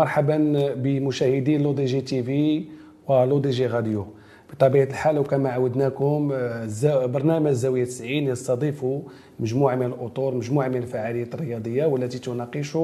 مرحبا 0.00 0.36
بمشاهدي 0.74 1.58
لو 1.58 1.72
دي 1.72 1.84
جي 1.84 2.00
تي 2.00 2.22
في 2.22 2.64
ولو 3.08 3.38
دي 3.38 3.50
جي 3.50 3.66
راديو. 3.66 4.06
بطبيعة 4.52 4.84
الحال 4.84 5.18
وكما 5.18 5.50
عودناكم 5.50 6.28
برنامج 7.14 7.50
زاوية 7.50 7.84
90 7.84 8.10
يستضيف 8.10 8.86
مجموعة 9.40 9.74
من 9.76 9.86
الأطر 9.86 10.34
مجموعة 10.34 10.68
من 10.68 10.76
الفعاليات 10.76 11.34
الرياضية 11.34 11.84
والتي 11.86 12.18
تناقش 12.18 12.78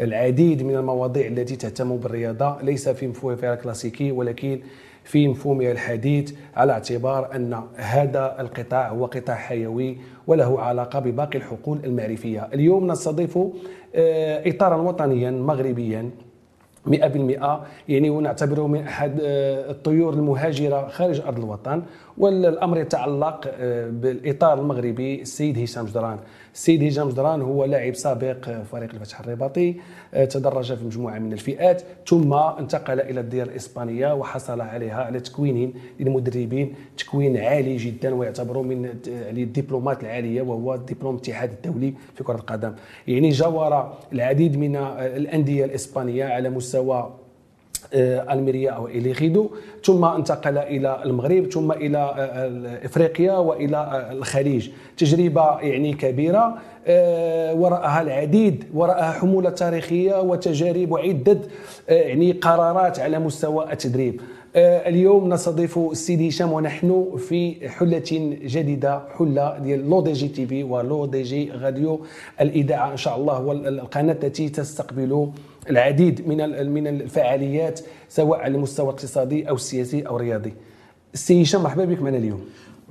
العديد 0.00 0.62
من 0.62 0.76
المواضيع 0.76 1.26
التي 1.26 1.56
تهتم 1.56 1.96
بالرياضة 1.96 2.62
ليس 2.62 2.88
في 2.88 3.06
مفهومها 3.06 3.54
الكلاسيكي 3.54 4.12
ولكن 4.12 4.60
في 5.04 5.28
مفهومها 5.28 5.72
الحديث 5.72 6.32
على 6.56 6.72
اعتبار 6.72 7.36
أن 7.36 7.60
هذا 7.76 8.36
القطاع 8.40 8.88
هو 8.88 9.06
قطاع 9.06 9.34
حيوي 9.36 9.98
وله 10.26 10.60
علاقة 10.60 10.98
بباقي 10.98 11.38
الحقول 11.38 11.78
المعرفية. 11.84 12.48
اليوم 12.54 12.90
نستضيف 12.92 13.38
آه، 13.94 14.48
اطارا 14.48 14.76
وطنيا 14.76 15.30
مغربيا. 15.30 16.10
100% 16.86 17.60
يعني 17.88 18.10
ونعتبره 18.10 18.66
من 18.66 18.86
أحد 18.86 19.20
آه، 19.22 19.70
الطيور 19.70 20.14
المهاجرة 20.14 20.88
خارج 20.88 21.20
أرض 21.20 21.38
الوطن 21.38 21.82
والأمر 22.18 22.78
يتعلق 22.78 23.40
آه، 23.58 23.88
بالإطار 23.90 24.58
المغربي 24.58 25.22
السيد 25.22 25.58
هشام 25.58 25.86
جدران. 25.86 26.18
السيد 26.54 26.84
هشام 26.84 27.08
جدران 27.08 27.42
هو 27.42 27.64
لاعب 27.64 27.94
سابق 27.94 28.50
فريق 28.72 28.90
الفتح 28.94 29.20
الرباطي 29.20 29.74
آه، 30.14 30.24
تدرج 30.24 30.74
في 30.74 30.84
مجموعة 30.84 31.18
من 31.18 31.32
الفئات 31.32 31.82
ثم 32.06 32.32
انتقل 32.34 33.00
إلى 33.00 33.20
الديار 33.20 33.46
الإسبانية 33.46 34.14
وحصل 34.14 34.60
عليها 34.60 35.04
على 35.04 35.20
تكوين 35.20 35.74
للمدربين 36.00 36.74
تكوين 36.98 37.36
عالي 37.36 37.76
جدا 37.76 38.14
ويعتبر 38.14 38.62
من 38.62 38.94
الدبلومات 39.06 40.02
العالية 40.02 40.42
وهو 40.42 40.76
دبلوم 40.76 41.14
الاتحاد 41.14 41.50
الدولي 41.52 41.94
في 42.14 42.24
كرة 42.24 42.36
القدم. 42.36 42.72
يعني 43.08 43.28
جاور 43.28 43.92
العديد 44.12 44.56
من 44.56 44.76
الأندية 44.76 45.64
الإسبانية 45.64 46.24
على 46.24 46.50
مستوى 46.50 46.96
آه، 46.96 47.23
ألميريا 47.94 48.70
أو 48.70 48.86
اليغيدو 48.86 49.50
ثم 49.84 50.04
انتقل 50.04 50.58
إلى 50.58 51.02
المغرب 51.04 51.52
ثم 51.52 51.72
إلى 51.72 51.98
آه، 51.98 52.86
إفريقيا 52.86 53.32
وإلى 53.32 53.76
آه، 53.76 54.12
الخليج. 54.12 54.70
تجربة 54.96 55.58
يعني 55.60 55.92
كبيرة 55.92 56.54
وراءها 57.60 58.02
العديد 58.02 58.64
وراءها 58.74 59.12
حمولة 59.12 59.50
تاريخية 59.50 60.20
وتجارب 60.20 60.90
وعدة 60.92 61.38
يعني 61.88 62.32
قرارات 62.32 63.00
على 63.00 63.18
مستوى 63.18 63.72
التدريب. 63.72 64.20
اليوم 64.56 65.32
نستضيف 65.32 65.78
السيد 65.78 66.22
هشام 66.22 66.52
ونحن 66.52 67.16
في 67.28 67.68
حلة 67.68 68.02
جديدة 68.44 69.02
حلقة 69.18 69.58
ديال 69.58 69.90
لو 69.90 70.00
دي 70.00 70.12
جي 70.12 70.28
تي 70.28 70.46
في 70.46 70.64
ولو 70.64 71.06
دي 71.06 71.22
جي 71.22 71.50
راديو 71.50 72.00
الإذاعة 72.40 72.92
إن 72.92 72.96
شاء 72.96 73.16
الله 73.16 73.40
والقناة 73.40 74.12
التي 74.12 74.48
تستقبل 74.48 75.30
العديد 75.70 76.28
من 76.28 76.70
من 76.70 76.86
الفعاليات 76.86 77.80
سواء 78.08 78.40
على 78.40 78.54
المستوى 78.56 78.86
الاقتصادي 78.86 79.48
أو 79.48 79.54
السياسي 79.54 80.02
أو 80.02 80.16
الرياضي. 80.16 80.54
السي 81.14 81.42
هشام 81.42 81.62
مرحبا 81.62 81.84
بك 81.84 82.02
معنا 82.02 82.16
اليوم. 82.16 82.44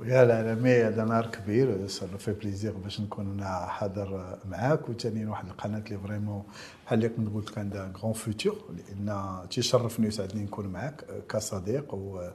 يا 0.04 0.22
العالمي 0.22 0.70
هذا 0.70 1.04
نهار 1.04 1.26
كبير 1.26 1.86
ça 1.86 2.06
fait 2.06 2.32
plaisir 2.32 2.72
باش 2.72 3.00
نكون 3.00 3.32
أنا 3.32 3.66
حاضر 3.66 4.38
معاك 4.50 4.88
وثاني 4.88 5.26
واحد 5.26 5.46
القناة 5.46 5.82
اللي 5.86 5.98
vraiment 5.98 6.42
بحال 6.86 6.98
اللي 6.98 7.08
كنت 7.08 7.34
قلت 7.34 7.50
لك 7.50 7.58
عندها 7.58 7.92
grand 8.02 8.12
futur 8.12 8.56
لأن 8.76 9.38
تيشرفني 9.50 10.06
ويسعدني 10.06 10.42
نكون 10.42 10.66
معاك 10.66 11.04
كصديق 11.28 11.94
و 11.94 12.28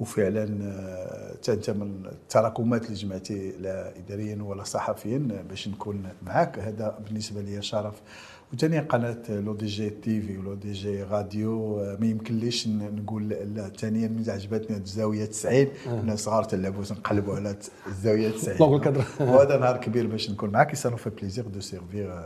وفعلا 0.00 0.46
حتى 1.34 1.52
أنت 1.52 1.70
من 1.70 2.06
التراكمات 2.06 2.84
اللي 2.84 2.94
جمعتي 2.94 3.52
لا 3.60 3.96
اداريا 3.96 4.42
ولا 4.42 4.64
صحفيا 4.64 5.44
باش 5.48 5.68
نكون 5.68 6.02
معاك 6.22 6.58
هذا 6.58 6.98
بالنسبة 7.04 7.40
لي 7.40 7.62
شرف 7.62 7.94
وثاني 8.52 8.78
قناة 8.78 9.22
لو 9.30 9.54
دي 9.54 9.66
جي 9.66 9.90
تي 9.90 10.20
في 10.20 10.38
ولو 10.38 10.54
دي 10.54 10.72
جي 10.72 11.02
راديو 11.02 11.76
ما 12.00 12.06
يمكنليش 12.06 12.68
نقول 12.68 13.28
لا 13.28 13.68
ثانيا 13.68 14.08
من 14.08 14.24
عجبتني 14.28 14.76
الزاوية 14.76 15.24
90 15.24 15.66
الناس 15.86 16.24
صغار 16.24 16.44
تلعبوا 16.44 16.84
نقلبوا 16.90 17.34
على 17.34 17.56
الزاوية 17.86 18.30
90 18.56 18.56
وهذا 19.20 19.58
نهار 19.58 19.76
كبير 19.76 20.06
باش 20.06 20.30
نكون 20.30 20.50
معاك 20.50 20.74
ça 20.74 20.81
nous 20.81 20.96
fait 20.96 21.10
plaisir 21.10 21.44
de 21.46 21.60
servir 21.60 22.22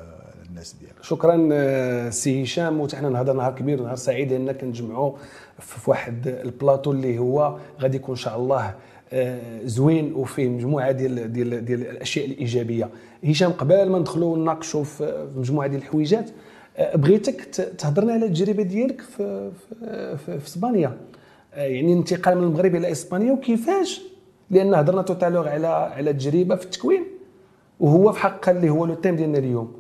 الناس 0.48 0.76
ديالك. 0.80 1.02
شكرا 1.02 1.48
آه، 1.52 2.10
سي 2.10 2.42
هشام. 2.42 2.80
وحنا 2.80 3.08
نهضر 3.08 3.32
نهار 3.32 3.54
كبير 3.54 3.82
نهار 3.82 3.96
سعيد 3.96 4.32
لأن 4.32 4.52
كنجمعوا 4.52 5.16
في 5.58 5.90
واحد 5.90 6.28
البلاطو 6.28 6.92
اللي 6.92 7.18
هو 7.18 7.58
غادي 7.80 7.96
يكون 7.96 8.14
إن 8.14 8.20
شاء 8.20 8.36
الله 8.36 8.60
آه، 8.66 8.74
زوين 9.64 10.14
وفيه 10.14 10.48
مجموعة 10.48 10.92
ديال 10.92 11.32
ديال 11.32 11.64
ديال 11.64 11.80
الأشياء 11.80 12.26
الإيجابية. 12.26 12.88
هشام 13.24 13.52
قبل 13.52 13.88
ما 13.88 13.98
ندخلوا 13.98 14.36
نناقشوا 14.38 14.84
في 14.84 15.28
مجموعة 15.36 15.68
ديال 15.68 15.80
الحويجات 15.80 16.30
آه، 16.76 16.96
بغيتك 16.96 17.40
تهضرنا 17.78 18.12
على 18.12 18.26
التجربة 18.26 18.62
ديالك 18.62 19.00
في 19.00 19.50
في, 19.50 20.16
في, 20.16 20.38
في 20.38 20.46
إسبانيا. 20.46 20.96
آه، 21.54 21.62
يعني 21.62 21.92
الانتقال 21.92 22.38
من 22.38 22.44
المغرب 22.44 22.74
إلى 22.74 22.92
إسبانيا 22.92 23.32
وكيفاش؟ 23.32 24.02
لأن 24.50 24.74
هضرنا 24.74 25.02
tout 25.02 25.18
à 25.18 25.22
l'heure 25.22 25.48
على 25.48 25.66
على 25.66 26.10
التجربة 26.10 26.56
في 26.56 26.64
التكوين 26.64 27.04
وهو 27.80 28.12
في 28.12 28.18
حق 28.20 28.48
اللي 28.48 28.70
هو 28.70 28.84
le 28.84 28.94
thème 28.94 29.16
ديالنا 29.16 29.38
اليوم. 29.38 29.72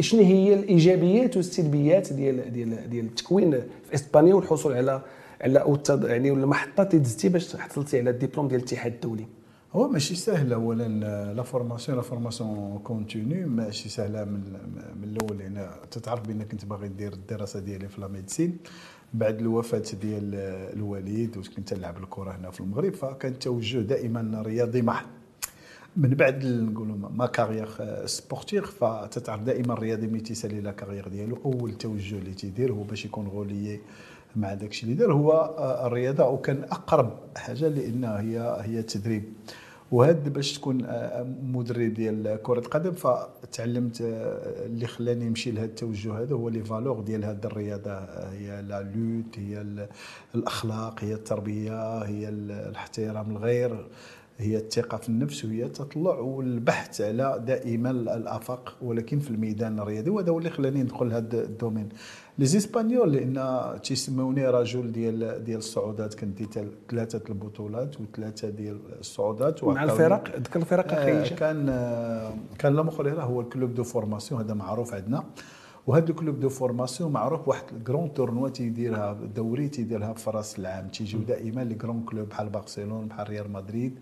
شنو 0.00 0.22
هي 0.22 0.54
الإيجابيات 0.54 1.36
والسلبيات 1.36 2.12
ديال 2.12 2.52
ديال 2.52 2.90
ديال 2.90 3.04
التكوين 3.04 3.50
في 3.50 3.94
إسبانيا 3.94 4.34
والحصول 4.34 4.72
على 4.72 5.00
على 5.40 5.78
يعني 5.88 6.30
المحطة 6.30 6.82
اللي 6.82 6.98
دزتي 6.98 7.28
باش 7.28 7.56
حصلتي 7.56 7.98
على 7.98 8.10
الدبلوم 8.10 8.48
ديال 8.48 8.60
الاتحاد 8.60 8.92
الدولي. 8.92 9.26
هو 9.72 9.88
ماشي 9.88 10.14
سهل 10.14 10.52
اولا 10.52 10.88
la 11.34 11.42
formation 11.42 11.98
la 11.98 12.02
formation 12.02 12.78
continue 12.84 13.48
ماشي 13.48 13.88
سهلة 13.88 14.24
من 14.24 14.40
من 15.00 15.04
الأول 15.04 15.40
يعني 15.40 15.70
تتعرف 15.90 16.26
بأنك 16.26 16.52
أنت 16.52 16.64
باغي 16.64 16.88
دير 16.88 17.12
الدراسة 17.12 17.60
ديالي 17.60 17.88
في 17.88 18.00
la 18.00 18.08
médecine 18.08 18.56
بعد 19.14 19.40
الوفاة 19.40 19.82
ديال 20.02 20.34
الوالد 20.76 21.36
وكنت 21.36 21.74
نلعب 21.74 21.98
الكرة 21.98 22.30
هنا 22.30 22.50
في 22.50 22.60
المغرب 22.60 22.94
فكان 22.94 23.32
التوجه 23.32 23.78
دائما 23.78 24.42
رياضي 24.46 24.82
محض. 24.82 25.06
من 25.96 26.08
بعد 26.10 26.44
نقولوا 26.44 26.96
ma 26.96 27.26
carrière 27.26 27.68
sportive 28.06 28.64
فتتعرف 28.66 29.42
دائما 29.42 29.72
الرياضي 29.72 30.06
ملي 30.06 30.20
تيسالي 30.20 30.60
la 30.60 30.72
carrière 30.72 31.08
ديالو. 31.08 31.38
أول 31.44 31.74
توجه 31.74 32.18
اللي 32.18 32.34
تيدير 32.34 32.72
هو 32.72 32.82
باش 32.82 33.04
يكون 33.04 33.26
relié 33.26 33.80
مع 34.36 34.54
داك 34.54 34.70
الشيء 34.70 34.84
اللي 34.84 34.94
دار 34.94 35.12
هو 35.12 35.32
آه، 35.32 35.86
الرياضة 35.86 36.28
وكان 36.28 36.62
أقرب 36.62 37.10
حاجة 37.36 37.68
لأنها 37.68 38.20
هي 38.20 38.56
هي 38.60 38.78
التدريب. 38.78 39.24
وهاد 39.92 40.32
باش 40.32 40.52
تكون 40.52 40.84
آه، 40.84 41.26
مدرب 41.42 41.94
ديال 41.94 42.38
كرة 42.42 42.58
القدم 42.58 42.92
فتعلمت 42.92 44.00
آه، 44.00 44.66
اللي 44.66 44.86
خلاني 44.86 45.28
نمشي 45.28 45.50
لهذا 45.50 45.66
التوجه 45.66 46.20
هذا 46.20 46.34
هو 46.34 46.48
les 46.48 46.64
valeurs 46.64 47.00
ديال 47.00 47.24
هذه 47.24 47.40
الرياضة. 47.44 47.98
هي 48.32 48.62
la 48.62 48.82
lutte 48.82 49.38
هي 49.38 49.66
الأخلاق 50.34 51.04
هي 51.04 51.14
التربية 51.14 51.98
هي 51.98 52.28
الاحترام 52.28 53.30
الغير. 53.30 53.86
هي 54.38 54.56
الثقة 54.56 54.96
في 54.96 55.08
النفس 55.08 55.44
وهي 55.44 55.64
التطلع 55.64 56.18
والبحث 56.18 57.00
على 57.00 57.42
دائما 57.46 57.90
الآفاق 57.90 58.76
ولكن 58.82 59.18
في 59.18 59.30
الميدان 59.30 59.78
الرياضي 59.78 60.10
وهذا 60.10 60.30
هو 60.30 60.38
اللي 60.38 60.50
خلاني 60.50 60.82
ندخل 60.82 61.12
هذا 61.12 61.42
الدومين. 61.42 61.88
لي 62.38 62.46
زيسبانيول 62.46 63.12
لأن 63.12 63.78
تيسموني 63.82 64.46
رجل 64.46 64.92
ديال 64.92 65.44
ديال 65.44 65.58
الصعودات 65.58 66.14
كندي 66.14 66.48
ثلاثة 66.90 67.22
البطولات 67.28 68.00
وثلاثه 68.00 68.48
ديال 68.48 68.78
الصعودات 69.00 69.64
مع 69.64 69.84
الفرق 69.84 70.36
ذكر 70.38 70.60
الفرق 70.60 70.92
آه 70.92 71.28
كان 71.28 71.68
آه 71.68 72.34
كان 72.58 72.74
لا 72.74 73.22
هو 73.22 73.40
الكلوب 73.40 73.74
دو 73.74 73.84
فورماسيون 73.84 74.40
هذا 74.40 74.54
معروف 74.54 74.94
عندنا. 74.94 75.24
وهذا 75.86 76.10
الكلوب 76.10 76.40
دو 76.40 76.48
فورماسيون 76.48 77.12
معروف 77.12 77.48
واحد 77.48 77.64
الكرون 77.76 78.14
تورنوا 78.14 78.48
تيديرها 78.48 79.12
دوري 79.36 79.68
تيديرها 79.68 80.12
في 80.12 80.30
راس 80.30 80.58
العام. 80.58 80.88
تيجيو 80.88 81.20
دائما 81.20 81.64
لي 81.64 81.74
كرون 81.74 82.02
كلوب 82.02 82.28
بحال 82.28 82.48
برشلونة 82.48 83.06
بحال 83.06 83.28
ريال 83.28 83.52
مدريد 83.52 83.98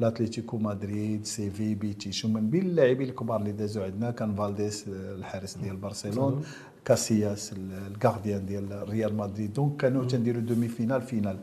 الاتليتيكو 0.00 0.58
مدريد 0.58 1.24
سيفي 1.24 1.74
بيتي. 1.74 2.12
شو 2.12 2.28
من 2.28 2.50
بين 2.50 2.62
اللاعبين 2.62 3.08
الكبار 3.08 3.40
اللي 3.40 3.52
دازوا 3.52 3.84
عندنا 3.84 4.10
كان 4.10 4.34
فالديس 4.34 4.84
الحارس 4.88 5.56
ديال 5.56 5.76
برشلونة 5.76 6.40
كاسياس 6.84 7.54
الكارديان 7.90 8.46
ديال 8.46 8.88
ريال 8.88 9.16
مدريد. 9.16 9.52
دونك 9.52 9.76
كانوا 9.76 10.04
تنديروا 10.04 10.42
دومي 10.42 10.68
فينال 10.68 11.02
فينال. 11.02 11.38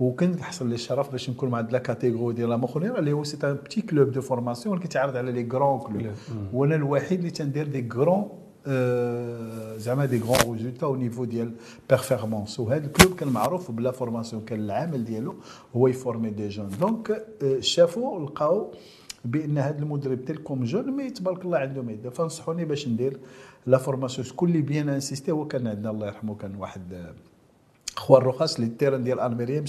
وكان 0.00 0.42
حصل 0.42 0.68
لي 0.68 0.74
الشرف 0.74 1.12
باش 1.12 1.30
نكون 1.30 1.48
مع 1.48 1.60
لا 1.60 1.78
كاتيغوري 1.78 2.34
ديال 2.34 2.48
لا 2.48 2.56
مخرير 2.56 2.98
اللي 2.98 3.12
هو 3.12 3.24
سي 3.24 3.36
ان 3.44 3.54
بتي 3.54 3.80
كلوب 3.82 4.10
دو 4.10 4.20
فورماسيون 4.20 4.74
اللي 4.74 4.88
كيتعرض 4.88 5.16
على 5.16 5.32
لي 5.32 5.42
كرون 5.42 5.80
كلوب. 5.80 6.12
وأنا 6.52 6.74
الوحيد 6.74 7.18
اللي 7.18 7.30
تندير 7.30 7.66
دي 7.66 7.82
كرون 7.82 8.28
زعما 9.78 10.04
دي 10.04 10.18
كرون 10.18 10.56
ريزولتا 10.56 10.86
أو 10.86 10.96
نيفو 10.96 11.24
ديال 11.24 11.52
بيرفورمانس 11.90 12.60
وهذا 12.60 12.86
الكلوب 12.86 13.14
كان 13.14 13.28
معروف 13.28 13.70
بلا 13.70 13.90
فورماسيون 13.90 14.44
كان 14.44 14.60
العامل 14.60 15.04
ديالو 15.04 15.34
هو 15.76 15.88
يفورمي 15.88 16.30
des 16.30 16.48
jeunes 16.48 16.68
donc 16.80 17.26
شافوا 17.60 18.24
لقاو 18.26 18.72
بأن 19.24 19.58
هذا 19.58 19.78
المدرب 19.78 20.24
تلكم 20.24 20.64
jeune 20.64 20.90
mais 20.90 21.10
تبارك 21.10 21.44
الله 21.44 21.58
عنده 21.58 21.82
ميدا 21.82 22.10
فنصحوني 22.10 22.64
باش 22.64 22.88
ندير 22.88 23.16
la 23.66 23.78
formation 23.78 24.26
شكون 24.26 24.48
اللي 24.48 24.60
bien 24.62 24.88
insisté 24.88 25.30
هو 25.32 25.46
كان 25.46 25.66
عندنا 25.66 25.90
الله 25.90 26.06
يرحمه 26.06 26.34
كان 26.34 26.54
واحد 26.56 27.12
خوان 27.96 28.22
رخاص 28.22 28.54
اللي 28.54 28.66
ال 28.66 28.71
terrain 28.71 29.04
ديال 29.04 29.20
الميريا 29.20 29.60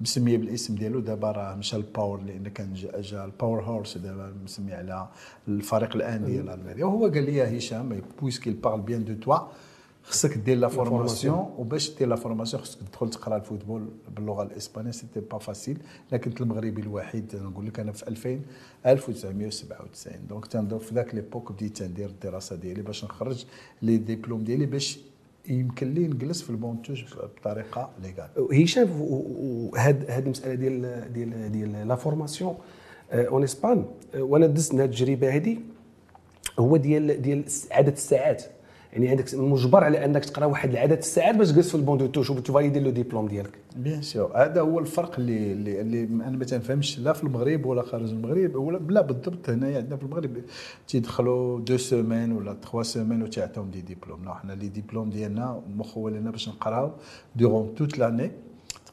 مسمية 0.00 0.38
بالاسم 0.38 0.74
ديالو 0.74 1.00
دابا 1.00 1.30
راه 1.30 1.54
مشى 1.54 1.76
ال 1.76 1.83
Power 1.83 2.20
لأن 2.22 2.48
كان 2.48 2.74
جا, 2.74 3.00
جا 3.00 3.24
ال 3.24 3.30
Power 3.30 3.62
Horse 3.62 3.98
دابا 3.98 4.34
مسمي 4.44 4.72
على 4.72 5.08
الفريق 5.48 5.96
الآن 5.96 6.24
ديال 6.24 6.48
الميريا 6.48 6.84
وهو 6.84 7.06
قال 7.06 7.24
لي 7.24 7.58
هشام 7.58 8.02
puisqu'ils 8.20 8.50
parlent 8.50 8.80
bien 8.80 9.04
de 9.04 9.14
toi 9.14 9.38
خصك 10.02 10.38
دير 10.38 10.56
la 10.56 10.68
formation 10.68 11.54
وباش 11.58 11.90
دير 11.98 12.08
la 12.08 12.16
formation 12.16 12.62
خصك 12.62 12.78
تدخل 12.88 13.10
تقرا 13.10 13.36
الفوتبول 13.36 13.88
باللغة 14.16 14.42
الإسبانية 14.42 14.90
c'était 14.90 15.20
pas 15.20 15.38
facile 15.38 15.78
لكن 16.12 16.30
كنت 16.30 16.40
المغربي 16.40 16.82
الوحيد 16.82 17.36
نقول 17.36 17.66
لك 17.66 17.80
أنا 17.80 17.92
في 17.92 18.08
2000 18.08 18.40
1997 18.86 20.26
donc 20.28 20.46
تنضرب 20.46 20.80
في 20.80 20.94
ذاك 20.94 21.14
l'époque 21.14 21.52
بديت 21.52 21.82
ندير 21.82 22.08
الدراسة 22.08 22.56
ديالي 22.56 22.82
باش 22.82 23.04
نخرج 23.04 23.44
les 23.82 23.96
diplômes 23.96 24.44
ديالي 24.44 24.66
باش 24.66 24.98
يمكن 25.48 25.94
لي 25.94 26.06
نجلس 26.06 26.42
في 26.42 26.50
المونتوج 26.50 27.04
بطريقة 27.14 27.90
légale. 28.02 28.62
هشام 28.62 28.88
وهاد 29.00 30.10
هاد 30.10 30.24
المسألة 30.24 30.54
ديال 30.54 31.12
ديال 31.12 31.52
ديال 31.52 31.88
la 31.88 31.94
formation 31.94 32.54
en 33.12 33.42
Espagne 33.42 33.84
وأنا 34.14 34.46
دزت 34.46 34.74
هاد 34.74 34.80
التجربه 34.80 35.36
هذه 35.36 35.56
هو 36.58 36.76
ديال 36.76 37.22
ديال 37.22 37.44
عدد 37.70 37.92
الساعات. 37.92 38.44
يعني 38.94 39.08
عندك 39.08 39.34
مجبر 39.34 39.84
على 39.84 40.04
انك 40.04 40.24
تقرا 40.24 40.46
واحد 40.46 40.70
العدد 40.70 40.98
الساعات 40.98 41.34
باش 41.34 41.50
تجلس 41.50 41.68
في 41.68 41.74
ال 41.74 41.79
banc 41.79 41.98
de 41.98 42.06
touche 42.06 42.30
وتفاليدي 42.30 42.80
le 42.80 42.90
diplôme 42.90 43.28
ديالك. 43.28 43.58
bien 43.76 44.02
sûr. 44.02 44.32
هذا 44.34 44.60
هو 44.60 44.78
الفرق 44.78 45.18
اللي 45.18 45.52
اللي, 45.52 45.80
اللي 45.80 46.04
أنا 46.04 46.36
ما 46.36 46.44
تنفهمش. 46.44 46.98
لا 46.98 47.12
في 47.12 47.24
المغرب 47.24 47.66
ولا 47.66 47.82
خارج 47.82 48.10
المغرب 48.10 48.54
ولا 48.56 48.78
لا 48.78 49.00
بالضبط. 49.00 49.50
هنايا 49.50 49.78
عندنا 49.78 49.96
في 49.96 50.02
المغرب 50.02 50.30
تيدخلوا 50.88 51.60
deux 51.60 51.76
semaines 51.76 52.32
ولا 52.32 52.52
trois 52.52 52.82
semaines 52.82 53.22
وتعطيهم 53.22 53.70
des 53.70 53.80
diplômes. 53.80 54.28
حنا 54.28 54.52
les 54.52 54.68
diplômes 54.68 55.10
ديالنا 55.10 55.62
مخولين 55.76 56.30
باش 56.30 56.48
نقراو 56.48 56.90
durant 57.36 57.74
toute 57.74 57.98
l'année 57.98 58.30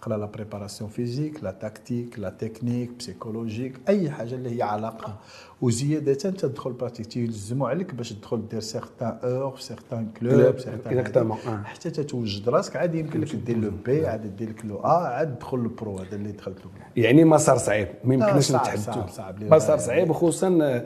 تقرا 0.02 0.18
la 0.18 0.26
préparation 0.26 0.90
physique 0.90 1.44
la 1.44 1.52
tactique 1.52 2.20
la 2.20 2.30
technique 2.30 2.92
psychologique 3.00 3.80
أي 3.90 4.12
حاجة 4.12 4.36
اللي 4.36 4.58
هي 4.58 4.62
علاقة. 4.62 5.18
وزيادة 5.62 6.14
تدخل 6.14 6.72
partie 6.72 7.04
تيلزموا 7.04 7.70
عليك 7.70 7.96
باش 7.96 8.14
تدخل 8.14 8.48
دير 8.48 8.60
certaines 8.60 9.18
heures 9.24 9.60
certains 9.60 10.08
clubs 10.20 10.60
certains 10.60 11.34
حتى 11.66 11.90
تتوجد 11.90 12.50
راسك 12.50 12.76
عاد 12.76 12.96
يمكن 12.96 13.22
لك 13.22 13.36
دير 13.36 13.58
le 13.58 13.72
B 13.86 14.08
عاد 14.08 14.36
دير 14.36 14.50
لك 14.50 14.66
le 14.66 14.78
A 14.80 14.88
عاد 14.88 15.36
تدخل 15.38 15.58
ال 15.58 15.68
pro 15.68 15.98
هذا 15.98 16.16
اللي 16.16 16.32
دخلت 16.32 16.58
له 16.66 16.72
يعني 17.04 17.26
مسار 17.26 17.58
صعيب 17.58 17.88
ما 18.04 18.14
يمكنش 18.14 18.52
نتحدثوا. 18.52 19.04
مسار 19.42 19.78
صعيب 19.78 20.10
وخصوصا 20.10 20.60
آه 20.62 20.86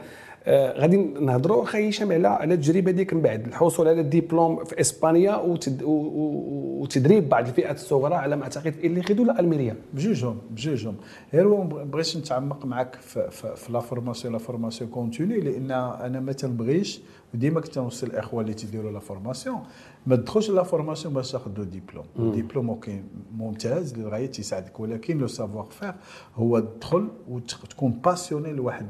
غادي 0.49 0.97
نهضروا 0.97 1.65
خويا 1.65 1.89
هشام 1.89 2.11
على 2.11 2.27
على 2.27 2.53
التجربه 2.53 2.91
ديك 2.91 3.13
من 3.13 3.21
بعد. 3.21 3.47
الحصول 3.47 3.87
على 3.87 4.01
الدبلوم 4.01 4.63
في 4.63 4.81
إسبانيا 4.81 5.35
وتد 5.35 5.81
وتدريب 5.83 7.29
بعض 7.29 7.47
الفئات 7.47 7.75
الصغرى 7.75 8.15
على 8.15 8.35
ما 8.35 8.43
أعتقد 8.43 8.73
اللي 8.83 9.03
خدوا 9.03 9.23
ولا 9.23 9.39
ألميريا. 9.39 9.75
بجوجهم 9.93 10.37
بجوجهم. 10.51 10.95
غير 11.33 11.47
هو 11.47 11.63
بغيتش 11.63 12.17
نتعمق 12.17 12.65
معك 12.65 12.95
في, 12.95 13.31
في, 13.31 13.55
في 13.55 13.71
la 13.73 13.79
formation 13.79 14.33
la 14.33 14.39
formation 14.39 14.89
continue 14.89 15.39
لأن 15.39 15.71
أنا 15.71 16.19
ما 16.19 16.31
تنبغيش 16.31 17.01
وديما 17.33 17.61
كنت 17.61 17.77
نوصل 17.77 18.07
الأخوة 18.07 18.41
اللي 18.41 18.53
تيديروا 18.53 18.91
la 18.91 18.99
formation. 18.99 19.59
ما 20.07 20.15
تدخلش 20.15 20.49
la 20.49 20.63
formation 20.63 21.13
باش 21.13 21.31
تاخذ 21.31 21.53
de 21.53 21.63
diplôme 21.63 22.05
الدبلوم 22.19 22.69
OK 22.69 23.03
ممتاز 23.37 23.97
للغايه 23.97 24.25
تيساعدك 24.25 24.79
ولكن 24.79 25.17
le 25.17 25.27
savoir-faire 25.27 25.93
هو 26.35 26.59
تدخل 26.59 27.07
وتكون 27.29 27.91
passionné 27.91 28.51
لواحد 28.53 28.87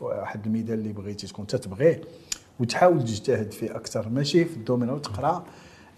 واحد 0.00 0.46
الميدان 0.46 0.78
اللي 0.78 0.92
بغيتي 0.92 1.26
تكون. 1.26 1.46
تتبغيه 1.46 2.00
وتحاول 2.60 3.04
تجتهد 3.04 3.52
فيه 3.52 3.76
أكثر. 3.76 4.08
ماشي 4.08 4.44
في 4.44 4.56
ال 4.56 4.60
domaine 4.60 4.90
وتقرا 4.90 5.44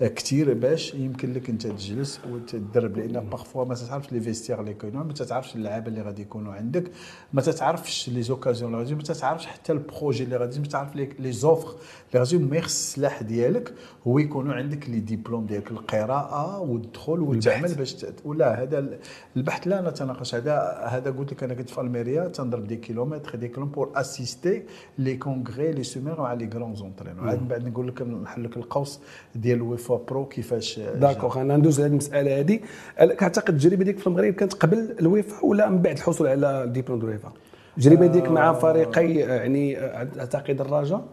كثير 0.08 0.54
باش 0.54 0.94
يمكن 0.94 1.32
لك 1.32 1.50
أنت 1.50 1.66
تجلس 1.66 2.20
وتدرب 2.32 2.96
لأن 2.96 3.20
parfois 3.20 3.64
ما 3.64 3.74
تعرفش 3.74 4.12
les 4.12 4.20
vestiaires 4.20 4.60
اللي 4.60 4.74
كاينين 4.74 5.00
ما 5.00 5.12
تعرفش 5.12 5.56
اللعابة 5.56 5.88
اللي 5.88 6.02
غادي 6.02 6.22
يكونوا 6.22 6.52
عندك 6.52 6.90
ما 7.32 7.42
تعرفش 7.42 8.08
les 8.08 8.22
occasions 8.22 8.72
اللي 8.72 8.84
غادي 8.84 8.94
ما 8.94 9.02
تعرفش 9.02 9.46
حتى 9.46 9.72
ال 9.72 9.80
projet 9.80 10.24
اللي 10.24 10.36
غادي 10.36 10.60
ما 10.60 10.66
تعرف 10.66 10.96
les 10.96 11.32
offres 11.32 11.74
اللي 12.10 12.24
غادي 12.24 12.38
ما 12.38 12.56
يخص 12.56 12.70
السلاح 12.70 13.22
ديالك 13.22 13.74
هو 14.06 14.18
يكونوا 14.18 14.54
عندك 14.54 14.90
les 14.90 15.00
diplômes 15.00 15.46
ديالك 15.46 15.70
القراءة 15.70 16.60
والدخول 16.60 17.20
وتعمل 17.20 17.74
باش 17.74 17.96
ولا 18.24 18.62
هذا 18.62 18.98
البحث 19.36 19.68
لا 19.68 19.90
نتناقش 19.90 20.34
هذا 20.34 20.84
هذا 20.88 21.10
قلت 21.10 21.32
لك 21.32 21.42
أنا 21.42 21.54
كنت 21.54 21.70
في 21.70 21.80
ألميريا 21.80 22.28
تنضرب 22.28 22.66
des 22.66 22.76
kilomètres 22.76 23.36
des 23.36 23.48
kilomètres 23.48 23.74
pour 23.74 23.92
assister 23.94 24.62
les 24.98 25.16
congrès 25.16 25.72
les 25.72 25.82
séminaires 25.82 26.20
مع 26.20 26.32
les 26.32 26.50
grands 26.54 26.74
entraîneurs 26.74 27.28
عاد 27.28 27.48
بعد 27.48 27.68
نقول 27.68 27.88
لك 27.88 28.02
نحل 28.02 28.44
لك 28.44 28.56
القوس 28.56 29.00
ديال 29.34 29.62
الويفا 29.96 30.04
pro 30.08 30.24
كيفاش 30.26 30.80
d'accord. 30.80 31.40
أنا 31.40 31.56
ندوز 31.56 31.80
لهذه 31.80 31.90
المسألة 31.90 32.40
هذه. 32.40 32.60
كتعتقد 33.00 33.54
التجربه 33.54 33.84
ديك 33.84 33.98
في 33.98 34.06
المغرب 34.06 34.32
كانت 34.34 34.54
قبل 34.54 34.96
الويفا 35.00 35.44
ولا 35.44 35.68
من 35.70 35.78
بعد 35.82 35.96
الحصول 35.96 36.26
على 36.26 36.66
diplôme 36.72 36.98
de 36.98 37.06
الويفا؟ 37.06 37.32
التجربه 37.76 38.06
ديك 38.06 38.28
مع 38.30 38.52
فريقي 38.52 39.14
يعني 39.14 39.78
أعتقد 40.18 40.60
الرجاء 40.60 41.04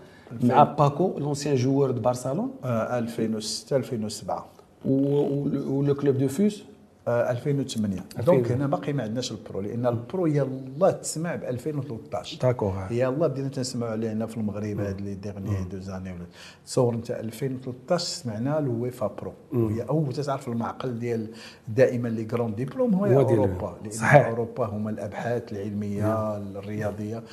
مع 0.43 0.63
باكو 0.63 1.19
l'ancien 1.19 1.55
joueur 1.55 1.91
de 1.91 2.01
Barcelone 2.01 2.51
2006 2.65 3.75
2007 3.77 4.45
و 4.85 5.22
le 5.22 5.95
club 5.95 6.17
de 6.17 6.27
FUS 6.27 6.63
2008 7.07 8.03
donc 8.25 8.51
هنا 8.51 8.67
باقي 8.67 8.93
ما 8.93 9.03
عندناش 9.03 9.31
ال 9.31 9.39
pro 9.39 9.61
لأن 9.61 9.85
ال 9.85 9.95
pro 9.95 10.25
يلاه 10.25 10.91
تسمع 10.91 11.35
ب 11.35 11.43
2013 11.43 12.39
d'accord 12.41 12.91
يلاه 12.91 13.27
بدينا 13.27 13.47
تنسمعوا 13.47 13.91
عليه 13.91 14.13
هنا 14.13 14.25
في 14.25 14.37
المغرب 14.37 14.79
هاد 14.79 15.01
les 15.01 15.13
dernières 15.13 15.63
deux 15.71 15.79
années 15.79 16.11
ولا. 16.11 16.25
تصور 16.65 16.93
أنت 16.93 17.11
2013 17.11 18.05
سمعنا 18.05 18.59
الويفا 18.59 19.11
pro. 19.21 19.33
وهي 19.53 19.81
اول 19.81 20.13
تعرف 20.13 20.47
المعقل 20.47 20.99
ديال 20.99 21.27
دائما 21.67 22.07
les 22.07 22.25
grands 22.25 22.55
diplômes 22.55 22.93
هو 22.93 23.05
أوروبا. 23.05 23.77
لأن 23.83 23.91
صحيح. 23.91 24.27
أوروبا 24.27 24.65
هما 24.65 24.89
الأبحاث 24.89 25.51
العلمية 25.51 26.37
الرياضية. 26.37 27.23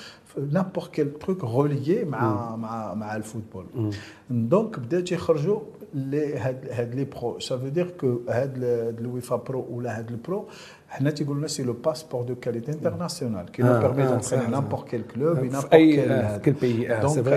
n'importe 0.53 0.87
quel 0.93 1.11
truc 1.11 1.45
relié 1.45 2.05
مع 2.05 2.57
مع 2.57 2.95
مع 2.95 3.17
الفوتبول. 3.17 3.67
donc 4.31 4.79
بداو 4.79 5.01
تيخرجوا 5.01 5.61
لي 5.95 6.39
هاد 6.39 6.69
هاد 6.71 6.95
les 6.95 7.05
pros 7.05 7.39
ça 7.39 7.57
veut 7.57 7.69
dire 7.69 7.91
que 8.01 8.21
هاد 8.29 8.53
الويفا 8.99 9.37
pro 9.37 9.67
ولا 9.71 9.99
هاد 9.99 10.11
ال 10.11 10.20
pro 10.20 10.49
حنا 10.89 11.11
تيقولوا 11.11 11.39
لنا 11.39 11.49
c'est 11.49 11.63
le 11.63 11.73
passeport 11.73 12.23
de 12.23 12.35
qualité 12.35 12.73
internationale 12.73 13.53
qui 13.53 13.63
nous 13.63 13.81
permet 13.81 14.07
d'entraîner 14.07 14.47
n'importe 14.47 14.81
quel 14.91 15.03
club 15.15 15.39
n'importe 15.39 15.61
quel 15.61 16.39
quel 16.39 16.55
pays 16.55 17.01
donc 17.01 17.29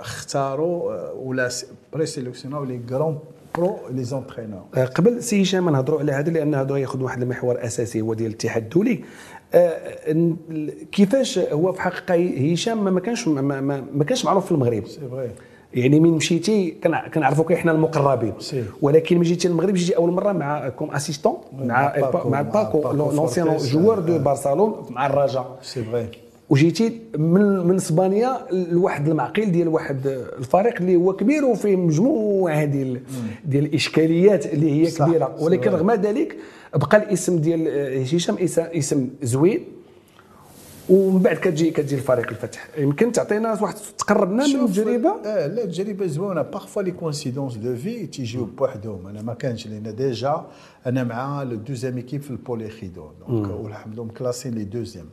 اختاروا 0.00 1.10
ولا 1.10 1.48
présélectionnaو 1.92 2.64
les 2.64 2.80
grands 2.90 3.18
pros 3.54 3.78
les 3.90 4.04
entraîneurs 4.04 4.62
قبل 4.94 5.22
سي 5.22 5.42
هشام 5.42 5.70
نهضروا 5.70 6.00
على 6.00 6.12
هذا 6.12 6.30
لأن 6.30 6.54
هذا 6.54 6.76
يأخذ 6.76 7.02
واحد 7.02 7.22
المحور 7.22 7.64
أساسي 7.64 8.00
هو 8.00 8.14
ديال 8.14 8.28
الاتحاد 8.28 8.62
الدولي. 8.62 9.04
كيفاش 10.92 11.38
هو 11.38 11.72
في 11.72 11.80
حقيقة 11.80 12.52
هشام 12.52 12.94
ما 12.94 13.00
كانش 13.00 13.28
ما, 13.28 13.60
ما, 13.60 13.84
ما 13.94 14.04
كانش 14.04 14.24
معروف 14.24 14.44
في 14.46 14.52
المغرب؟ 14.52 14.86
c'est 14.86 15.00
vrai 15.10 15.30
يعني 15.74 16.00
من 16.00 16.10
مشيتي 16.10 16.70
كنعرفوك 17.14 17.52
إحنا 17.52 17.72
المقربين. 17.72 18.32
ولكن 18.82 19.16
من 19.16 19.22
جيتي 19.22 19.48
المغرب 19.48 19.74
جيتي 19.74 19.96
أول 19.96 20.10
مرة 20.12 20.32
مع 20.32 20.68
comme 20.68 20.90
assistant 20.90 21.36
مع 21.58 21.92
مع 22.24 22.42
باكو 22.42 22.92
l'ancien 22.92 23.56
joueur 23.56 23.98
de 23.98 24.18
Barcelone 24.18 24.86
مع 24.90 25.06
الرجاء 25.06 25.58
c'est 25.62 25.82
vrai 25.84 26.08
وجيتي 26.50 26.98
من 27.18 27.66
من 27.66 27.74
إسبانيا 27.74 28.38
لواحد 28.52 29.08
المعقل 29.08 29.52
ديال 29.52 29.68
واحد 29.68 30.06
الفريق 30.38 30.74
اللي 30.80 30.96
هو 30.96 31.12
كبير 31.12 31.44
وفيه 31.44 31.76
مجموعة 31.76 32.64
ديال 32.64 33.00
ديال 33.44 33.64
الإشكاليات 33.64 34.46
اللي 34.46 34.70
هي 34.70 34.90
كبيرة. 34.90 35.36
ولكن 35.40 35.70
رغم 35.70 35.90
ذلك 35.90 36.36
بقى 36.74 36.96
الاسم 36.96 37.38
ديال 37.38 37.68
هشام 38.14 38.36
اسم 38.58 39.08
زوين. 39.22 39.60
ومن 40.88 41.18
بعد 41.22 41.36
كتجي 41.36 41.70
كتجي 41.70 41.94
الفريق 41.94 42.28
الفتح 42.28 42.68
يمكن 42.78 43.12
تعطينا 43.12 43.62
واحد 43.62 43.74
تقربنا 43.98 44.46
من 44.46 44.64
التجربة؟ 44.64 45.10
آه 45.26 45.46
لا 45.46 45.64
التجربة 45.64 46.06
زوينة. 46.06 46.42
parfois 46.42 46.82
les 46.82 46.90
coïncidences 46.90 47.56
de 47.56 47.76
vie 47.76 48.06
تيجيو 48.06 48.44
بوحدهم 48.44 49.06
أنا 49.06 49.22
ما 49.22 49.34
كانش 49.34 49.66
لأن 49.66 49.94
déjà 49.96 50.46
أنا 50.86 51.04
مع 51.04 51.42
le 51.42 51.56
deuxième 51.56 51.96
équipe 51.96 52.22
في 52.22 52.30
البوليخيدو 52.30 53.10
donc 53.28 53.50
والحمد 53.50 53.94
لله 53.94 54.04
مكلاسين 54.04 54.54
les 54.54 54.64
deuxièmes 54.64 55.06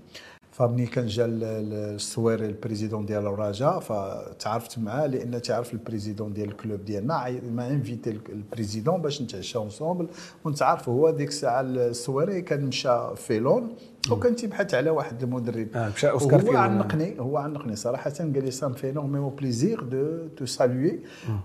فمني 0.51 0.85
كان 0.85 1.07
جا 1.07 1.25
السويري 1.25 2.45
ال 2.46 2.51
président 2.51 3.05
ديال 3.05 3.27
الرجاء 3.27 3.79
فتعرفت 3.79 4.79
معاه 4.79 5.05
لأن 5.07 5.41
تعرف 5.41 5.73
ال 5.74 5.79
président 5.79 6.34
ديال 6.33 6.49
ال 6.50 6.57
club 6.57 6.86
ديالنا 6.85 7.41
m'a 7.55 7.69
invité 7.69 8.19
ال 8.29 8.37
président 8.37 9.01
باش 9.01 9.21
نتعشاو 9.21 9.63
ensemble 9.63 10.08
ونتعرفوا 10.45 10.93
هو 10.93 11.09
ديك 11.09 11.27
الساعة 11.27 11.61
السويري 11.61 12.41
كان 12.41 12.65
مشى 12.65 13.15
فيلون 13.15 13.75
وكان 14.12 14.36
تيبحث 14.36 14.74
على 14.74 14.89
واحد 14.89 15.24
المدرب. 15.24 15.68
آه 15.75 15.89
مشى 15.96 16.10
أوسكار 16.10 16.41
هو 16.41 16.58
عنقني 16.58 17.20
هو 17.20 17.38
عنقني 17.38 17.75
صراحة 17.75 18.10
قال 18.20 18.46
لي 18.46 18.51
ça 18.51 18.62
me 18.62 18.74
fait 18.74 18.89
énormément 18.89 19.36
plaisir 19.36 19.84
de 19.84 20.27
te 20.38 20.46
saluer. 20.46 21.00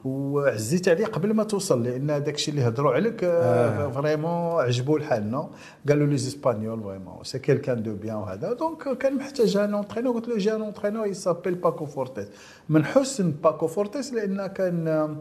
وعزيت 0.05 0.89
عليه 0.89 1.07
قبل 1.07 1.35
ما 1.35 1.45
توصل 1.45 1.83
لأن 1.83 2.07
داك 2.07 2.35
الشيء 2.35 2.55
اللي 2.55 2.69
هضروا 2.69 2.93
عليك 2.93 3.25
آه. 3.25 3.91
vraiment 3.91 4.61
عجبوا 4.65 4.99
الحال 4.99 5.31
non؟ 5.31 5.51
قالوا 5.89 6.07
لي 6.07 6.15
espagnol 6.15 6.81
vraiment 6.83 7.25
c'est 7.25 7.39
quelqu'un 7.39 7.83
de 7.83 7.95
bien 7.95 8.17
وهذا 8.17 8.53
donc 8.53 8.99
كان 8.99 9.17
محتاج 9.17 9.57
un 9.57 9.75
entraîneur 9.75 10.15
قلت 10.15 10.29
له 10.29 10.39
j'ai 10.39 10.55
un 10.55 10.63
entraîneur 10.63 11.00
il 11.00 11.07
s'appelle 11.07 11.55
باكو 11.55 11.87
فورتيس 11.87 12.27
من 12.69 12.85
حسن 12.85 13.31
باكو 13.31 13.67
فورتيس 13.67 14.13
لأن 14.13 14.47
كان 14.47 14.89
آه، 14.89 15.17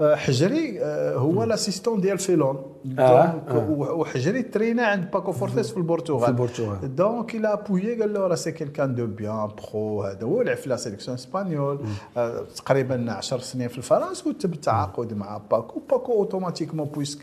حجري 0.00 0.80
آه، 0.80 1.16
هو 1.16 1.44
l'assistant 1.44 2.00
ديال 2.00 2.18
فيلون. 2.18 2.62
آه، 2.98 3.26
donc 3.26 3.68
وحجري 3.70 4.42
entraînا 4.42 4.86
عند 4.86 5.10
باكو 5.10 5.32
فورتيس 5.32 5.70
في 5.70 5.76
البرتغال. 5.76 6.20
في 6.20 6.28
البرتغال. 6.28 6.96
donc 6.96 7.34
il 7.34 7.52
a 7.52 7.59
appuyé 7.59 8.00
قال 8.00 8.14
له 8.14 8.20
راه 8.26 8.34
c'est 8.34 8.52
quelqu'un 8.52 8.94
de 8.94 9.06
bien 9.06 9.48
pro 9.72 10.02
هذا 10.02 10.24
هو 10.24 10.42
لعب 10.42 10.56
في 10.56 10.68
la 10.68 10.76
sélection 10.76 11.16
espagnole 11.16 11.80
آه، 12.16 12.44
تقريبا 12.56 13.12
10 13.12 13.38
سنين 13.38 13.68
في 13.68 13.78
الفرنسا 13.78 14.28
وتم 14.28 14.52
التعاقد 14.52 15.14
مع 15.14 15.40
باكو 15.50 15.80
باكو 15.90 16.12
automatiquement 16.12 16.86
puisque 16.86 17.18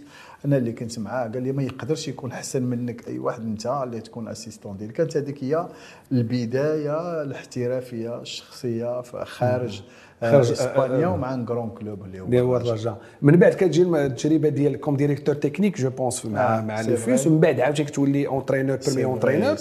أنا 0.45 0.57
اللي 0.57 0.71
كنت 0.71 0.99
معاه 0.99 1.27
قال 1.27 1.43
لي 1.43 1.51
ما 1.51 1.63
يقدرش 1.63 2.07
يكون 2.07 2.31
أحسن 2.31 2.63
منك 2.63 3.07
أي 3.07 3.19
واحد 3.19 3.41
أنت 3.41 3.65
اللي 3.83 4.01
تكون 4.01 4.27
assistant 4.27 4.77
ديالك. 4.77 4.93
كانت 4.93 5.17
هذيك 5.17 5.43
هي 5.43 5.67
البداية 6.11 7.21
الاحترافية 7.21 8.21
الشخصية 8.21 9.01
خارج 9.01 9.25
خارج، 9.27 9.81
خارج 10.21 10.47
آه، 10.47 10.53
إسبانيا 10.53 11.05
آه. 11.05 11.13
ومع 11.13 11.45
grand 11.45 11.69
club 11.69 12.05
اللي 12.05 12.41
هو 12.41 12.57
الرجاء. 12.57 12.97
من 13.21 13.35
بعد 13.35 13.53
كتجي 13.53 13.81
التجربه 13.81 14.49
ديال 14.49 14.79
comme 14.79 14.97
directeur 14.97 15.35
technique 15.35 15.77
je 15.77 15.89
pense 15.89 16.25
مع 16.25 16.57
آه، 16.57 16.61
مع 16.61 16.81
لوفيس. 16.81 17.27
ومن 17.27 17.39
بعد 17.39 17.59
عاوتاني 17.59 17.89
تولي 17.89 18.27
entraîneur 18.27 18.77
vrai، 18.77 19.03
entraîneur. 19.05 19.55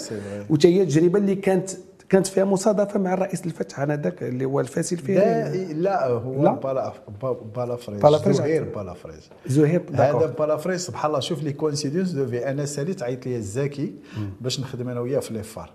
وتا 0.49 0.69
هي 0.69 0.81
التجربة 0.81 1.19
اللي 1.19 1.35
كانت 1.35 1.69
كانت 2.09 2.27
فيها 2.27 2.45
مصادفة 2.45 2.99
مع 2.99 3.13
الرئيس 3.13 3.45
الفتح 3.45 3.79
هذاك 3.79 4.23
اللي 4.23 4.45
هو 4.45 4.59
الفاسي 4.59 4.95
الفيري 4.95 5.73
لا 5.73 6.07
هو 6.07 6.43
لا؟ 6.43 6.51
بالا 6.53 6.93
با- 7.21 7.37
بالافريز 7.55 8.01
بالافريز. 8.01 8.37
زهير 8.37 8.63
بالافريز 8.63 9.29
زهير 9.47 9.81
هذا 9.93 10.33
بالافريز 10.39 10.81
سبحان 10.85 11.09
الله 11.09 11.19
شوف 11.19 11.43
لي 11.43 11.53
coïncidence 11.53 12.11
de 12.11 12.25
vie 12.27 12.49
أنا 12.49 12.65
ساليت 12.65 13.03
عيط 13.03 13.25
لي 13.25 13.35
الزكي 13.35 13.93
باش 14.41 14.59
نخدم 14.59 14.89
أنا 14.89 14.99
وياه 14.99 15.19
في 15.19 15.33
les 15.33 15.43
FAR 15.43 15.69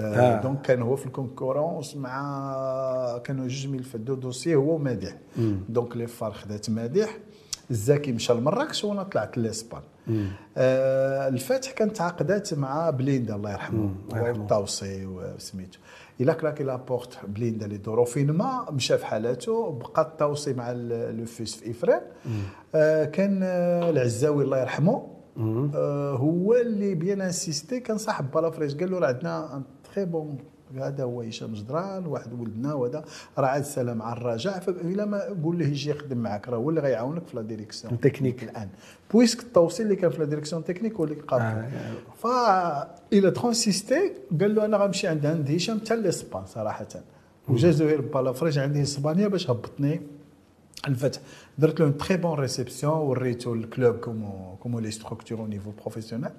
آه. 0.00 0.38
آه. 0.38 0.40
donc 0.42 0.60
كان 0.62 0.82
هو 0.82 0.96
في 0.96 1.06
ال 1.06 1.13
concurrence 1.13 1.96
مع 1.96 3.18
كانوا 3.24 3.48
جوج 3.48 3.68
ملفدو 3.72 4.14
دوسي 4.14 4.54
هو 4.54 4.74
ومادح 4.74 5.16
donc 5.68 5.96
les 5.96 6.06
FAR 6.06 6.32
خدات 6.32 6.70
مادح 6.70 7.18
الزكي 7.70 8.12
مشى 8.12 8.32
لمراكش 8.32 8.84
وأنا 8.84 9.02
طلعت 9.02 9.38
l'Espagne 9.38 9.82
آه 10.56 11.28
الفتح 11.28 11.70
كانت 11.70 12.00
عقدات 12.00 12.54
مع 12.54 12.90
بليندا 12.90 13.34
الله 13.36 13.50
يرحمه. 13.52 13.90
والطاوسي 14.12 15.06
وسميتو. 15.06 15.78
إلا 16.20 16.32
claqué 16.32 16.64
la 16.64 16.79
porte 16.79 17.18
بليندا 17.28 17.66
لي 17.66 17.80
ظروفين 17.86 18.30
ما 18.30 18.66
مشى 18.70 18.98
في 18.98 19.06
حالته 19.06 19.70
بقى 19.70 20.02
الطاوسي 20.02 20.52
مع 20.52 20.72
لو 20.72 21.24
فيس 21.24 21.54
في 21.56 21.70
إفران. 21.70 22.00
آه 22.74 23.04
كان 23.04 23.40
آه، 23.42 23.90
العزاوي 23.90 24.44
الله 24.44 24.60
يرحمه. 24.60 25.06
آه 25.74 26.12
هو 26.16 26.54
اللي 26.54 26.94
bien 26.94 27.20
insisté 27.20 27.80
كان 27.80 27.98
صاحب 27.98 28.30
بالافريج 28.30 28.80
قال 28.80 28.90
له 28.90 28.98
راه 28.98 29.06
عندنا 29.08 29.62
très 29.90 30.04
bon. 30.04 30.38
هذا 30.76 31.04
هو 31.04 31.22
هشام 31.22 31.52
جدران 31.52 32.06
واحد 32.06 32.32
ولدنا 32.32 32.74
وهذا. 32.74 33.04
راه 33.38 33.46
عاد 33.46 33.64
سلام 33.64 33.96
مع 33.96 34.12
الرجاء. 34.12 34.60
فإلا 34.60 35.04
ما 35.04 35.22
قول 35.44 35.58
له 35.58 35.66
يجي 35.66 35.90
يخدم 35.90 36.18
معك 36.18 36.48
راه 36.48 36.56
هو 36.56 36.70
اللي 36.70 36.80
غيعاونك 36.80 37.26
في 37.26 37.36
la 37.36 37.42
direction. 37.42 37.94
technique. 37.94 38.42
الآن. 38.42 38.68
puisque 39.12 39.42
الطاوسي 39.42 39.86
اللي 39.86 39.96
كان 39.96 40.10
في 40.10 40.18
la 40.18 40.24
direction 40.24 40.64
technique 40.64 40.94
هو 40.94 41.04
اللي 41.04 41.14
قابل 41.14 41.44
آه. 41.44 41.70
voilà 42.22 43.30
très 43.30 43.60
insisté 43.60 44.12
قال 44.40 44.54
له 44.54 44.64
أنا 44.64 44.76
غنمشي 44.76 45.08
عند 45.08 45.26
عند 45.26 45.50
هشام 45.50 45.80
حتى 45.80 45.96
ل 45.96 46.02
Espagne 46.02 46.46
صراحة. 46.46 46.88
وجا 47.48 47.70
زهير 47.70 48.00
بالافريج 48.00 48.58
عندي 48.58 48.82
إسبانيا 48.82 49.28
باش 49.28 49.50
هبطني. 49.50 50.00
الفتح 50.88 51.20
درت 51.58 51.80
له 51.80 51.86
une 51.86 51.96
très 51.96 52.16
bonne 52.16 52.38
réception 52.38 52.92
وريتو 52.92 53.54
ال 53.54 53.62
club 53.62 53.96
comment 53.96 54.56
comment 54.62 54.78
les 54.78 54.90
structures 54.90 55.38
au 55.38 55.46
niveau 55.46 55.70
professionnel 55.70 56.30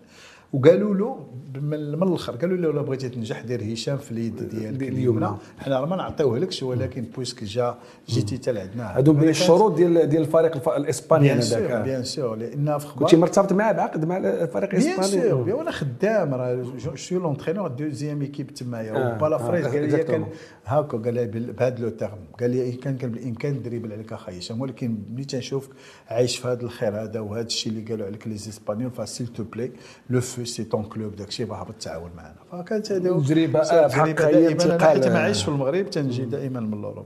وقالوا 0.54 0.96
له 0.96 1.28
من 1.62 1.74
الآخر 1.74 2.36
قالوا 2.36 2.58
له 2.58 2.70
الا 2.70 2.82
بغيتي 2.82 3.10
تنجح 3.10 3.42
دير 3.42 3.74
هشام 3.74 3.98
في 3.98 4.12
اليد 4.12 4.36
ديالك 4.36 4.50
ديال 4.78 4.94
اليمنى 4.94 5.18
اليمنى. 5.18 5.38
حنا 5.60 5.80
راه 5.80 5.86
ما 5.86 5.96
نعطيوهلكش 5.96 6.64
ولكن 6.64 7.02
puisque 7.16 7.44
جا 7.44 7.76
جيتي 8.10 8.36
حتى 8.38 8.52
لعندنا. 8.52 8.98
هادو 8.98 9.14
من 9.14 9.30
الشروط 9.30 9.76
ديال 9.76 10.10
ديال 10.10 10.22
الفريق 10.22 10.56
الف- 10.56 10.70
الإسباني 10.70 11.24
bien 11.24 11.42
sûr 11.42 11.60
هذاك 11.60 11.84
bien 11.84 12.04
sûr 12.04 12.36
لأن 12.36 12.78
في 12.78 12.88
كنتي 12.96 13.18
مرتبط 13.18 13.54
معاه 13.54 13.72
بعقد 13.72 14.06
مع 14.06 14.18
الفريق 14.18 14.72
bien 14.72 14.82
الإسباني؟ 15.00 15.30
sûr 15.30 15.42
bien 15.42 15.56
وأنا 15.58 15.72
خدام 15.72 16.34
راه 16.34 16.64
شو 16.96 17.20
لونترينور 17.20 17.68
دوزيام 17.68 18.22
ايكيب 18.22 18.54
تمايا 18.54 18.94
آه، 18.96 19.16
وبالافريز 19.16 19.66
آه، 19.66 19.70
قال 19.72 19.92
لي 19.92 20.04
كان. 20.04 20.26
هاكا 20.66 20.98
قال 20.98 21.14
لي 21.14 21.28
بهذا 21.28 21.80
لو 21.84 21.90
تيرم 21.90 22.18
قال 22.40 22.50
لي 22.52 22.72
كان 22.72 22.98
كان 22.98 23.12
بالامكان 23.12 23.62
دريبل 23.62 23.92
عليك 23.92 24.14
أخي 24.14 24.38
هشام 24.40 24.62
ولكن 24.62 24.96
ملي 25.14 25.24
تنشوفك 25.26 25.70
عايش 26.10 26.38
في 26.38 26.48
هذا 26.48 26.62
الخير 26.64 27.04
هذا 27.04 27.20
وهذا 27.20 27.46
الشيء 27.48 27.74
اللي 27.74 27.84
قالوا 27.92 28.06
عليك 28.06 28.28
لي 28.28 28.36
اسبانيول 28.36 28.92
فاسيل 28.92 29.28
تو 29.28 29.44
بلاي 29.44 29.72
لو 30.10 30.20
فو 30.42 30.46
سي 30.46 30.64
تون 30.64 30.84
كلوب 30.84 31.16
داك 31.16 31.28
الشيء 31.28 31.46
باه 31.46 31.64
بالتعاون 31.64 32.12
معنا. 32.18 32.36
فكانت 32.52 32.92
هذه 32.92 33.10
آه، 33.10 33.20
تجربه 33.20 33.60
بحق 33.88 34.06
هي 34.06 34.14
دائما 34.14 34.38
أنا 34.40 34.50
انتقال، 34.52 34.82
حيت 34.82 35.08
ما 35.08 35.20
آه. 35.20 35.24
عايش 35.24 35.44
في 35.44 35.50
المغرب 35.50 35.90
تنجي 35.90 36.26
دائما 36.26 36.60
من 36.60 36.80
الأوروب. 36.80 37.06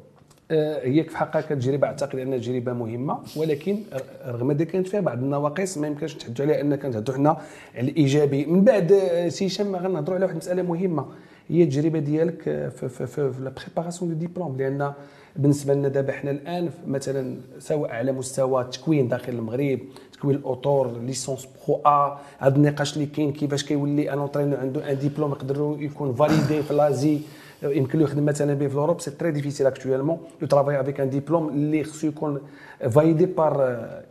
آه، 0.52 0.88
هي 0.88 1.04
في 1.04 1.18
حقها 1.18 1.42
كانت 1.42 1.62
تجربه 1.62 1.88
أعتقد 1.88 2.20
انها 2.20 2.38
تجربه 2.38 2.74
مهمة 2.74 3.20
ولكن 3.36 3.78
رغم 4.26 4.52
ذلك 4.52 4.68
كانت 4.68 4.88
فيها 4.88 5.00
بعض 5.00 5.18
النواقص 5.18 5.78
ما 5.78 5.88
يمكنش 5.88 6.16
نتحدثوا 6.16 6.46
عليها 6.46 6.62
أن 6.62 6.76
كانت 6.76 6.96
هضروا 6.96 7.18
حنا 7.18 7.38
على 7.76 7.92
الإيجابي. 7.92 8.46
من 8.46 8.64
بعد 8.64 8.92
آه، 8.92 9.28
سي 9.30 9.48
هشام 9.48 9.76
غنهضروا 9.76 10.16
على 10.16 10.26
واحد 10.26 10.36
المسألة 10.36 10.62
مهمة 10.62 11.06
هي 11.50 11.64
التجربه 11.64 12.00
ديالك 12.00 12.48
آه، 12.48 12.70
في 12.70 12.90
في 12.90 13.08
في, 13.08 13.34
في 13.34 13.42
la 13.42 13.50
préparation 13.50 14.12
de 14.12 14.18
diplôme 14.18 14.58
لأن 14.58 14.94
بالنسبة 15.36 15.74
لنا 15.74 15.88
دابا 15.88 16.14
حنا 16.14 16.32
الآن 16.32 16.70
مثلا 16.88 17.38
سواء 17.60 17.92
على 17.92 18.12
مستوى 18.12 18.62
التكوين 18.62 19.08
داخل 19.08 19.34
المغرب 19.34 19.80
تكوين 20.16 20.36
الأطور 20.36 21.00
licence 21.00 21.48
pro 21.68 21.82
A 21.86 22.18
هذا 22.40 22.56
النقاش 22.56 22.94
اللي 22.94 23.06
كاين 23.06 23.34
كيفاش 23.34 23.64
كيولي 23.64 24.14
أن 24.14 24.20
entraîneur 24.20 24.60
عنده 24.60 24.92
un 24.92 25.00
diplôme 25.00 25.32
يقدر 25.32 25.78
يكون 25.80 26.14
validé 26.14 26.64
في 26.64 26.74
l'Asie 26.74 27.20
يمكن 27.64 28.00
له 28.00 28.04
يخدم 28.04 28.26
مثلا 28.26 28.54
به 28.54 28.68
في 28.68 28.76
Europe 28.76 29.02
c'est 29.02 29.12
très 29.12 29.32
difficile 29.32 29.68
actuellement 29.68 30.18
de 30.42 30.48
travailler 30.48 30.82
avec 30.82 31.00
un 31.00 31.10
diplôme 31.10 31.50
اللي 31.50 31.84
خصو 31.84 32.08
يكون 32.08 32.42
validé 32.90 33.26
par 33.26 33.56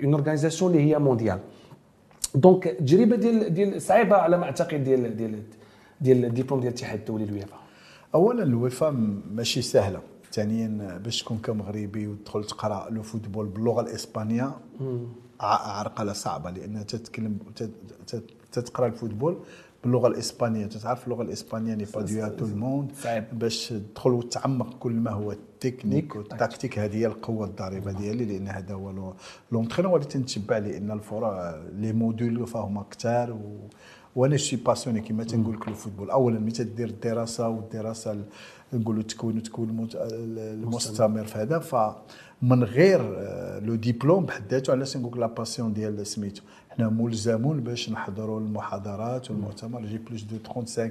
une 0.04 0.14
organisation 0.14 0.73
اللي 0.73 0.82
هي 0.82 0.99
mondiale 0.99 1.38
donc 2.34 2.66
التجربه 2.66 3.16
ديال 3.16 3.54
ديال 3.54 3.82
صعيبة 3.82 4.16
على 4.16 4.38
ما 4.38 4.44
أعتقد 4.44 4.84
ديال 4.84 5.16
ديال 5.16 5.42
ديال 6.00 6.25
الدبلوم 6.25 6.61
ديال 6.61 6.73
الاتحاد 6.73 6.99
الدولي 6.99 7.25
الويفا. 7.25 7.56
اولا 8.14 8.42
الويفا 8.42 8.90
ماشي 9.30 9.62
سهلة. 9.62 10.00
ثانيا 10.32 10.99
باش 11.04 11.23
تكون 11.23 11.38
كمغربي 11.38 12.06
وتدخل 12.06 12.44
تقرأ 12.44 12.90
le 12.90 13.02
football 13.02 13.46
باللغة 13.46 13.80
الإسبانية 13.80 14.50
عرقلة 15.44 16.12
صعبة 16.12 16.50
لأن 16.50 16.86
تتكلم 16.86 17.38
تت- 17.56 17.70
تت- 18.06 18.30
تتقرأ 18.52 18.86
ال 18.87 18.92
football 18.92 19.37
باللغة 19.84 20.08
الإسبانية. 20.08 20.66
تتعرف 20.66 21.04
اللغة 21.04 21.22
الإسبانية 21.22 21.74
n'est 21.75 21.84
pas 21.84 21.90
de 22.00 22.06
tout 22.37 22.44
le 22.44 22.56
monde. 22.56 22.92
باش 23.32 23.68
تدخل 23.68 24.10
وتعمق 24.10 24.78
كل 24.78 24.92
ما 24.92 25.10
هو 25.10 25.32
ال 25.32 25.41
technique 25.41 26.16
وال 26.16 26.29
tactique 26.29 26.78
هذه 26.78 26.96
هي 26.96 27.06
القوة 27.06 27.46
الضاربه 27.46 27.92
ديالي 27.92 28.24
لأن 28.24 28.48
هذا 28.48 28.74
هو 28.74 28.90
le- 28.90 29.14
l'entraîneur. 29.52 29.96
اللي 29.96 30.08
تنتبع 30.08 30.58
لأن 30.58 30.90
الفرع 30.90 31.62
les 31.73 31.92
modules 31.92 32.46
فهما 32.46 32.84
كثار 32.90 33.30
و 33.32 33.68
وأنا 34.16 34.36
je 34.37 34.43
suis 34.43 34.56
passionné 34.56 35.00
كما 35.00 35.24
تنقول 35.24 35.54
لك 35.56 35.68
ال 35.68 35.73
football. 35.73 36.11
اولا 36.10 36.38
ملي 36.40 36.50
تدير 36.50 36.88
الدراسة 36.88 37.48
والدراسة 37.48 38.12
ال- 38.12 38.24
نقولوا 38.72 39.02
وتكوين 39.02 39.42
المت- 39.58 39.94
المستمر 39.94 41.24
في 41.24 41.38
هذا 41.38 41.58
فمن 42.44 42.64
غير 42.64 43.00
آه، 43.00 43.58
le 43.58 43.75
diplôme 43.75 44.26
بحد 44.26 44.42
ذاته 44.50 44.70
علاش 44.70 44.96
نقول 44.96 45.20
la 45.20 45.26
passion 45.26 45.73
ديال 45.72 46.06
سميتو. 46.06 46.42
حنا 46.70 46.88
ملزمون 46.88 47.60
باش 47.60 47.90
نحضروا 47.90 48.40
المحاضرات 48.40 49.30
والمؤتمر. 49.30 49.86
j'ai 49.87 49.99
plus 49.99 50.23
de 50.23 50.37
35 50.54 50.90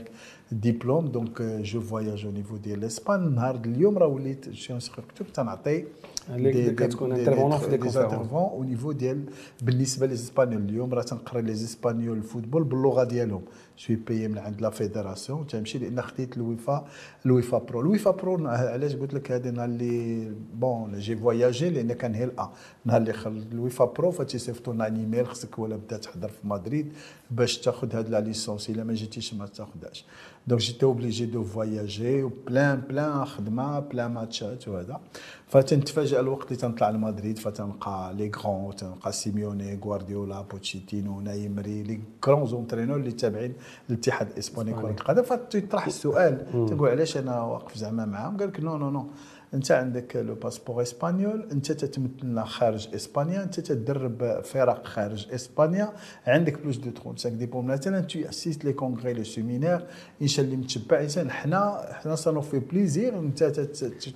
diplômes 0.51 1.07
donc 1.07 1.41
je 1.41 1.81
voyage 1.81 2.25
au 2.25 2.31
niveau 2.31 2.57
ديال 2.57 2.79
l'Espagne 2.79 3.35
نهار 3.35 3.55
اليوم 3.55 3.97
راه 3.97 4.07
وليت 4.07 4.53
je 4.53 4.60
suis 4.60 4.73
instructeur 4.73 5.27
تنعطي 5.27 5.83
اللي 6.29 6.71
كتكون 6.71 7.25
intervenant 7.25 7.55
في 7.55 7.77
conférences. 7.77 7.97
intervenant 7.97 8.39
au 8.39 8.63
niveau 8.63 8.91
ديال 8.91 9.23
بالنسبة 9.61 10.07
لل 10.07 10.17
espagnols 10.17 10.61
اليوم 10.61 10.93
راه 10.93 11.01
تنقرا 11.01 11.41
les 11.41 11.51
Espagnols 11.51 12.17
ال 12.17 12.22
football 12.22 12.63
باللغة 12.63 13.03
ديالهم 13.03 13.41
je 13.75 13.82
suis 13.82 13.95
payé 13.95 14.27
من 14.27 14.37
عند 14.37 14.61
la 14.61 14.69
fédération 14.69 15.47
تمشي 15.47 15.77
لأن 15.77 16.01
خديت 16.01 16.37
الويفا 16.37 16.87
الويفا 17.25 17.57
pro 17.57 17.81
الويفا 17.81 18.11
pro 18.11 18.47
علاش 18.47 18.95
قلت 18.95 19.13
لك 19.13 19.31
هذا 19.31 19.51
نهار 19.51 19.65
اللي 19.65 20.31
bon 20.53 20.99
j'ai 20.99 21.15
voyagé 21.15 21.69
لأن 21.69 21.93
كان 21.93 22.15
هي 22.15 22.23
الأ 22.23 22.49
نهار 22.85 23.01
اللي 23.01 23.13
خل 23.13 23.43
الويفا 23.51 23.85
pro 23.85 24.11
فتيصيفطونا 24.11 24.85
ايميل 24.85 25.27
خصك 25.27 25.59
ولا 25.59 25.75
بدا 25.75 25.97
تحضر 25.97 26.27
في 26.27 26.47
مدريد 26.47 26.93
باش 27.31 27.57
تاخذ 27.57 27.95
هاد 27.95 28.09
la 28.09 28.19
licence 28.19 28.69
الا 28.69 28.83
ما 28.83 28.93
جيتيش 28.93 29.33
ما 29.33 29.45
تاخذهاش 29.45 30.05
donc 30.47 30.61
j'étais 30.61 30.83
obligé 30.83 31.25
de 31.25 31.43
voyager 31.43 32.23
و 32.23 32.33
plein 32.33 32.81
plein 32.81 33.25
خدمه 33.25 33.79
plein 33.79 34.11
ماتشات 34.11 34.67
وهذا 34.67 34.99
فتنتفاجئ 35.47 36.19
الوقت 36.19 36.47
اللي 36.47 36.55
تنطلع 36.55 36.89
لمدريد 36.89 37.39
فتنلقى 37.39 38.13
les 38.17 38.31
grands 38.35 38.75
تنلقى 38.75 39.11
سيميوني 39.11 39.79
غوارديولا 39.83 40.41
بوتشيتينو 40.41 41.19
إيمري 41.21 41.83
les 41.83 41.99
grands 42.25 42.45
entraîneurs 42.45 42.97
اللي 42.97 43.11
تابعين 43.11 43.53
الاتحاد 43.89 44.29
الاسباني 44.31 44.73
كره 44.73 44.89
القدم 44.89 45.23
فتطرح 45.23 45.85
السؤال 45.85 46.45
تقول 46.69 46.89
علاش 46.89 47.17
أنا 47.17 47.41
واقف 47.41 47.77
زعما 47.77 48.05
معاهم 48.05 48.37
قال 48.37 48.47
لك 48.47 48.59
non 48.59 48.77
non 48.77 48.89
non 48.89 49.07
انت 49.53 49.71
عندك 49.71 50.15
le 50.15 50.35
passeport 50.35 50.81
espagnol 50.81 51.47
انت 51.51 51.71
تتمثلنا 51.71 52.45
خارج 52.45 52.87
اسبانيا 52.95 53.43
انت 53.43 53.59
تدرب 53.59 54.41
فرق 54.43 54.87
خارج 54.87 55.27
اسبانيا. 55.33 55.93
عندك 56.27 56.61
plus 56.61 56.77
de 56.77 56.91
35 56.91 57.37
diplômes 57.37 57.67
مثلا 57.67 57.99
tu 57.99 58.19
assistes 58.19 58.65
les 58.65 58.73
congrès 58.73 59.13
le 59.13 59.23
séminaire. 59.23 59.85
انشاء 60.21 60.45
اللي 60.45 60.57
متبع 60.57 60.99
إنسان 60.99 61.31
حنا 61.31 61.89
حنا 61.91 62.15
ça 62.15 62.24
nous 62.24 62.41
fait 62.41 62.59
plaisir 62.59 63.19
انت 63.19 63.43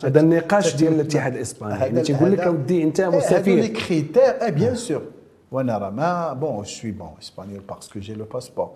هذا 0.03 0.20
النقاش 0.20 0.75
ديال 0.75 0.94
الاتحاد 0.94 1.36
الإسباني. 1.36 1.74
يعني 1.74 2.01
تيقول 2.01 2.32
لك 2.32 2.39
أودي 2.39 2.84
أنت 2.84 3.01
مسافر 3.01 3.51
هذو 3.51 3.56
les 3.56 3.68
critères 3.68 4.50
bien 4.50 4.75
sûr 4.75 5.01
وأنا 5.51 5.77
راه 5.77 5.89
ما 5.89 6.34
bon 6.34 6.66
suis 6.66 6.92
bon 6.92 7.10
espagnol 7.22 7.62
parce 7.70 7.88
que 7.88 8.00
j'ai 8.00 8.13
le 8.13 8.25
passeport 8.25 8.72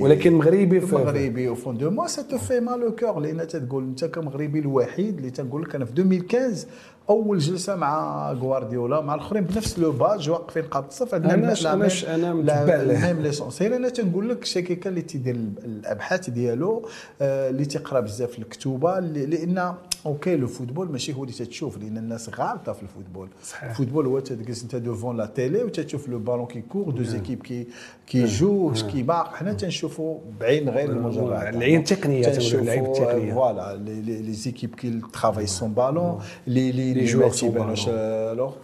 ولكن 0.00 0.32
مغربي 0.32 0.80
في 0.80 0.94
مغربي 0.94 1.48
au 1.48 1.54
fond 1.54 1.78
de 1.78 1.90
moi 1.90 2.06
ça 2.06 2.22
te 2.22 2.38
fait 2.38 2.60
mal 2.60 2.82
au 2.82 2.94
cœur 2.94 3.20
لأن 3.20 3.46
تقول 3.46 3.84
انت 3.84 4.04
كمغربي 4.04 4.58
الوحيد 4.58 5.16
اللي 5.16 5.30
تنقول 5.30 5.62
لك 5.62 5.74
أنا 5.74 5.84
في 5.84 5.92
2015 5.92 6.66
اول 7.10 7.38
جلسه 7.38 7.76
مع 7.76 8.32
غوارديولا 8.32 9.00
مع 9.00 9.14
الاخرين 9.14 9.44
بنفس 9.44 9.78
le 9.78 9.92
badge 9.92 10.30
واقفين 10.30 10.62
قاد 10.62 10.84
الصف 10.84 11.14
عندنا 11.14 11.34
أنا 11.34 11.88
أنا 12.14 12.34
متبع 12.34 12.76
له 12.76 13.06
même 13.06 13.22
l'essentiel 13.22 13.72
أنا 13.72 13.88
تنقول 13.88 14.28
لك 14.28 14.44
شي 14.44 14.62
كيكا 14.62 14.90
اللي 14.90 15.02
تيدير 15.02 15.34
الابحاث 15.64 16.30
ديالو 16.30 16.88
آه، 17.22 17.50
اللي 17.50 17.64
تيقرا 17.64 18.00
بزاف 18.00 18.38
الكتوبه 18.38 19.00
لأن 19.00 19.74
OK 20.06 20.36
le 20.36 20.46
football 20.46 20.92
ماشي 20.92 21.12
هو 21.12 21.22
اللي 21.22 21.34
تتشوف 21.34 21.78
لأن 21.78 21.98
الناس 21.98 22.30
غالطه 22.38 22.72
في 22.72 22.82
ال 22.82 22.87
football 22.87 23.28
صحيح. 23.44 23.70
ال 23.70 23.74
football 23.74 24.06
هو 24.06 24.18
تجلس 24.18 24.62
أنت 24.62 24.76
devant 24.76 25.16
la 25.16 25.26
télé 25.26 25.62
وتشوف 25.64 26.08
le 26.08 26.18
ballon 26.18 26.46
qui 26.46 26.60
court 26.60 26.90
deux 26.90 27.02
équipes 27.02 27.42
qui 27.42 27.66
qui 28.06 28.24
jouent 28.24 28.72
كي 28.72 29.02
باق 29.02 29.34
حنا 29.34 29.52
تنشوفوا 29.52 30.18
بعين 30.40 30.68
غير 30.68 30.90
المجرد. 30.90 31.54
العين 31.54 31.80
التقنية 31.80 32.22
تنشوفوا 32.22 32.60
العين 32.64 32.86
التقنية. 32.86 33.32
voilà 33.34 33.76
les 33.76 34.32
équipes 34.32 34.74
qui 34.74 35.00
travaillent 35.12 35.46
sans 35.46 35.72
ballon 35.74 36.18
les 36.46 36.72
les 36.72 36.94
les 36.94 37.04
joueurs 37.04 37.30
تيبانوش 37.30 37.88
لوغ 37.88 38.54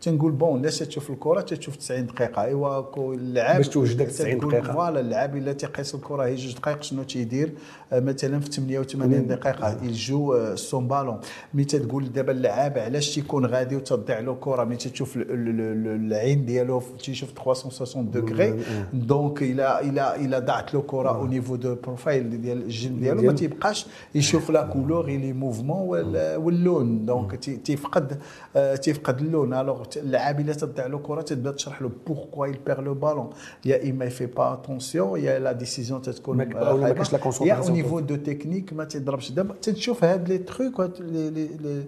تنقول 0.00 0.32
bon 0.32 0.56
الناس 0.56 0.78
تشوف 0.78 1.10
الكرة 1.10 1.40
تشوف 1.40 1.76
90 1.76 2.06
دقيقة. 2.06 2.42
ايوا 2.42 3.14
اللعاب 3.14 3.56
باش 3.56 3.68
توجدك 3.68 4.06
90 4.06 4.38
دقيقة. 4.38 4.72
voilà 4.72 5.00
اللاعب 5.00 5.36
إلا 5.36 5.52
تيقيس 5.52 5.94
الكرة 5.94 6.24
هي 6.24 6.34
جوج 6.34 6.54
دقائق 6.54 6.82
شنو 6.82 7.02
تيدير؟ 7.02 7.52
مثلا 7.92 8.40
في 8.40 8.50
88 8.50 9.26
دقيقة 9.26 9.84
jeu 9.84 10.54
sans 10.70 10.88
ballon 10.88 11.20
ملي 11.54 11.64
تقول 11.64 12.12
دابا 12.12 12.32
اللعاب 12.32 12.78
علاش 12.78 13.14
تيكون 13.14 13.46
غادي 13.46 13.76
وتضيع 13.76 14.20
له 14.20 14.36
كرة؟ 14.40 14.64
ملي 14.64 14.76
تشوف 14.76 15.16
العين 15.16 16.44
ديالو 16.44 16.82
تيشوف 17.04 17.32
360 17.32 18.10
degrés 18.10 18.60
donc 18.92 19.42
إلى 19.42 19.80
إلى 19.80 20.16
إلى 20.16 20.40
ضاعت 20.40 20.74
له 20.74 20.82
كرة 20.82 21.08
au 21.08 21.26
niveau 21.26 21.56
du 21.56 21.74
profil 21.74 22.40
ديال 22.40 22.62
الجن 22.62 23.00
ديالو. 23.00 23.22
ما 23.22 23.32
تيبقاش 23.32 23.86
يشوف 24.14 24.50
la 24.50 24.62
couleur 24.62 25.06
les 25.06 25.32
mouvements 25.32 25.88
واللون. 26.36 27.06
donc 27.06 27.34
تيفقد 27.44 28.18
تيفقد 28.82 29.20
اللون. 29.20 29.54
alors 29.54 29.82
اللاعب 29.96 30.40
إلا 30.40 30.52
تضيع 30.52 30.86
له 30.86 30.98
كرة 30.98 31.20
تبدا 31.20 31.50
تشرح 31.50 31.82
له 31.82 31.90
pourquoi 32.06 32.46
il 32.46 32.58
perd 32.66 32.80
le 32.80 32.94
ballon 32.94 33.30
يا 33.64 33.90
اما 33.90 34.04
il 34.04 34.11
fait 34.11 34.26
pas 34.26 34.52
attention 34.52 35.20
يا 35.20 35.38
la 35.38 35.52
décision 35.52 36.02
تتكون 36.02 36.36
ما 36.36 36.44
كاينش 36.44 37.12
la 37.12 37.18
concentration 37.18 37.76
niveau 37.76 38.00
de 38.00 38.16
technique 38.16 38.72
ما 38.72 38.84
تضربش 38.84 39.30
دابا 39.30 39.54
تشوف 39.54 40.04
هاد 40.04 40.28
les 40.28 40.38
trucs 40.56 41.00
les 41.00 41.84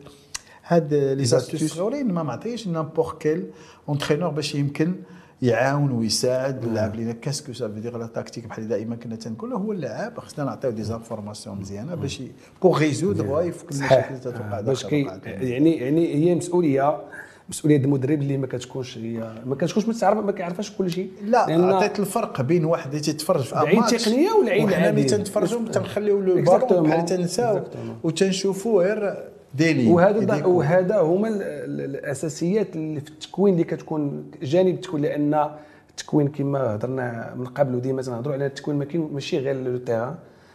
هاد 0.64 0.94
les 0.94 1.24
astuces 1.24 1.64
صغيرين 1.64 2.12
ما 2.12 2.22
معطيش 2.22 2.68
n'importe 2.68 3.16
quel 3.20 3.50
entraîneur 3.88 4.30
باش 4.30 4.54
يمكن 4.54 4.94
يعاون 5.42 5.90
ويساعد 5.90 6.64
اللاعب 6.64 6.96
لينا 6.96 7.12
qu'est-ce 7.12 7.68
que 7.68 7.75
ça 7.75 7.80
veut 7.80 7.89
dire 7.89 7.98
la 7.98 8.06
tactique 8.06 8.46
بحال 8.46 8.68
دائما 8.68 8.96
كنا 8.96 9.16
تنقول 9.16 9.52
هو 9.52 9.72
اللاعب 9.72 10.18
خصنا 10.18 10.44
نعطيو 10.44 10.70
des 10.70 10.82
informations 10.82 11.58
مزيانه 11.60 11.94
باش 11.94 12.22
pour 12.62 12.78
résoudre 12.78 13.42
يفك 13.42 13.72
المشاكل 13.72 14.08
اللي 14.08 14.20
تتوقع 14.20 14.60
باش 14.60 14.84
يعني 14.84 15.76
يعني 15.76 16.14
هي 16.14 16.34
مسؤوليه 16.34 17.00
مسؤولية 17.48 17.76
المدرب 17.76 18.22
اللي 18.22 18.36
ما 18.36 18.46
كتكونش 18.46 18.98
هي 18.98 19.32
ما 19.46 19.54
كتكونش 19.54 19.88
مستعرف 19.88 20.18
ما 20.18 20.32
كيعرفش 20.32 20.72
كل 20.78 20.90
شيء. 20.90 21.10
لا 21.24 21.38
عطيت 21.76 21.98
الفرق 22.00 22.40
بين 22.40 22.64
واحد 22.64 22.88
اللي 22.90 23.00
تيتفرج 23.00 23.40
في 23.40 23.56
عين 23.58 23.82
تقنية 23.86 24.30
ولا 24.30 24.50
عين 24.50 24.72
عاديه 24.72 24.88
اللي 24.90 25.04
تنتفرجوا 25.04 25.68
تنخليو 25.68 26.20
لو 26.20 26.42
بحال 26.82 27.04
تنساو 27.04 27.60
وتنشوفوا 28.02 28.82
غير 28.82 29.24
ديلي 29.54 29.86
وهذا 29.90 30.44
وهذا 30.44 31.00
هما 31.00 31.28
الأساسيات 31.28 32.76
اللي 32.76 33.00
في 33.00 33.10
التكوين 33.10 33.54
اللي 33.54 33.64
كتكون 33.64 34.30
جانب 34.42 34.74
التكوين 34.74 35.02
لأن 35.02 35.48
التكوين 35.90 36.28
كما 36.28 36.74
هضرنا 36.74 37.34
من 37.36 37.46
قبل 37.46 37.74
وديما 37.74 38.02
تنهضروا 38.02 38.34
على 38.34 38.46
التكوين 38.46 38.88
ماشي 39.12 39.38
غير 39.38 39.56
le 39.56 39.76
terrain 39.76 40.14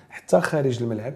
حتى 0.10 0.42
خارج 0.42 0.84
الملعب 0.84 1.14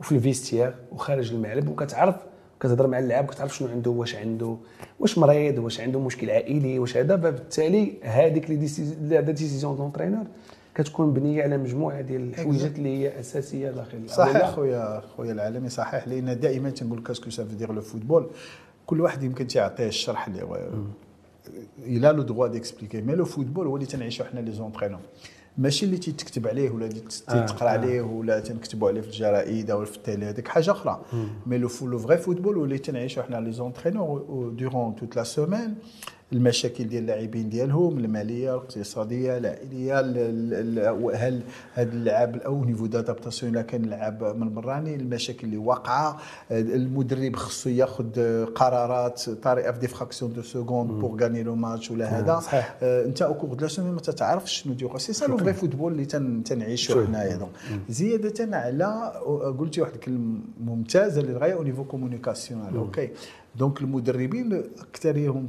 وفي 0.00 0.12
ال 0.12 0.18
vestiaire 0.18 0.74
وخارج 0.92 1.32
الملعب 1.32 1.68
وكتعرف 1.68 2.14
كتهضر 2.64 2.86
مع 2.86 2.98
اللاعب 2.98 3.26
كتعرف 3.26 3.56
شنو 3.56 3.68
عنده 3.68 3.90
واش 3.90 4.14
عنده 4.14 4.56
واش 5.00 5.18
مريض 5.18 5.58
واش 5.58 5.80
عنده 5.80 6.00
مشكل 6.00 6.30
عائلي 6.30 6.78
واش 6.78 6.96
هذا. 6.96 7.16
فبالتالي 7.16 7.92
هذيك 8.02 8.50
les 8.50 8.56
décisions 9.22 9.76
d'entraîneur 9.76 10.24
كتكون 10.74 11.06
مبنيه 11.06 11.42
على 11.42 11.58
مجموعة 11.58 12.00
ديال 12.00 12.28
الحويجات 12.28 12.78
اللي 12.78 12.98
هي 12.98 13.20
أساسية 13.20 13.70
داخل 13.70 14.10
صحيح 14.10 14.50
خويا 14.50 15.00
خويا 15.16 15.32
العالمي 15.32 15.68
صحيح 15.68 16.08
لأن 16.08 16.40
دائما 16.40 16.70
تنقول 16.70 17.02
qu'est-ce 17.02 17.42
que 17.42 17.49
ça 17.49 17.54
veut 17.54 17.63
dire 17.63 17.72
le 17.72 17.80
football 17.80 18.30
كل 18.86 19.00
واحد 19.00 19.22
يمكن 19.22 19.46
تيعطيه 19.46 19.86
الشرح 19.86 20.26
اللي 20.26 20.42
هو 20.42 20.58
il 21.78 22.08
a 22.08 22.13
le 22.13 22.22
droit 22.22 22.46
d'expliquer 22.46 23.00
mais 23.00 23.14
le 23.14 23.24
football 23.24 23.66
هو 23.66 23.76
اللي 23.76 23.86
تنعيشو 23.86 24.24
حنا 24.24 24.40
les 24.40 24.52
entraîneurs 24.52 25.00
ماشي 25.58 25.86
اللي 25.86 25.96
تيتكتب 25.98 26.46
عليه 26.46 26.70
ولا 26.70 26.86
اللي 26.86 27.00
تقرا 27.00 27.68
آه 27.68 27.72
عليه 27.72 28.00
ولا 28.02 28.40
تنكتبوا 28.40 28.88
عليه 28.88 29.00
في 29.00 29.06
الجرائد 29.06 29.70
أو 29.70 29.84
في 29.84 29.96
ال 29.96 30.02
télé 30.02 30.26
هذيك 30.26 30.48
حاجة 30.48 30.70
أخرى. 30.70 31.02
mais 31.46 31.58
le 31.58 31.68
le 31.82 31.98
vrai 31.98 32.18
football 32.18 32.56
واللي 32.56 32.78
تنعيشوا 32.78 33.22
حنا 33.22 33.36
les 33.36 33.52
entraîneurs 33.52 34.50
durant 34.58 34.96
toute 34.96 35.16
la 35.16 35.22
semaine 35.24 35.74
المشاكل 36.34 36.84
ديال 36.84 37.02
اللاعبين 37.02 37.48
ديالهم 37.48 37.98
المالية 37.98 38.50
الاقتصادية 38.50 39.38
العائلية 39.38 40.00
هل 41.14 41.42
هذا 41.74 41.92
اللعاب 41.92 42.36
au 42.36 42.64
niveau 42.64 42.86
d'adaptation 42.86 43.52
إلا 43.52 43.62
كان 43.62 43.84
لعب 43.84 44.24
من 44.24 44.54
براني 44.54 44.94
المشاكل 44.94 45.46
اللي 45.46 45.56
واقعة. 45.56 46.18
المدرب 46.50 47.36
خصو 47.36 47.70
ياخذ 47.70 48.44
قرارات 48.44 49.30
طريقة 49.30 49.72
في 49.72 49.78
des 49.78 49.88
fractions 49.88 50.32
de 50.32 50.42
seconde 50.42 50.90
pour 50.90 51.22
gagner 51.22 51.42
le 51.42 51.54
match 51.54 51.90
ولا 51.90 52.06
هذا. 52.18 52.42
آه، 52.82 53.04
أنت 53.04 53.22
au 53.22 53.34
cours 53.34 53.54
de 53.54 53.66
ما 53.78 54.00
تتعرفش 54.00 54.62
شنو 54.62 54.74
دير 54.74 54.98
c'est 54.98 55.12
ça 55.12 55.26
le 55.26 55.36
vrai 55.36 55.54
football 55.54 55.92
اللي 55.92 56.04
تنعيشوا 56.44 57.06
حنايا. 57.06 57.48
زيادة 57.88 58.56
على 58.56 59.12
قلتي 59.58 59.80
واحد 59.80 59.94
الكلمة 59.94 60.38
ممتازة 60.64 61.22
للغايه 61.22 61.52
au 61.52 61.62
niveau 61.62 61.84
communicationnel 61.84 62.76
OK 62.76 63.10
donc 63.56 63.80
المدربين 63.80 64.62
اكثرهم 64.80 65.48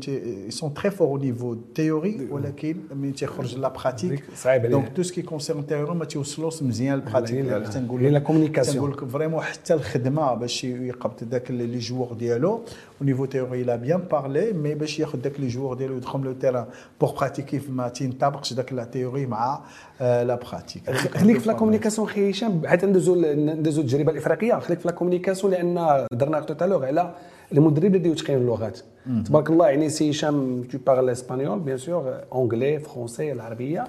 sont 0.50 0.74
très 0.74 0.92
forts 0.92 1.08
au 1.08 1.18
niveau 1.18 1.56
théorie 1.76 2.28
ولكن 2.32 2.78
ملي 2.96 3.12
تيخرج 3.12 3.58
la 3.58 3.68
pratique 3.68 4.24
صعيب 4.36 4.66
donc 4.66 4.96
tout 4.96 5.04
ce 5.04 5.11
qui 5.11 5.22
concerne 5.22 5.68
théorie 5.68 5.96
ما 5.96 6.06
تيوصلوش 6.06 6.64
مزيان 6.64 6.94
ال 6.94 6.99
pratique 6.99 7.46
تنقول 7.74 8.04
la 8.04 8.20
communication 8.20 8.76
تنقول 8.76 8.92
لك 8.92 9.12
vraiment 9.12 9.42
حتى 9.42 9.74
الخدمه 9.74 10.34
باش 10.34 10.64
يقبط 10.64 11.24
ذاك 11.24 11.52
les 11.52 11.80
joueurs 11.80 12.14
ديالو 12.14 12.54
au 12.54 12.62
niveau 13.06 13.26
théorie 13.26 13.64
il 13.64 13.76
a 13.76 13.80
bien 13.80 14.00
parlé 14.12 14.54
mais 14.54 14.76
باش 14.76 15.00
ياخذ 15.00 15.20
ذاك 15.20 15.40
les 15.40 15.48
joueurs 15.48 15.74
ديالو 15.76 15.98
يدخل 15.98 16.20
le 16.20 16.34
terrain 16.34 16.66
pour 17.02 17.12
pratiquer 17.12 17.62
ما 17.70 17.90
تينطبقش 17.90 18.54
ذاك 18.54 18.74
la 18.74 18.84
théorie 18.84 19.26
مع 19.26 19.60
la 20.00 20.36
pratique 20.36 20.92
خليك 20.92 21.40
في 21.40 21.48
la 21.48 21.54
communication 21.54 22.08
خي 22.08 22.32
هشام 22.32 22.68
حيت 22.68 22.86
ندوزو 22.86 23.16
ندوزو 23.36 23.82
التجربه 23.82 24.12
الافريقيه 24.12 24.60
خليك 24.60 24.80
في 24.80 24.88
la 24.88 24.94
communication 24.94 25.54
لأن 25.54 25.78
هضرنا 25.78 26.40
tout 26.40 26.55
à 26.55 26.59
l'heure 26.59 26.86
على 26.86 27.16
المدرب 27.52 27.96
اللي 27.96 28.10
يتقن 28.10 28.34
اللغات 28.34 28.80
تبارك 29.26 29.50
الله 29.50 29.68
يعني 29.70 29.90
سي 29.90 30.10
هشام 30.10 30.64
tu 30.72 30.78
parles 30.88 31.10
espagnol 31.10 31.60
bien 31.60 31.78
sûr 31.78 32.14
anglais 32.34 32.80
français 32.80 33.32
العربيه 33.32 33.88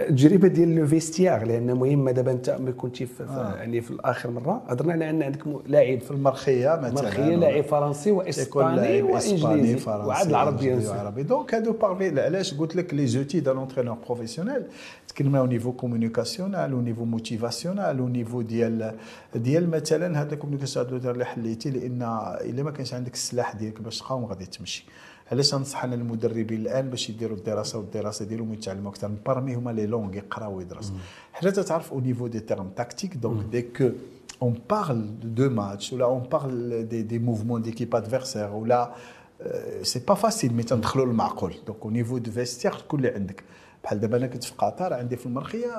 التجربه 0.00 0.48
ديال 0.48 0.74
le 0.74 0.86
vestiaire 0.86 1.46
لأن 1.46 1.74
مهمه 1.74 2.10
دابا 2.10 2.32
أنت 2.32 2.50
ملي 2.50 2.72
كنتي 2.72 3.06
في 3.06 3.22
آه. 3.22 3.54
يعني 3.56 3.80
في 3.80 3.90
الآخر 3.90 4.30
مرة. 4.30 4.62
هضرنا 4.68 4.92
على 4.92 5.10
أن 5.10 5.22
عندك 5.22 5.40
لاعب 5.66 6.00
في 6.00 6.10
المرخية 6.10 6.76
مثلا 6.76 6.88
المرخيه 6.88 7.36
لاعب 7.36 7.64
فرنسي 7.64 8.10
وإسباني 8.10 9.02
وإنجليزي. 9.02 9.90
وعاد 9.90 10.28
العربي 10.28 10.74
العربي 10.74 11.22
donc 11.22 11.54
هادو 11.54 11.72
parmi 11.72 12.20
علاش 12.20 12.54
قلت 12.54 12.76
لك 12.76 12.94
les 12.94 13.06
outils 13.06 13.40
d'un 13.40 13.56
entraîneur 13.56 13.96
professionnel 14.06 14.62
تكلمنا 15.08 15.38
au 15.38 15.46
niveau 15.46 15.72
communicationnel 15.72 16.72
au 16.72 16.80
niveau 16.80 17.04
motivationnel 17.04 17.98
au 17.98 18.08
niveau 18.08 18.42
ديال 18.42 18.94
ديال 19.34 19.70
مثلا 19.70 20.22
هذا 20.22 20.34
ال 20.34 20.38
communication 20.38 20.86
اللي 20.86 21.24
حليتي 21.24 21.70
لأن 21.70 22.02
الا 22.40 22.62
ما 22.62 22.70
كانش 22.70 22.94
عندك 22.94 23.14
السلاح 23.14 23.54
ديالك 23.54 23.82
باش 23.82 23.98
تقاوم 23.98 24.24
غادي 24.24 24.46
تمشي 24.46 24.86
علاش 25.32 25.54
ننصح 25.54 25.84
أنا 25.84 25.94
المدربين 25.94 26.60
الآن 26.60 26.90
باش 26.90 27.10
يديروا 27.10 27.36
الدراسة 27.36 27.78
والدراسة 27.78 28.24
ديالهم 28.24 28.50
ويتعلموا 28.50 28.90
أكثر 28.90 29.10
parmi 29.26 29.54
هما 29.54 29.70
les 29.70 29.86
langues 29.86 30.14
يقراو 30.16 30.56
ويدرسوا؟ 30.56 30.94
حتى 31.32 31.62
تعرف 31.62 31.92
au 31.92 32.00
niveau 32.00 32.26
des 32.26 32.40
termes 32.40 32.68
tactiques 32.76 33.16
donc 33.16 33.44
dès 33.46 33.62
qu'on 33.62 34.54
parle 34.74 35.02
de 35.38 35.46
match 35.60 35.92
ولا 35.92 36.06
on 36.18 36.20
parle 36.36 36.84
des, 36.92 37.02
des 37.12 37.20
mouvements 37.28 37.60
d'équipe 37.66 37.94
adversaire 37.94 38.50
ولا 38.58 38.82
euh, 38.92 39.80
c'est 39.82 40.04
pas 40.06 40.16
facile 40.16 40.52
mais 40.52 40.64
تندخلوا 40.64 41.04
المعقول. 41.04 41.54
donc 41.66 41.84
au 41.84 41.90
niveau 41.90 42.18
du 42.20 42.30
vestiaire 42.30 42.76
تكون 42.78 42.98
اللي 43.00 43.10
عندك. 43.14 43.44
بحال 43.84 44.00
دابا 44.00 44.16
أنا 44.16 44.26
كنت 44.26 44.44
في 44.44 44.52
قطر 44.58 44.92
عندي 44.94 45.16
في 45.16 45.26
المرخية 45.26 45.70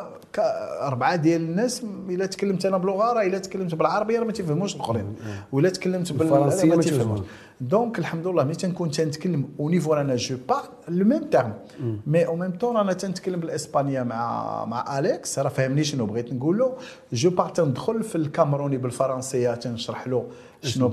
أربعة 0.81 1.15
ديال 1.15 1.41
الناس 1.41 1.83
إلا 2.09 2.25
تكلمت 2.25 2.65
أنا 2.65 2.77
بلغه 2.77 3.13
راه 3.13 3.21
إلا 3.23 3.37
تكلمت 3.39 3.75
بالعربية 3.75 4.19
راه 4.19 4.25
ما 4.25 4.31
تيفهموش 4.31 4.75
الآخرين. 4.75 5.15
ولا 5.51 5.69
تكلمت 5.69 6.11
بال- 6.11 6.17
بالفرنسية 6.19 6.75
ما 6.75 6.81
تيفهموش. 6.81 7.19
donc 7.61 7.99
الحمد 7.99 8.27
لله 8.27 8.43
ملي 8.43 8.55
تنكون 8.55 8.91
تنتكلم 8.91 9.45
au 9.59 9.69
niveau 9.69 9.93
رانا 9.93 10.15
je 10.15 10.37
parle 10.49 10.63
le 10.87 11.05
même 11.05 11.23
terme 11.23 11.53
mais 12.07 12.25
en 12.27 12.35
même 12.35 12.51
temps 12.51 12.77
رانا 12.77 12.93
تنتكلم 12.93 13.39
بالاسبانيه 13.39 14.03
مع 14.03 14.65
مع 14.65 14.99
اليكس 14.99 15.39
راه 15.39 15.49
فهمني 15.49 15.83
شنو 15.83 16.05
بغيت 16.05 16.33
نقول 16.33 16.57
له 16.57 16.77
je 17.13 17.29
parle 17.29 17.49
تندخل 17.49 18.03
في 18.03 18.15
الكامروني 18.15 18.77
بالفرنسيه 18.77 19.55
تنشرح 19.55 20.07
له 20.07 20.27
شنو 20.63 20.87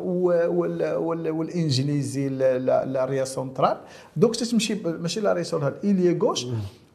وال- 0.00 1.28
والإنجليزي 1.30 2.28
l'arrière 2.28 3.24
central 3.24 3.76
donc 4.16 4.36
تتمشي 4.36 4.74
ماشي 4.84 5.20
l'arrière 5.20 5.42
central 5.42 5.74
ailier 5.84 6.18
gauche 6.22 6.46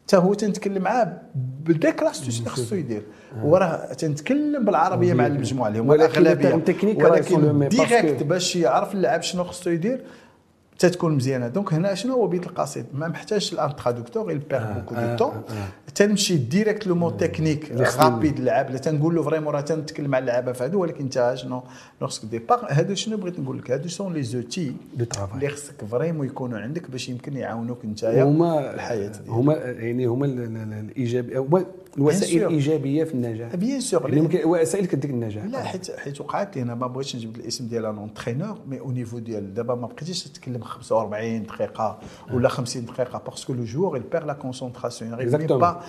حتى 0.08 0.18
هو 0.18 0.34
تنتكلم 0.34 0.84
معاه 0.84 1.22
بداك 1.66 2.04
l'astuce 2.04 2.40
اللي 2.40 2.50
خصو 2.50 2.76
يدير. 2.76 3.02
وراه 3.44 3.94
تنتكلم 3.94 4.66
بالعربية 4.66 5.14
مع 5.14 5.28
المجموعة 5.28 5.68
اللي 5.68 5.80
هما 5.80 5.94
الاغلبيه 6.30 6.50
ولكن 7.12 7.36
direct 7.70 8.24
باش 8.24 8.56
يعرف 8.56 8.94
اللاعب 8.94 9.22
شنو 9.22 9.44
خصو 9.44 9.70
يدير. 9.70 10.02
تتكون 10.80 11.16
مزيانة. 11.16 11.48
donc 11.48 11.74
هنا 11.74 11.94
شنو 11.94 12.14
هو 12.14 12.28
بيت 12.28 12.48
القصيد؟ 12.48 12.86
ما 12.94 13.08
محتاجش 13.08 13.54
الان 13.54 13.76
traducteur 13.76 14.34
il 14.34 14.38
perd 14.54 14.54
beaucoup 14.62 14.94
آه، 14.98 15.16
de 15.18 15.20
temps 15.20 15.52
تنمشي 15.96 16.38
direct 16.38 16.88
le 16.88 16.96
mot 16.96 17.10
technique 17.10 17.72
rapide 18.00 18.38
اللعاب 18.38 18.70
لا 18.72 18.78
تنقول 18.78 19.16
له 19.16 19.24
vraiment 19.24 19.54
راه 19.54 19.62
تنتكلم 19.62 20.10
مع 20.10 20.18
اللعابة 20.18 20.52
في 20.52 20.64
هادو 20.64 20.82
ولكن 20.82 21.04
انت 21.04 21.34
شنو؟ 21.36 21.64
خصك 22.02 22.26
دير 22.26 22.42
باغ 22.50 22.66
هادو 22.70 22.96
شنو 22.96 23.18
بغيت 23.18 23.40
نقول 23.40 23.58
لك؟ 23.58 23.72
هادو 23.72 23.88
sont 23.88 24.14
les 24.14 24.24
outils 24.24 24.74
de. 24.96 25.06
اللي 25.36 25.50
خصك 25.50 25.86
vraiment 25.92 26.26
يكونوا 26.28 26.60
عندك 26.60 26.92
باش 26.92 27.10
يمكن 27.10 27.38
يعاونوك 27.38 27.78
انت 27.84 28.04
هما 28.06 28.74
الحياة. 28.74 29.12
هما 29.28 29.54
يعني 29.56 30.06
هما 30.06 30.26
ال- 30.26 30.40
ال- 30.44 30.58
ال- 30.58 30.74
الإيجابي 30.74 31.38
الوسائل. 31.98 32.44
الإيجابية 32.44 33.04
في 33.04 33.14
النجاح 33.14 33.56
bien 33.56 33.82
sûr 33.82 34.10
يعني 34.10 34.22
ممكن 34.22 34.46
وسائل 34.46 34.86
كديك 34.86 35.12
النجاح 35.12 35.46
لا 35.46 35.64
حيت 35.64 35.92
حيت 35.92 36.22
وقعت 36.22 36.56
لي 36.56 36.62
أنا 36.62 36.76
ما 36.76 36.88
بغيتش 36.88 37.16
نجبد 37.16 37.38
الاسم 37.38 37.68
ديال 37.68 37.86
un 37.86 37.98
entraîneur 37.98 38.58
mais 38.68 38.80
au 38.80 38.92
niveau 38.92 39.20
ديال 39.20 39.54
دابا 39.54 39.76
ما 39.76 39.88
بقيتيش 39.88 40.24
تتكلم 40.24 40.62
45 40.62 41.44
دقيقة 41.44 42.00
ولا 42.34 42.50
50 42.50 42.86
دقيقة 42.86 43.22
parce 43.28 43.44
que 43.44 43.54
le 43.54 43.98
il 43.98 44.16
perd 44.16 44.24
la 44.24 44.34
concentration 44.46 45.02
يعني 45.02 45.32
Exactement. 45.32 45.52
با 45.54 45.82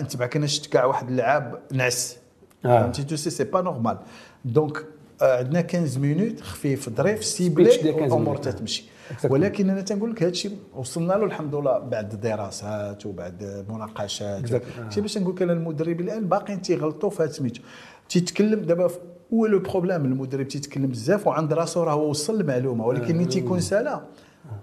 انت 0.00 0.16
بعك 0.16 0.36
أنا 0.36 0.46
شفت 0.46 0.66
كاع 0.66 0.84
واحد 0.84 1.08
اللعاب 1.08 1.58
نعس 1.72 2.16
آه. 2.64 2.82
فهمتي 2.82 3.02
tu 3.04 3.16
sais 3.16 3.30
c'est 3.30 3.44
pas 3.44 3.62
normal 3.62 3.98
donc 4.44 4.84
عندنا 5.22 5.66
15 5.72 6.00
minutes 6.00 6.40
خفيف 6.40 6.90
ظريف 6.90 7.24
ciblé 7.24 7.64
ديال 7.64 7.94
15 7.94 8.06
الأمور. 8.06 8.36
تتمشي. 8.36 8.84
ولكن 9.30 9.70
أنا 9.70 9.80
تنقول 9.80 10.10
لك 10.10 10.22
هذا 10.22 10.30
الشيء 10.30 10.56
وصلنا 10.76 11.12
له 11.12 11.24
الحمد 11.24 11.54
لله 11.54 11.78
بعد 11.78 12.20
دراسات 12.20 13.06
وبعد 13.06 13.64
مناقشات. 13.68 14.62
شي 14.90 15.00
باش 15.00 15.18
نقول 15.18 15.34
لك 15.34 15.42
أنا 15.42 15.52
المدربين 15.52 16.06
الآن 16.08 16.26
باقيين 16.28 16.62
تيغلطوا 16.62 17.10
في 17.10 17.22
هذا 17.22 17.30
سميتو. 17.32 17.62
تيتكلم 18.08 18.60
دابا 18.60 18.90
هو 19.34 19.46
le 19.46 19.58
problème 19.58 20.04
المدرب 20.04 20.48
تيتكلم 20.48 20.86
بزاف 20.86 21.26
وعند 21.26 21.52
راسو 21.52 21.82
راه 21.82 21.92
هو 21.92 22.10
وصل 22.10 22.40
المعلومة 22.40 22.86
ولكن 22.86 23.16
ملي 23.16 23.24
تيكون 23.24 23.60
سالا 23.60 24.00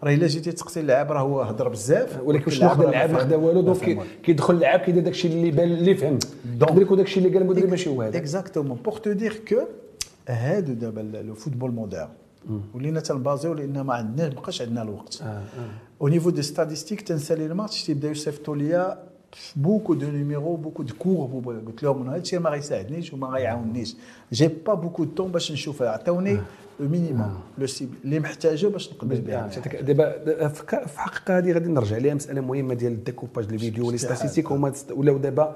راه 0.03 0.13
إلا 0.13 0.27
جيتي 0.27 0.51
تقتل 0.51 0.81
اللاعب 0.81 1.11
راه 1.11 1.21
هو 1.21 1.41
هضر 1.41 1.69
بزاف 1.69 2.19
ولكن 2.23 2.51
شنو 2.51 2.69
واخد 2.69 2.83
اللاعب؟ 2.85 3.11
ما 3.11 3.17
خدا 3.19 3.35
والو 3.35 3.61
donc 3.61 3.77
كي- 3.77 3.99
كيدخل 4.23 4.53
اللاعب 4.53 4.79
كيدير 4.79 5.03
داكشي 5.03 5.27
اللي 5.27 5.51
بان 5.51 5.71
اللي 5.71 5.95
فهم 5.95 6.19
دونك- 6.45 6.69
يقدر 6.69 6.81
يكون 6.81 6.97
داكشي 6.97 7.19
اللي 7.19 7.29
قال 7.29 7.41
المدرب 7.41 7.69
ماشي 7.69 7.89
هو 7.89 8.01
هذاك. 8.01 8.15
exactement 8.15 8.77
pour 8.77 8.97
te 8.97 9.11
dire 9.11 9.41
que 9.49 9.55
هادو 10.29 10.73
دابا 10.73 11.01
le 11.01 11.33
football 11.33 11.71
moderne 11.71 12.07
ولينا 12.73 12.99
تن 12.99 13.11
baser 13.11 13.41
يو 13.41 13.53
لأن 13.53 13.81
ما 13.81 13.93
عندناش 13.93 14.33
بقاش 14.33 14.61
عندنا 14.61 14.81
الوقت. 14.81 15.23
au 16.01 16.07
niveau 16.07 16.29
des 16.29 16.41
statistiques 16.41 17.01
تنسالي 17.01 17.45
الماتش 17.45 17.83
تيبداو 17.83 18.11
يصيفطوا 18.11 18.55
ليا 18.55 19.03
beaucoup 19.55 19.93
de 19.93 20.11
numéros 20.11 20.55
beaucoup 20.55 20.83
de 20.83 20.93
كور 20.99 21.55
قلت 21.67 21.83
لهم 21.83 22.09
هذا 22.09 22.17
الشيء 22.21 22.39
ما 22.39 22.49
غيساعدنيش 22.49 23.13
وما 23.13 23.27
غيعاونيش 23.27 23.95
j'ai 24.33 24.47
pas 24.47 24.73
beaucoup 24.73 25.03
de 25.03 25.11
temps 25.15 25.31
باش 25.31 25.51
نشوفها 25.51 25.89
عطاوني 25.89 26.37
ال 26.79 26.87
minimum 26.87 27.39
le 27.57 27.67
سيبل 27.67 27.93
اللي 28.05 28.19
محتاجة 28.19 28.67
باش 28.67 28.93
نقدر 28.93 29.21
بها. 29.21 29.49
دابا 29.81 30.47
في 30.47 30.75
الحقيقة 30.83 31.37
هذه 31.37 31.51
غادي 31.51 31.69
نرجع 31.69 31.97
ليها 31.97 32.13
مسألة 32.13 32.41
مهمة 32.41 32.73
ديال 32.73 32.91
ال 32.91 32.97
découpage 32.97 33.53
ال 33.53 33.60
vidéo 33.60 33.91
les 33.91 33.97
statistiques 33.97 34.51
هما 34.51 34.73
ولاو 34.91 35.17
دابا 35.17 35.55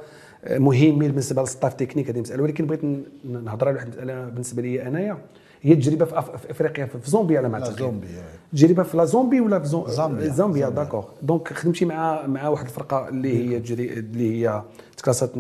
مهمين 0.50 0.98
بالنسبة 1.12 1.42
لل 1.42 1.51
staff 1.51 1.74
technique 1.74 2.10
هذه 2.10 2.22
مسألة. 2.22 2.44
ولكن 2.44 2.66
بغيت 2.66 2.82
نهضر 3.24 3.68
على 3.68 3.76
واحد 3.76 3.88
المساله 3.88 4.26
بالنسبة 4.30 4.62
لي 4.62 4.88
أنايا. 4.88 5.18
هي 5.62 5.74
التجربه 5.74 6.06
في, 6.06 6.20
إفريقيا 6.50 6.86
في 6.86 7.10
زومبيا 7.10 7.38
على 7.40 7.50
ما 7.50 7.56
اعتقد 7.56 7.80
زومبي، 7.80 8.08
تجربه 8.54 8.84
في 8.84 8.98
لا 8.98 9.06
زومبي 9.06 9.42
ولا 9.42 9.60
في 9.60 9.68
زو... 9.68 9.88
زامبيا. 9.88 10.70
d'accord. 10.70 11.06
donc 11.22 11.54
خدمتي 11.54 11.86
مع 11.86 12.28
مع 12.28 12.48
واحد 12.48 12.66
الفرقة 12.66 13.08
اللي 13.08 13.38
هي 13.38 13.60
جري... 13.60 13.94
اللي 13.94 14.48
هي 14.48 14.64
ت 14.98 15.03
classe 15.03 15.33
ات 15.33 15.38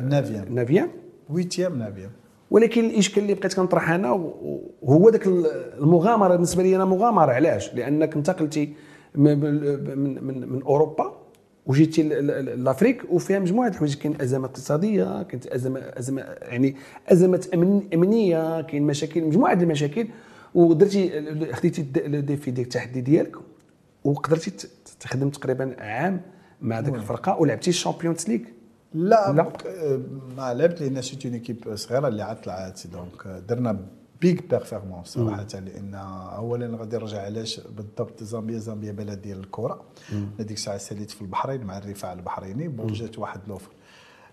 نافيان. 0.00 0.54
نافيان 0.54 0.88
huitième 1.30 1.78
نابيا 1.78 2.10
ولكن 2.50 2.84
الإشكال 2.84 3.22
اللي 3.22 3.34
بقيت 3.34 3.54
كنطرح 3.54 3.90
أنا 3.90 4.08
هو 4.84 5.08
ذاك 5.08 5.26
المغامرة. 5.26 6.28
بالنسبة 6.28 6.62
لي 6.62 6.76
أنا 6.76 6.84
مغامرة. 6.84 7.32
علاش؟ 7.32 7.74
لأنك 7.74 8.16
انتقلتي 8.16 8.72
من 9.14 9.40
من 9.98 10.24
من, 10.24 10.48
من 10.48 10.62
أوروبا 10.62 11.17
وجيتي 11.68 12.02
l'Afrique 12.02 13.02
وفيها 13.10 13.38
مجموعة 13.38 13.68
الحوايج 13.68 13.94
كاين 13.94 14.20
أزمة 14.20 14.46
اقتصادية 14.46 15.22
كانت 15.22 15.46
ازمه 15.46 15.80
ازمه 15.80 16.20
يعني 16.22 16.76
أزمة 17.08 17.48
أمن 17.54 17.82
أمنية 17.94 18.60
كاين 18.60 18.82
مشاكل 18.82 19.24
مجموعة 19.24 19.52
المشاكل 19.52 20.06
ودرتي 20.54 21.10
خديتي 21.52 21.80
ال 21.82 21.87
d- 21.87 21.98
ال 22.14 22.21
défi 22.21 22.50
ديال 22.50 22.64
التحدي 22.66 23.00
ديالك 23.00 23.36
وقدرتي 24.04 24.52
تخدم 25.00 25.30
تقريبا 25.30 25.76
عام 25.82 26.20
مع 26.62 26.80
ذاك 26.80 26.94
الفرقة 26.94 27.36
ولعبتي 27.40 27.70
ال 27.70 27.76
Champions 27.76 28.28
League 28.28 28.40
لا, 28.94 29.32
لا. 29.32 29.32
لا. 29.36 29.52
ما 30.36 30.54
لعبت 30.54 30.80
لأن 30.82 31.02
c'est 31.02 31.24
une 31.26 31.34
équipe 31.34 31.74
صغيرة 31.76 32.08
اللي 32.08 32.22
عاد 32.22 32.40
طلعت 32.40 32.86
donc 32.86 33.42
درنا 33.48 33.80
belle 34.20 34.40
performance 34.50 35.08
صراحة 35.08 35.46
لأن 35.54 35.94
اولا 35.94 36.76
غادي 36.76 36.96
نرجع 36.96 37.22
علاش 37.22 37.60
بالضبط 37.60 38.22
زامبيا 38.22 38.58
زامبيا 38.58 38.92
بلد 38.92 39.22
ديال 39.22 39.38
الكرة. 39.38 39.84
هذيك 40.38 40.52
الساعة 40.56 40.78
ساليت 40.78 41.10
في 41.10 41.22
البحرين 41.22 41.64
مع 41.64 41.78
الرفاع 41.78 42.12
البحريني 42.12 42.68
bon 42.68 42.92
جات 42.92 43.18
واحد 43.18 43.40
l'offre 43.48 43.70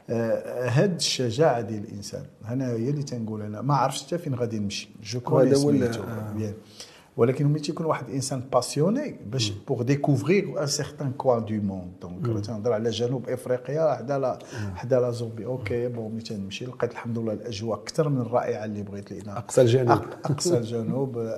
آه، 0.10 0.70
هاد 0.70 0.96
الشجاعة 0.96 1.62
ديال 1.62 1.84
الإنسان 1.84 2.26
هنا 2.46 2.68
هي 2.72 2.90
اللي 2.90 3.04
تنقول 3.04 3.42
أنا 3.42 3.62
ما 3.62 3.76
عرفتش 3.76 4.04
حتى 4.08 4.18
فين 4.18 4.36
غادي 4.36 4.60
نمشي. 4.60 4.90
je 5.04 5.20
connais 5.20 5.50
سميتو 5.80 6.02
ولكن 7.18 7.48
ملي 7.48 7.60
تيكون 7.60 7.86
واحد 7.86 8.08
الانسان 8.10 8.42
passionné 8.54 9.20
باش 9.32 9.50
pour 9.50 9.82
découvrir 9.82 10.62
un 10.62 10.68
certain 10.68 11.12
coin 11.12 11.46
du 11.46 11.54
monde 11.56 11.92
donc 12.02 12.46
تنهضر 12.46 12.74
على 12.74 12.90
جنوب 12.90 13.30
إفريقيا 13.30 13.96
حدا 13.96 14.20
لا 14.20 14.40
حدا 14.76 15.00
لا 15.00 15.12
زومبي. 15.12 15.46
OK 15.46 15.88
bon 15.88 16.12
ملي 16.12 16.22
تنمشي 16.22 16.66
لقيت 16.66 16.92
الحمد 16.92 17.18
لله 17.20 17.34
الأجواء 17.34 17.80
أكثر 17.80 18.10
من 18.10 18.22
الرائعه 18.22 18.66
اللي 18.66 18.84
بغيت 18.84 19.12
لأن 19.12 19.30
أقصى 19.30 19.62
الجنوب. 19.62 20.02
أقصى 20.26 20.58
الجنوب. 20.64 21.34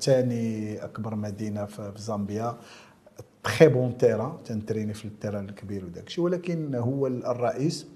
ثاني 0.00 0.76
أكبر 0.84 1.14
مدينة 1.14 1.64
في 1.64 1.92
في 1.92 2.02
زامبيا. 2.02 2.56
très 3.44 3.68
bon 3.68 3.98
terrain 3.98 4.32
تن 4.44 4.53
entraîner 4.53 4.94
في 4.94 5.04
ال 5.04 5.09
terrain 5.09 5.48
الكبير 5.48 5.84
وداك 5.84 6.06
الشيء. 6.06 6.24
ولكن 6.24 6.74
هو 6.74 7.06
الرئيس 7.06 7.86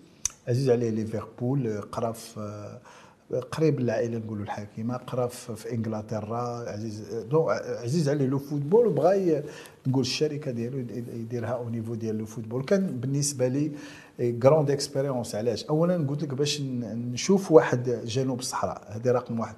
عزيز 0.49 0.71
عليه 0.71 0.90
ليفربول 0.90 1.81
قرأ 1.81 2.12
في 2.12 2.79
قريب 3.35 3.81
للعائلة 3.81 4.19
نقولوا 4.19 4.45
الحاكمه 4.45 4.97
قرا 4.97 5.27
في 5.27 5.73
إنجلترا 5.75 6.71
عزيز 6.71 7.03
دو 7.31 7.51
عزيز 7.51 8.09
عليه 8.09 8.27
le 8.26 8.38
football 8.38 8.87
وبغى 8.87 9.43
نقول 9.87 10.01
الشركة 10.01 10.51
ديالو 10.51 10.79
يد- 10.79 11.09
يديرها 11.14 11.49
au 11.48 11.68
niveau 11.68 11.94
ديال 11.95 12.19
le 12.18 12.26
football. 12.26 12.64
كان 12.64 12.87
بالنسبة 13.01 13.49
لي 13.49 13.73
grande 14.42 14.70
expérience 14.70 15.35
علاش؟ 15.35 15.64
اولا 15.64 16.07
قلت 16.09 16.23
لك 16.23 16.35
باش 16.35 16.61
نشوف 17.12 17.53
واحد 17.53 17.88
جنوب 18.05 18.38
الصحراء 18.38 18.83
هذه 18.88 19.12
رقم 19.12 19.40
واحد. 19.40 19.55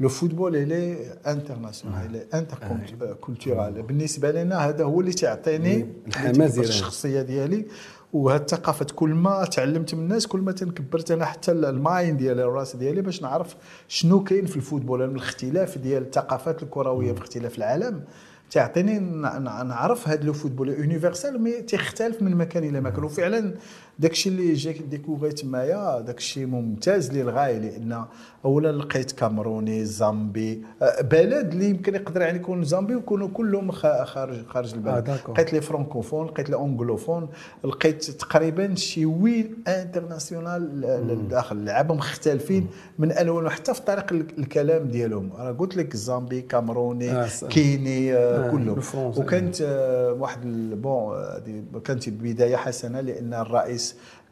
le 0.00 0.08
football 0.08 0.56
il 0.56 0.72
est 0.72 0.96
international 1.26 2.06
il 2.06 2.14
est 2.14 2.26
interculturel 2.34 3.82
بالنسبة 3.82 4.30
لنا 4.30 4.68
هذا 4.68 4.84
هو 4.84 5.00
اللي 5.00 5.12
تعطيني 5.12 5.86
الحماس 6.06 6.32
تكبر 6.36 6.46
ديالها. 6.48 6.68
الشخصية 6.68 7.22
ديالي. 7.22 7.64
وهاد 8.12 8.40
الثقافه 8.40 8.86
كل 8.94 9.10
ما 9.10 9.44
تعلمت 9.44 9.94
من 9.94 10.02
الناس 10.02 10.26
كل 10.26 10.40
ما 10.40 10.52
تنكبرت 10.52 11.10
أنا 11.10 11.24
حتى 11.24 11.52
ال 11.52 11.65
mind 11.65 12.18
ديالي 12.18 12.44
الراس 12.44 12.76
ديالي 12.76 13.02
باش 13.02 13.22
نعرف 13.22 13.56
شنو 13.88 14.24
كاين 14.24 14.46
في 14.46 14.56
ال 14.56 14.62
football 14.62 15.08
من 15.08 15.16
الاختلاف 15.16 15.78
ديال 15.78 16.02
الثقافات 16.02 16.62
الكروية 16.62 17.12
في 17.12 17.20
اختلاف 17.20 17.58
العالم. 17.58 18.04
تعطيني 18.50 18.98
نعرف 18.98 20.08
هذا 20.08 20.24
le 20.24 20.32
football 20.32 20.68
universel 20.68 21.42
mais 21.42 21.62
تيختلف 21.62 22.22
من 22.22 22.36
مكان 22.36 22.64
إلى 22.64 22.80
مكان. 22.80 23.04
وفعلا 23.04 23.54
داكشي 23.98 24.28
اللي 24.28 24.52
j'ai 24.52 24.78
découvert 24.78 25.32
تمايا 25.32 26.00
داكشي 26.00 26.46
ممتاز 26.46 27.12
للغايه 27.12 27.58
لأن 27.58 28.04
اولا 28.44 28.72
لقيت 28.72 29.12
كامروني 29.12 29.84
زامبي 29.84 30.62
آه، 30.82 31.02
بلد 31.02 31.52
اللي 31.52 31.70
يمكن 31.70 31.94
يقدر 31.94 32.20
يعني 32.20 32.38
يكون 32.38 32.64
زامبي 32.64 32.94
ويكونوا 32.94 33.28
كلهم 33.28 33.70
خارج 33.72 34.46
خارج 34.46 34.74
البلد 34.74 35.08
آه،. 35.08 35.18
لقيت 35.28 35.52
لي 35.52 35.60
francophones 35.60 36.26
لقيت 36.26 36.50
لي 36.50 36.56
anglophones 36.56 37.28
لقيت 37.64 38.04
تقريبا 38.10 38.74
شي 38.74 39.06
وين 39.06 39.54
international 39.68 40.80
للداخل 40.80 41.64
لعبه 41.64 41.94
مختلفين 41.94 42.66
من 42.98 43.12
الوان 43.12 43.48
حتى 43.48 43.74
في 43.74 43.82
طريق 43.82 44.12
ال- 44.12 44.38
الكلام 44.38 44.88
ديالهم 44.88 45.30
أنا 45.38 45.52
قلت 45.52 45.76
لك 45.76 45.96
زامبي 45.96 46.40
كامروني 46.40 47.10
آه،. 47.10 47.28
كيني 47.50 48.14
آه 48.14 48.48
آه، 48.48 48.50
كلهم. 48.50 48.80
وكانت 48.94 49.60
آه 49.62 50.12
واحد 50.12 50.40
bon 50.82 51.16
كانت 51.84 52.08
بداية 52.08 52.56
حسنة 52.56 53.00
لأن 53.00 53.34
الرئيس 53.34 53.81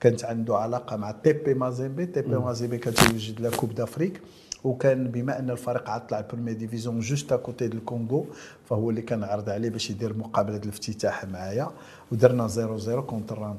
كانت 0.01 0.25
عنده 0.25 0.57
علاقة 0.57 0.97
مع 0.97 1.11
تيبي 1.11 1.55
مازيمبي. 1.55 2.07
تيبي 2.07 2.37
مازيمبي 2.37 2.79
كان 2.79 2.95
تيوجد 2.95 3.41
la 3.41 3.51
Coupe 3.51 3.75
d'Afrique 3.75 4.21
وكان 4.65 5.09
بما 5.11 5.39
أن 5.39 5.51
الفريق 5.51 5.91
عاد 5.91 6.07
طلع 6.07 6.19
ال 6.19 6.23
première 6.23 6.55
division 6.55 7.01
juste 7.01 7.35
côté 7.35 7.69
de 7.69 7.79
الكونغو 7.79 8.27
فهو 8.69 8.91
اللي 8.91 9.03
كان 9.03 9.25
عرض 9.25 9.49
عليه 9.51 9.69
باش 9.71 9.91
يدير 9.91 10.17
مقابلة 10.17 10.57
الافتتاح 10.57 11.25
معايا. 11.25 11.71
ودرنا 12.13 12.49
0 12.49 12.79
0 12.79 13.01
contre 13.01 13.55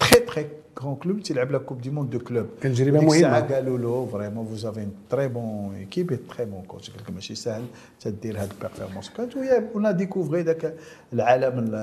très 0.00 0.20
très 0.20 0.46
grand 0.74 0.96
club 0.96 1.20
تيلعب 1.22 1.50
la 1.50 1.58
Coupe 1.58 1.80
du 1.80 1.90
monde 1.90 2.10
des 2.10 2.18
clubs 2.18 2.46
كان 2.60 2.74
مهمة. 3.06 3.16
الساعة 3.38 3.54
قالوا 3.54 3.78
له 3.78 4.08
vraiment 4.12 4.46
vous 4.46 4.66
avez 4.66 4.86
très 5.10 5.28
bonne 5.28 5.74
équipe 5.74 6.18
très 6.36 6.44
bon 6.44 6.62
coach 6.62 6.90
قال 6.90 7.00
لك 7.00 7.10
ماشي 7.10 7.34
سهل 7.34 7.64
تدير 8.00 8.38
هاد 8.42 8.50
ال 8.50 8.55
performance 8.55 9.10
كانت 9.10 9.36
ويا 9.36 9.70
ونا 9.74 9.90
découvrir 9.90 10.42
ذاك 10.42 10.74
العالم 11.12 11.58
ال- 11.58 11.74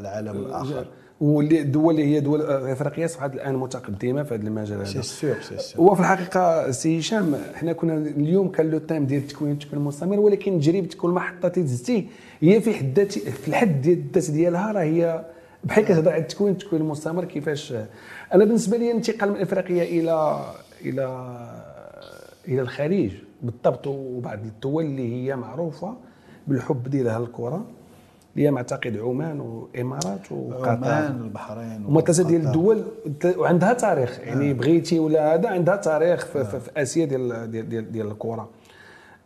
العالم 0.00 0.36
الآخر. 0.36 0.86
واللي 1.20 1.60
الدول 1.60 1.94
اللي 1.94 2.04
هي 2.14 2.20
دول 2.20 2.42
افريقيا 2.42 3.06
صبحت 3.06 3.34
الان 3.34 3.54
متقدمة 3.54 4.22
في 4.22 4.34
هذا 4.34 4.42
المجال 4.42 4.86
سي 4.86 4.98
هذا 4.98 5.02
سي 5.02 5.76
في 5.94 6.00
الحقيقة 6.00 6.70
سي 6.70 6.98
هشام 6.98 7.36
حنا 7.54 7.72
كنا 7.72 7.94
اليوم 7.94 8.48
كان 8.48 8.70
le 8.70 8.78
thème 8.78 9.06
ديال 9.06 9.22
التكوين 9.22 9.52
التكوين 9.52 9.82
المستمر 9.82 10.20
ولكن 10.20 10.60
تجربه 10.60 10.88
كل 10.98 11.10
محطه 11.10 11.48
تزتي 11.48 12.08
هي 12.40 12.60
في 12.60 12.74
حد 12.74 13.00
في 13.42 13.48
الحد 13.48 13.80
ديال 13.80 13.98
الذات 13.98 14.30
ديالها 14.30 14.72
راه 14.72 14.82
هي 14.82 15.24
بحال 15.64 15.84
كتهضر 15.84 16.12
على 16.12 16.22
التكوين 16.22 16.52
التكوين 16.52 16.82
المستمر 16.82 17.24
كيفاش؟ 17.24 17.72
أنا 18.34 18.44
بالنسبة 18.44 18.76
لي 18.76 18.90
الانتقال 18.90 19.30
من 19.30 19.36
إفريقيا 19.40 19.82
إلى 19.82 20.44
إلى 20.84 21.36
إلى 22.48 22.60
الخليج 22.60 23.12
بالضبط 23.42 23.86
وبعض 23.86 24.38
الدول 24.38 24.84
اللي 24.84 25.14
هي 25.14 25.36
معروفة 25.36 25.96
بالحب 26.46 26.88
ديالها 26.88 27.18
للكرة. 27.18 27.66
اللي 28.34 28.46
هي 28.46 28.50
معتقد 28.50 28.96
عمان 28.96 29.40
وإمارات 29.40 30.32
وقطر. 30.32 30.68
عمان 30.68 31.20
البحرين 31.24 32.00
ثلاثة 32.00 32.28
ديال. 32.28 32.46
الدول 32.46 32.84
وعندها 33.36 33.72
تاريخ 33.72 34.20
يعني 34.20 34.54
بغيتي 34.54 34.98
ولا 34.98 35.34
هذا 35.34 35.48
عندها 35.48 35.76
تاريخ 35.76 36.26
في, 36.26 36.44
في, 36.44 36.60
في 36.60 36.70
آسيا 36.76 37.04
ديال 37.04 37.50
ديال 37.50 37.68
ديال, 37.68 37.92
ديال 37.92 38.06
الكرة. 38.06 38.48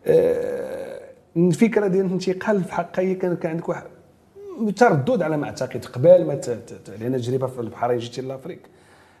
آه، 0.05 0.99
الفكرة 1.37 1.87
ديال 1.87 2.05
الانتقال 2.05 2.63
في 2.63 2.69
الحقيقة 2.69 3.01
هي 3.01 3.15
كان 3.15 3.35
كان 3.35 3.51
عندك 3.51 3.69
واحد 3.69 3.83
تردد 4.75 5.21
على 5.21 5.37
ما 5.37 5.45
أعتقد 5.45 5.85
قبل 5.85 6.25
ما 6.25 6.41
لأن 6.99 7.17
تجربه 7.17 7.47
في 7.47 7.59
البحرين 7.61 7.97
جيتي 7.97 8.21
l'Afrique 8.21 8.59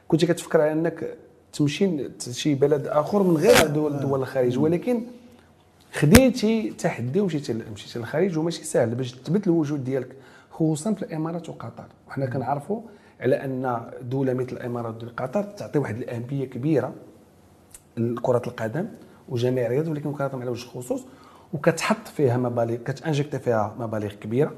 كنت 0.07 0.25
كتفكر 0.25 0.61
على 0.61 0.71
أنك 0.71 1.13
تمشي 1.53 1.87
لشي 2.27 2.55
بلد 2.55 2.87
آخر 2.87 3.23
من 3.23 3.37
غير 3.37 3.67
دول 3.67 3.99
دول 3.99 4.21
الخليج 4.21 4.57
ولكن 4.59 5.03
خديتي 5.93 6.69
تحدي 6.69 7.19
ومشيتي 7.19 7.53
مشيتي 7.53 7.99
للخارج 7.99 8.37
وماشي 8.37 8.63
سهل 8.63 8.95
باش 8.95 9.11
تثبت 9.11 9.47
الوجود 9.47 9.83
ديالك 9.83 10.15
خصوصا 10.51 10.93
في 10.93 11.03
الإمارات 11.03 11.49
وقطر. 11.49 11.85
وحنا 12.07 12.25
كنعرفوا 12.25 12.81
على 13.21 13.35
أن 13.35 13.91
دوله 14.01 14.33
مثل 14.33 14.51
الامارات 14.51 15.03
وقطر 15.03 15.43
تعطي 15.43 15.79
واحد 15.79 15.97
الأهمية 15.97 16.45
كبيرة 16.45 16.93
لكرة 17.97 18.41
القدم 18.47 18.87
وجميع 19.29 19.65
الرياض 19.65 19.87
ولكن 19.87 20.11
كنهضر 20.13 20.41
على 20.41 20.49
وجه 20.49 20.63
الخصوص 20.63 21.01
وكتحط 21.53 22.07
فيها 22.07 22.37
مبالغ 22.37 22.75
كتانجكت 22.75 23.35
فيها 23.35 23.75
مبالغ 23.79 24.13
كبيرة 24.13 24.53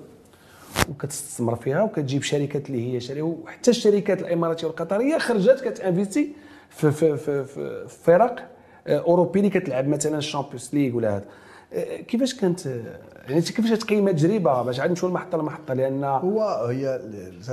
وكتستثمر 0.90 1.56
فيها 1.56 1.82
وكتجيب 1.84 2.24
شركات 2.24 2.70
اللي 2.70 2.94
هي 2.94 3.00
شركة 3.00 3.24
وحتى 3.24 3.72
الشركات 3.72 4.22
الإماراتية 4.22 4.68
والقطرية 4.68 5.18
خرجت 5.18 5.62
كت 5.68 5.81
investir 5.81 6.34
في 6.70 6.92
في 6.92 7.18
في, 7.18 7.46
في 7.46 7.88
فرق 8.04 8.51
أوروبي 8.88 9.40
اللي 9.40 9.50
كتلعب 9.50 9.88
مثلا 9.88 10.18
ال 10.18 10.23
Champions 10.23 10.70
League 10.74 10.96
ولا 10.96 11.16
هذا 11.16 11.26
آه، 11.74 11.98
كيفاش 12.02 12.36
كانت 12.36 12.68
آه، 12.68 13.00
يعني 13.24 13.38
انت 13.38 13.52
كيفاش 13.52 13.80
تقيم 13.80 14.08
التجربه 14.08 14.62
باش 14.62 14.80
عاد 14.80 14.90
نمشيو 14.90 15.10
المحطة 15.10 15.38
لمحطه 15.38 15.74
لأن 15.74 16.04
هو 16.04 16.66
هي 16.66 17.02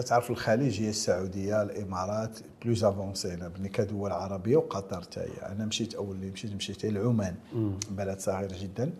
تعرف 0.06 0.30
الخليج 0.30 0.80
هي 0.80 0.88
السعودية 0.88 1.62
الإمارات 1.62 2.38
plus 2.64 2.84
avancé 2.84 3.48
بني 3.48 3.68
كدول 3.68 4.12
عربيه 4.12 4.56
وقطر 4.56 5.00
حتى 5.00 5.20
هي. 5.20 5.52
أنا 5.52 5.66
مشيت 5.66 5.94
أول 5.94 6.16
اللي 6.16 6.30
مشيت 6.30 6.54
مشيت 6.54 6.86
لعمان 6.86 7.34
بلد 7.90 8.18
صغير 8.18 8.52
جدا. 8.52 8.92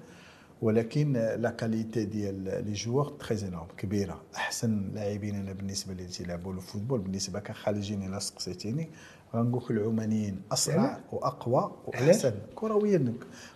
ولكن 0.63 1.13
la 1.13 1.51
qualité 1.51 2.05
ديال 2.05 2.65
les 2.67 2.73
joueurs 2.73 3.07
très 3.07 3.49
énorme 3.49 3.67
كبيرة. 3.77 4.21
أحسن 4.37 4.91
لاعبين 4.95 5.35
أنا 5.35 5.53
بالنسبة 5.53 5.95
لي 5.95 6.05
تيلعبوا 6.05 6.53
ال 6.53 6.58
football 6.58 7.01
بالنسبة 7.01 7.41
كخارجين 7.41 8.03
إلا 8.03 8.19
سقسيتيني. 8.19 8.89
غنقول 9.35 9.63
لك 9.65 9.71
العمانيين 9.71 10.43
أسرع 10.53 11.01
وأقوى 11.13 11.73
وأحسن. 11.87 12.33
كرويا 12.55 13.13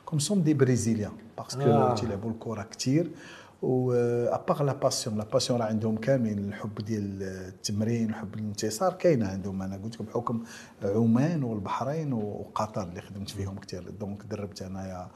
comme 0.07 0.19
sont 0.19 0.43
des 0.43 0.55
Brésiliens 0.55 1.13
parce 1.39 1.54
que 1.54 1.63
آه. 1.63 1.95
تيلعبوا 1.95 2.31
الكره 2.31 2.63
كثير 2.63 3.11
و 3.63 3.93
à 4.33 4.39
part 4.39 4.63
la 4.63 4.73
passion 4.73 5.19
la 5.19 5.25
passion 5.25 5.61
راه 5.61 5.67
عندهم 5.67 5.97
كاملين 5.97 6.39
الحب 6.39 6.75
ديال 6.75 7.23
التمرين 7.23 8.11
الحب 8.11 8.35
الانتصار 8.35 8.93
كاينة 8.93 9.29
عندهم. 9.29 9.63
أنا 9.63 9.77
قلت 9.85 9.95
لكم 9.95 10.05
بحكم 10.05 10.45
عمان 10.85 11.43
والبحرين 11.43 12.13
وقطر 12.13 12.83
اللي 12.83 13.01
خدمت 13.01 13.31
فيهم 13.31 13.59
كثير 13.59 13.91
donc 14.01 14.23
دربت 14.31 14.63
انايا 14.63 15.09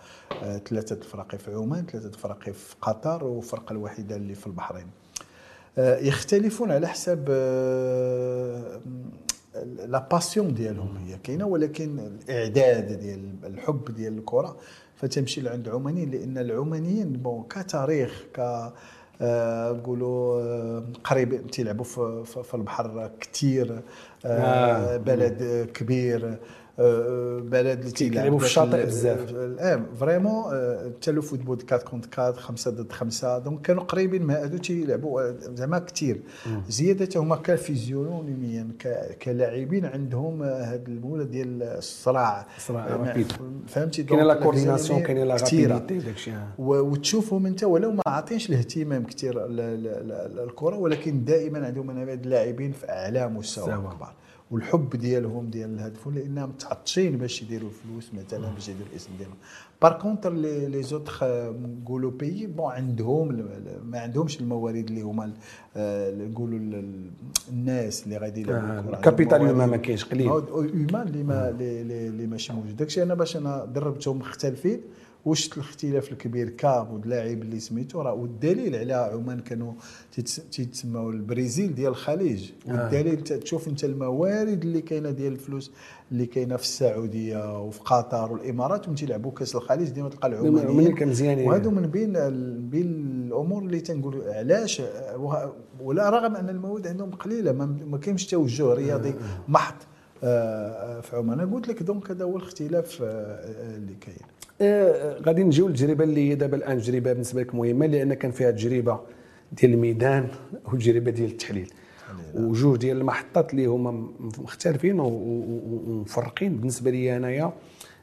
آه، 0.42 0.58
ثلاثة 0.58 0.96
الفرق 0.96 1.36
في 1.36 1.54
عمان 1.54 1.86
ثلاثة 1.86 2.08
الفرق 2.08 2.50
في 2.50 2.74
قطر 2.80 3.24
والفرقة 3.24 3.72
الوحيدة 3.72 4.16
اللي 4.16 4.34
في 4.34 4.46
البحرين. 4.46 4.86
آه، 5.78 5.98
يختلفون 5.98 6.70
على 6.72 6.86
حسب 6.88 7.24
آه، 7.28 8.80
la 9.87 10.09
passion 10.12 10.54
ديالهم 10.54 10.96
هي 10.96 11.18
كاينة 11.18 11.46
ولكن 11.46 11.98
الإعداد 11.98 13.00
ديال 13.00 13.34
الحب 13.44 13.94
ديال 13.94 14.18
الكرة 14.18 14.56
فتمشي 14.96 15.40
لعند 15.40 15.68
العمانيين 15.68 16.10
لأن 16.10 16.38
العمانيين 16.38 17.12
bon 17.12 17.44
كتاريخ 17.50 18.24
ك 18.34 18.72
آه، 19.20 19.72
نقولوا 19.72 20.42
آه، 20.42 20.84
قريب 21.04 21.46
تيلعبوا 21.50 21.84
في, 21.84 22.24
في, 22.44 22.54
البحر 22.54 23.10
كثير 23.20 23.82
آه. 24.24 24.96
بلد 24.96 25.70
كبير 25.74 26.28
آه، 26.28 26.38
بلد 26.78 27.78
اللي 27.78 27.90
تيلعب 27.90 28.12
كيلعبوا 28.14 28.38
في 28.38 28.44
الشاطئ 28.44 28.80
ال- 28.82 28.86
بزاف. 28.86 29.34
آه 29.34 29.82
vraiment 30.00 30.44
حتى 31.00 31.10
le 31.12 31.22
football 31.22 31.59
4 31.72 31.84
contre 31.85 32.18
4 32.18 32.32
5 32.32 32.70
ضد 32.70 32.92
5 32.92 33.38
donc 33.38 33.61
كانوا 33.60 33.82
قريبين 33.82 34.22
من 34.22 34.30
هادو 34.34 34.56
تيلعبوا 34.56 35.20
آه، 35.22 35.34
زعما 35.54 35.78
كثير 35.78 36.20
زيادة 36.68 37.20
هما 37.20 37.36
ك 37.37 37.47
physionomie 37.47 38.68
ك- 38.78 39.18
كلاعبين 39.22 39.84
عندهم 39.86 40.42
هذا 40.42 40.82
المولد 40.88 41.30
ديال 41.30 41.62
الصراع 41.62 42.46
الصراع 42.56 42.86
آه،. 42.86 43.24
فهمتي 43.66 44.02
كاينة 44.02 44.22
la 44.24 44.35
coordination 44.35 45.02
كاينة 45.02 45.24
la. 45.24 45.35
rapidité 45.37 45.98
داكشي 45.98 46.30
آه. 46.32 46.48
وتشوفهم 46.58 47.46
انت 47.46 47.64
ولو 47.64 47.92
ما 47.92 48.02
عاطينش 48.06 48.50
الاهتمام 48.50 49.04
كثير 49.04 49.46
للكرة 49.46 50.76
ولكن 50.76 51.24
دائما 51.24 51.66
عندهم 51.66 51.90
هاد 51.90 52.24
اللاعبين 52.24 52.72
في 52.72 52.88
أعلى 52.90 53.28
مستوى. 53.28 53.66
كبار 53.74 54.14
والحب 54.50 54.96
ديالهم 54.96 55.50
ديال 55.50 55.74
الهدف 55.74 56.09
لأنهم 56.09 56.48
متعطشين 56.48 57.18
باش 57.18 57.42
يديروا 57.42 57.68
الفلوس 57.68 58.11
مثلا 58.14 58.50
باش 58.54 58.68
يديروا 58.68 58.88
الاسم 58.90 59.11
ديالهم 59.18 59.37
بار 59.82 59.98
كونتر 59.98 60.32
لي 60.32 60.82
زوتخ 60.82 61.24
نقولوا 61.24 62.11
بيي 62.11 62.46
بون 62.46 62.72
عندهم 62.72 63.46
ما 63.85 64.00
عندهمش 64.00 64.40
الموارد 64.40 64.88
اللي 64.88 65.00
هما 65.02 65.32
آه، 65.76 66.14
نقولوا 66.14 66.59
ال- 66.59 67.11
الناس 67.52 68.04
اللي 68.04 68.16
غادي 68.16 68.50
آه،. 68.52 68.80
الكابيتال. 68.80 69.56
ما 69.56 69.76
كاينش 69.76 70.04
قليل. 70.04 70.28
هيومان 70.28 71.09
اللي 71.09 71.22
ما 71.22 71.48
اللي 71.48 72.09
اللي 72.09 72.26
ماشي 72.26 72.52
موجود 72.52 72.76
داكشي 72.76 73.02
أنا 73.02 73.14
باش 73.14 73.37
أنا 73.37 73.64
دربتهم 73.64 74.18
مختلفين 74.18 74.80
وشت 75.26 75.54
الاختلاف 75.56 76.12
الكبير 76.12 76.48
كاب 76.48 76.92
واللاعب 76.92 77.42
اللي 77.42 77.60
سميتو 77.60 78.00
راه 78.02 78.14
والدليل 78.14 78.74
على 78.76 78.94
عمان 78.94 79.40
كانوا 79.40 79.72
تيتس- 80.12 80.50
تيتسموا 80.52 81.12
البرازيل 81.12 81.74
ديال 81.74 81.88
الخليج. 81.88 82.50
والدليل 82.66 83.08
انت 83.18 83.32
تشوف 83.32 83.68
انت 83.68 83.84
الموارد 83.84 84.62
اللي 84.64 84.80
كاينة 84.80 85.10
ديال 85.10 85.32
الفلوس 85.32 85.72
اللي 86.12 86.26
كاينة 86.26 86.56
في 86.56 86.62
السعودية 86.62 87.60
وفي 87.62 87.80
قطر 87.80 88.32
والإمارات 88.32 88.88
وانت 88.88 89.02
يلعبوا 89.02 89.30
كأس 89.32 89.56
الخليج 89.56 89.88
ديما 89.88 90.08
تلقى 90.08 90.28
العمانيين. 90.28 90.66
وهادو 91.48 91.70
من 91.70 91.86
بين 91.86 92.12
بين 92.70 92.86
الأمور 93.26 93.62
اللي 93.62 93.80
تنقول 93.80 94.22
علاش 94.28 94.82
ولا 95.80 96.10
رغم 96.10 96.36
أن 96.36 96.48
الموارد 96.48 96.87
عندهم 96.86 97.10
قليلة 97.10 97.52
ما, 97.52 97.98
كاينش 97.98 98.26
توجه 98.26 98.74
رياضي 98.74 99.14
محض 99.48 99.74
آه، 100.24 101.00
في 101.00 101.16
عمان. 101.16 101.40
أنا 101.40 101.54
قلت 101.54 101.68
لك 101.68 101.82
donc 101.82 102.11
هذا 102.10 102.24
هو 102.24 102.36
الاختلاف 102.36 103.02
آه، 103.02 103.06
آه، 103.06 103.76
اللي 103.76 103.94
كاين. 104.00 104.16
آه، 104.60 105.20
غادي 105.26 105.44
نجيو 105.44 105.68
للتجربه 105.68 106.04
اللي 106.04 106.30
هي 106.30 106.34
دابا 106.34 106.56
الآن 106.56 106.78
تجربة 106.78 107.12
بالنسبة 107.12 107.40
لك 107.40 107.54
مهمة 107.54 107.86
لأن 107.86 108.14
كان 108.14 108.30
فيها 108.30 108.50
تجربة 108.50 109.00
ديال 109.52 109.72
الميدان 109.74 110.28
وتجربه 110.72 111.10
ديال 111.10 111.30
التحليل. 111.30 111.72
وجوج 112.34 112.78
ديال 112.78 112.96
المحطات 112.96 113.50
اللي 113.50 113.66
هما 113.66 114.08
مختلفين 114.38 115.00
ومفرقين. 115.00 116.56
بالنسبة 116.56 116.90
لي 116.90 117.16
أنايا 117.16 117.52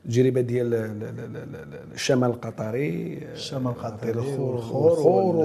التجربه 0.05 0.41
ديال 0.41 0.73
الشمال 1.93 2.29
القطري 2.29 3.19
الشمال 3.33 3.71
القطري 3.71 4.11
والخور 4.11 5.35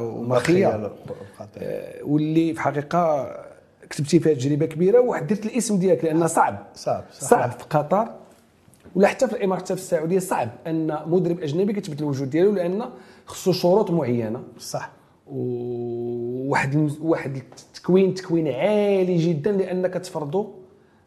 ومرخية. 0.00 0.90
آه، 1.58 2.02
واللي 2.04 2.54
في 2.54 2.60
حقيقة 2.60 3.30
كتبتي 3.90 4.20
فيها 4.20 4.34
تجربة 4.34 4.66
كبيرة 4.66 5.00
وحددت 5.00 5.46
الاسم 5.46 5.78
ديالك 5.78 6.04
لأن 6.04 6.26
صعب. 6.26 6.66
صعب 6.74 7.04
صعب 7.12 7.50
في 7.50 7.64
قطر. 7.70 8.08
ولا 8.94 9.08
حتى 9.08 9.28
في 9.28 9.32
الامارات 9.32 9.62
حتى 9.62 9.76
في 9.76 9.80
السعودية 9.80 10.18
صعب 10.18 10.48
أن 10.66 10.98
مدرب 11.06 11.40
أجنبي 11.40 11.72
كيثبت 11.72 12.00
الوجود 12.00 12.30
ديالو 12.30 12.52
لأن 12.52 12.84
خصو 13.26 13.52
شروط 13.52 13.90
معينة. 13.90 14.42
صح. 14.58 14.90
وواحد 15.26 16.90
واحد 17.00 17.36
التكوين 17.36 18.14
تكوين 18.14 18.48
عالي 18.48 19.16
جدا 19.16 19.52
لانك 19.52 19.94
تفرضوا 19.94 20.46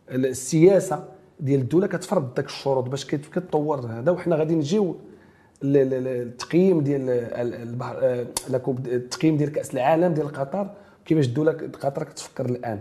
السياسة 0.10 1.04
ديال 1.40 1.62
الدولة 1.62 1.88
كتفرض 1.88 2.34
داك 2.34 2.46
الشروط 2.46 2.90
باش 2.90 3.06
كتطور 3.06 3.80
هذا. 3.80 4.12
وحنا 4.12 4.36
غادي 4.36 4.56
نجيو 4.56 4.96
التقييم 5.64 6.82
ديال 6.82 7.10
البحر 7.10 8.26
التقييم 8.88 9.38
ديال 9.38 9.52
كأس 9.52 9.74
العالم 9.74 10.14
ديال 10.14 10.28
قطر. 10.28 10.70
كيفاش 11.06 11.28
الدولة 11.28 11.52
قطر 11.82 12.04
كتفكر 12.04 12.46
الآن. 12.46 12.80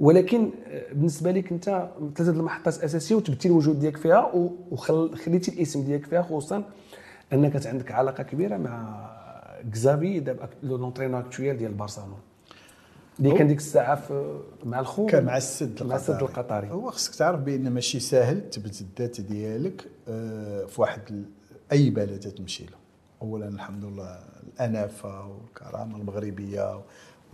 ولكن 0.00 0.50
بالنسبة 0.92 1.30
لك 1.30 1.52
أنت 1.52 1.88
ثلاثة 2.16 2.32
المحطات 2.32 2.78
الأساسية 2.78 3.14
وتبتي 3.14 3.48
الوجود 3.48 3.80
ديالك 3.80 3.96
فيها 3.96 4.32
وخليتي 4.70 5.50
الاسم 5.50 5.84
ديالك 5.84 6.06
فيها 6.06 6.22
خصوصا 6.22 6.64
أنك 7.32 7.66
عندك 7.66 7.92
علاقة 7.92 8.22
كبيرة 8.22 8.56
مع 8.56 9.06
كزافي 9.72 10.20
دابا 10.20 10.48
l'entraîneur 10.62 11.20
actuel 11.20 11.56
ديال 11.56 11.72
برشلونة. 11.74 12.16
اللي 13.18 13.34
كان 13.34 13.46
ديك 13.48 13.58
الساعة 13.58 13.94
في 13.94 14.40
مع 14.64 14.80
الخو 14.80 15.06
كان 15.06 15.24
مع 15.24 15.36
السد 15.36 15.82
مع 15.82 15.96
السد 15.96 16.22
القطري. 16.22 16.70
هو 16.70 16.90
خصك 16.90 17.14
تعرف 17.14 17.40
بأن 17.40 17.70
ماشي 17.70 18.00
ساهل 18.00 18.50
تثبت 18.50 18.80
الذات 18.80 19.20
ديالك 19.20 19.84
آه، 20.08 20.64
في 20.64 20.80
واحد 20.80 21.24
أي 21.72 21.90
بلد 21.90 22.20
تمشي 22.20 22.64
له. 22.64 22.76
اولا 23.22 23.48
الحمد 23.48 23.84
لله 23.84 24.18
الأنفة 24.54 25.26
والكرامة 25.26 25.96
المغربية 25.96 26.80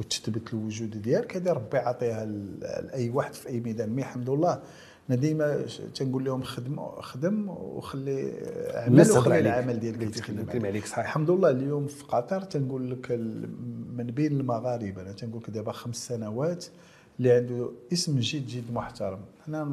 وتثبت 0.03 0.55
الوجود 0.55 1.03
ديالك. 1.03 1.37
هذه 1.37 1.53
ربي 1.53 1.79
عطيها 1.79 2.25
لاي 2.25 3.11
واحد 3.11 3.35
في 3.35 3.49
أي 3.49 3.61
ميدان. 3.61 3.91
mais 3.91 4.03
الحمد 4.03 4.31
لله. 4.31 4.63
أنا 5.11 5.21
ديما 5.21 5.67
تنقول 5.95 6.25
لهم 6.25 6.43
خدم 6.43 6.87
خدم 7.01 7.49
وخلي 7.49 8.33
عمل 8.75 9.11
وخلي 9.11 9.39
العمل 9.39 9.81
ديالك 9.81 10.03
يتخدم 10.03 10.67
عليك. 10.67 10.87
صحيح. 10.87 10.99
الحمد 10.99 11.31
لله 11.31 11.51
اليوم 11.51 11.87
في 11.87 12.05
قطر 12.05 12.41
تنقول 12.41 12.91
لك 12.91 13.11
من 13.97 14.07
بين 14.07 14.33
المغاربة. 14.41 15.03
أنا 15.03 15.13
تنقول 15.13 15.43
لك 15.43 15.51
دابا 15.51 15.73
خمس 15.73 16.09
سنوات 16.09 16.65
اللي 17.19 17.33
عنده 17.33 17.71
اسم 17.93 18.19
جد 18.19 18.47
جد 18.47 18.73
محترم. 18.73 19.19
حنا 19.47 19.73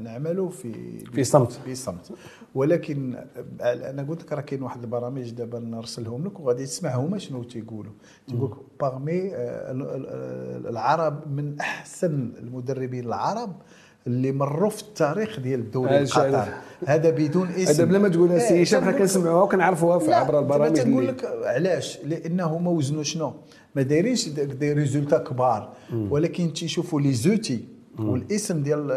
نعملوا 0.00 0.50
في 0.50 0.98
في 0.98 1.24
صمت. 1.24 1.52
في 1.52 1.74
صمت. 1.74 2.10
ولكن 2.54 3.24
أنا 3.60 4.02
قلت 4.02 4.22
لك 4.22 4.32
راه 4.32 4.40
كاين 4.40 4.62
واحد 4.62 4.82
البرامج 4.82 5.30
دابا 5.30 5.58
نرسلهم 5.58 6.26
لك 6.26 6.40
وغادي 6.40 6.64
تسمعهم 6.64 7.18
شنو 7.18 7.42
تيقولوا. 7.42 7.92
تيقول 8.26 8.50
لك 8.50 8.56
باغمي 8.80 9.30
العرب 10.68 11.32
من 11.32 11.60
أحسن 11.60 12.32
المدربين 12.38 13.04
العرب 13.04 13.52
اللي 14.06 14.32
مروا 14.32 14.70
في 14.70 14.82
التاريخ 14.82 15.40
ديال 15.40 15.60
الدوري 15.60 15.98
القطري 15.98 16.52
هذا. 16.86 17.10
بدون 17.10 17.48
اسم. 17.48 17.72
هذا 17.72 17.84
بلا 17.84 17.98
ما 17.98 18.08
تقولها 18.08 18.38
سي 18.38 18.62
هشام 18.62 18.82
حنا 18.82 18.92
كنسمعوها 18.92 19.42
وكنعرفوها 19.42 20.14
عبر 20.14 20.38
البرامج 20.38 20.76
تنقول 20.76 21.08
لك 21.08 21.24
علاش؟ 21.44 21.98
لأنه 22.04 22.44
هما 22.44 22.70
وزنوا 22.70 23.02
شنو؟ 23.02 23.32
ما 23.76 23.82
دايرينش 23.82 24.28
des 24.28 24.72
résultats 24.72 25.18
كبار. 25.18 25.72
ولكن 25.92 26.52
تيشوفوا 26.52 27.00
les 27.00 27.12
outils 27.12 27.64
والاسم 27.98 28.62
ديال 28.62 28.90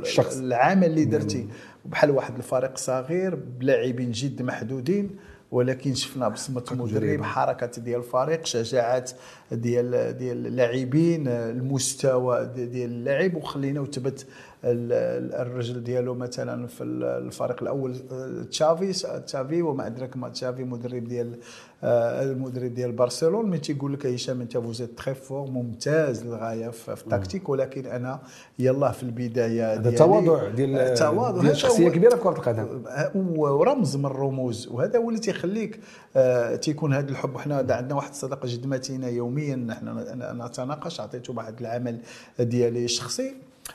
الشخص. 0.00 0.36
العمل 0.38 0.84
اللي 0.86 1.04
درتي. 1.04 1.46
بحال 1.84 2.10
واحد 2.10 2.36
الفريق 2.36 2.76
صغير 2.76 3.34
بلاعبين 3.34 4.10
جد 4.12 4.42
محدودين 4.42 5.10
ولكن 5.50 5.94
شفنا 5.94 6.28
بصمة 6.28 6.64
المدرب 6.72 7.22
حركة 7.22 7.82
ديال 7.82 7.98
الفريق 8.00 8.46
شجاعه 8.46 9.04
ديال 9.52 10.18
ديال 10.18 10.46
اللاعبين 10.46 11.28
المستوى 11.28 12.50
ديال 12.56 12.90
اللاعب 12.90 13.34
وخلينا 13.34 13.80
وثبت 13.80 14.26
الرجل 14.64 15.84
ديالو 15.84 16.14
مثلا 16.14 16.66
في 16.66 16.84
الفريق 16.84 17.62
الأول 17.62 17.98
تشافي 18.50 18.92
تشافي 19.26 19.62
وما 19.62 19.86
أدراك 19.86 20.16
ما 20.16 20.28
تشافي 20.28 20.64
مدرب 20.64 21.04
ديال 21.04 21.38
آه، 21.84 22.22
المدرب 22.22 22.74
ديال 22.74 22.92
برشلونة 22.92 23.48
ملي 23.48 23.58
تيقول 23.58 23.92
لك 23.92 24.06
هشام 24.06 24.40
أنت 24.40 24.58
vous 24.58 24.78
êtes 24.78 24.98
très 24.98 25.14
fort 25.14 25.50
ممتاز 25.50 26.24
للغاية 26.26 26.68
في 26.68 26.92
التكتيك 26.92 27.48
ولكن 27.48 27.86
أنا 27.86 28.20
يلاه 28.58 28.90
في 28.90 29.02
البداية 29.02 29.74
هذا 29.74 29.90
تواضع 29.90 30.48
ديال 30.48 30.76
التواضع 30.76 31.42
ديال 31.42 31.56
شخصية 31.56 31.88
كبيرة 31.88 32.16
في 32.16 32.22
كرة 32.22 32.30
القدم. 32.30 32.82
ورمز 33.14 33.96
من 33.96 34.06
الرموز 34.06 34.68
وهذا 34.68 34.98
هو 34.98 35.08
اللي 35.08 35.20
تيخليك 35.20 35.80
آه، 36.16 36.56
تيكون 36.56 36.94
هذا 36.94 37.10
الحب. 37.10 37.34
وحنا 37.34 37.56
عندنا 37.56 37.94
واحد 37.94 38.10
الصداقة 38.10 38.46
جد 38.46 38.66
متينه 38.66 39.08
يوميا 39.08 39.66
إحنا 39.70 40.14
نتناقش 40.46 41.00
عطيته 41.00 41.32
واحد 41.36 41.60
العمل 41.60 41.98
ديالي 42.38 42.84
الشخصي. 42.84 43.34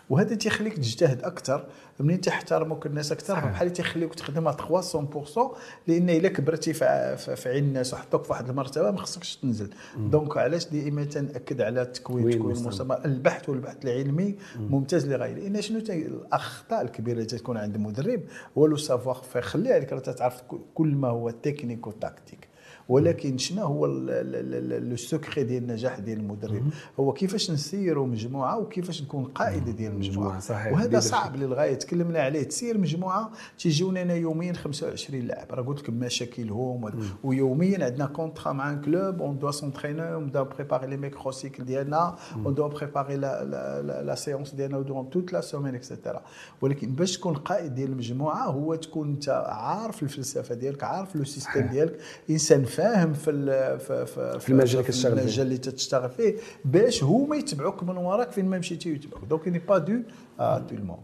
وهذا 0.09 0.35
تيخليك 0.35 0.73
تجتهد 0.77 1.23
أكثر 1.23 1.65
منين 1.99 2.21
تحترمك 2.21 2.85
الناس 2.85 3.11
أكثر 3.11 3.33
بحال 3.35 3.73
تيخليك 3.73 4.15
تخدمها 4.15 4.57
300% 4.81 5.39
لأن 5.87 6.09
إلا 6.09 6.29
كبرتي 6.29 6.73
في 6.73 7.43
عين 7.45 7.63
الناس 7.63 7.93
وحطوك 7.93 8.23
في 8.23 8.31
واحد 8.31 8.49
المرتبة 8.49 8.91
ما 8.91 8.97
خصكش 8.97 9.35
تنزل. 9.35 9.69
دونك 9.97 10.37
علاش 10.37 10.67
دائما 10.67 11.03
تناكد 11.03 11.61
على 11.61 11.81
التكوين 11.81 12.29
تكوين 12.29 12.55
المستمر 12.55 13.05
البحث 13.05 13.49
والبحث 13.49 13.85
العلمي 13.85 14.35
ممتاز 14.59 15.07
لغايه 15.07 15.33
لأن 15.33 15.61
شنو 15.61 15.79
الأخطاء 15.89 16.81
الكبيرة 16.81 17.15
اللي 17.15 17.25
تكون 17.25 17.57
عند 17.57 17.75
المدرب 17.75 18.21
هو 18.57 18.65
le 18.65 18.77
savoir-faire 18.77 19.41
خلي 19.41 19.73
عليك 19.73 19.89
تعرف 19.89 20.41
كل 20.73 20.87
ما 20.87 21.07
هو 21.07 21.29
technique 21.29 21.87
و 21.87 21.94
tactique 21.94 22.48
ولكن 22.89 23.37
شنو 23.37 23.63
هو 23.63 23.85
le 23.85 24.95
secret 24.95 25.43
ديال 25.43 25.63
النجاح 25.63 25.99
ديال 25.99 26.19
المدرب؟ 26.19 26.69
هو 26.99 27.13
كيفاش 27.13 27.51
نسيروا 27.51 28.07
مجموعة 28.07 28.57
وكيفاش 28.59 29.01
نكون 29.03 29.23
قائد 29.25 29.69
ديال 29.69 29.91
المجموعة؟ 29.91 30.39
صحيح. 30.39 30.73
وهذا 30.73 30.99
صعب 30.99 31.35
للغاية. 31.35 31.73
تكلمنا 31.73 32.19
عليه. 32.19 32.43
تسير 32.43 32.77
مجموعة 32.77 33.31
تيجيونا 33.59 34.01
أنا 34.01 34.13
يوميا 34.13 34.53
25 34.53 35.21
لاعب. 35.21 35.47
راه 35.51 35.61
قلت 35.61 35.79
لك 35.79 35.89
مشاكلهم 35.89 36.91
ويوميا 37.23 37.85
عندنا 37.85 38.05
contrat 38.05 38.53
مع 38.53 38.71
un 38.71 38.81
club 38.81 39.21
on 39.21 39.39
doit 39.39 39.51
s'entraîner 39.51 40.03
on 40.03 40.31
doit 40.31 40.43
préparer 40.43 40.87
les 40.87 40.97
microcycles 40.97 41.65
ديالنا 41.65 42.15
on 42.45 42.53
doit 42.53 42.67
préparer 42.67 43.15
la 43.17 44.15
séance 44.15 44.53
ديالنا 44.53 44.81
durant 44.81 45.09
toute 45.09 45.33
la 45.33 45.41
semaine 45.41 45.75
et 45.75 45.87
cetera 45.87 46.21
ولكن 46.61 46.95
باش 46.95 47.17
تكون 47.17 47.33
قائد 47.33 47.75
ديال 47.75 47.89
المجموعة 47.91 48.45
هو 48.45 48.75
تكون 48.75 49.09
انت 49.09 49.29
عارف 49.47 50.03
الفلسفة 50.03 50.55
ديالك 50.55 50.83
عارف 50.83 51.15
le 51.15 51.23
système 51.23 51.67
ديالك. 51.67 51.99
إنسان 52.29 52.65
فاهم 52.79 53.13
في 53.13 53.31
في 53.79 54.05
في, 54.05 54.39
في 54.39 54.49
المجال 54.49 54.71
اللي 54.79 54.83
كتشتغل 54.83 55.15
فيه. 55.15 55.21
المجال 55.21 55.45
اللي 55.45 55.57
تشتغل 55.57 56.09
فيه 56.09 56.35
باش 56.65 57.03
هما 57.03 57.35
يتبعوك 57.35 57.83
من 57.83 57.97
وراك 57.97 58.31
فين 58.31 58.45
ما 58.45 58.59
مشيتي 58.59 58.89
يتبعوك 58.89 59.25
donc 59.25 59.47
n'est 59.47 59.59
pas 59.59 59.77
deux 59.77 59.93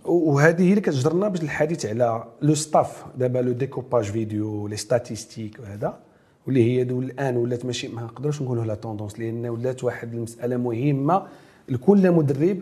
وهذه 0.05 0.61
هي 0.63 0.69
اللي 0.69 0.81
كتجرنا 0.81 1.27
باش 1.27 1.41
الحديث 1.41 1.85
على 1.85 2.23
le 2.41 2.55
staff 2.55 3.05
دابا 3.17 3.39
le 3.39 3.51
découpage 3.51 4.03
vidéo 4.03 4.67
les 4.67 4.77
statistiques 4.77 5.59
وهذا. 5.59 5.97
واللي 6.45 6.63
هي 6.63 6.83
دول 6.83 7.03
الآن 7.03 7.37
ولات 7.37 7.65
ماشي 7.65 7.87
ما 7.87 8.01
نقدروش 8.01 8.41
نقولوا 8.41 8.65
la 8.65 8.75
tendance 8.75 9.19
لأن 9.19 9.45
ولات 9.45 9.83
واحد 9.83 10.13
المسألة 10.13 10.57
مهمة. 10.57 11.27
لكل 11.69 12.11
مدرب 12.11 12.61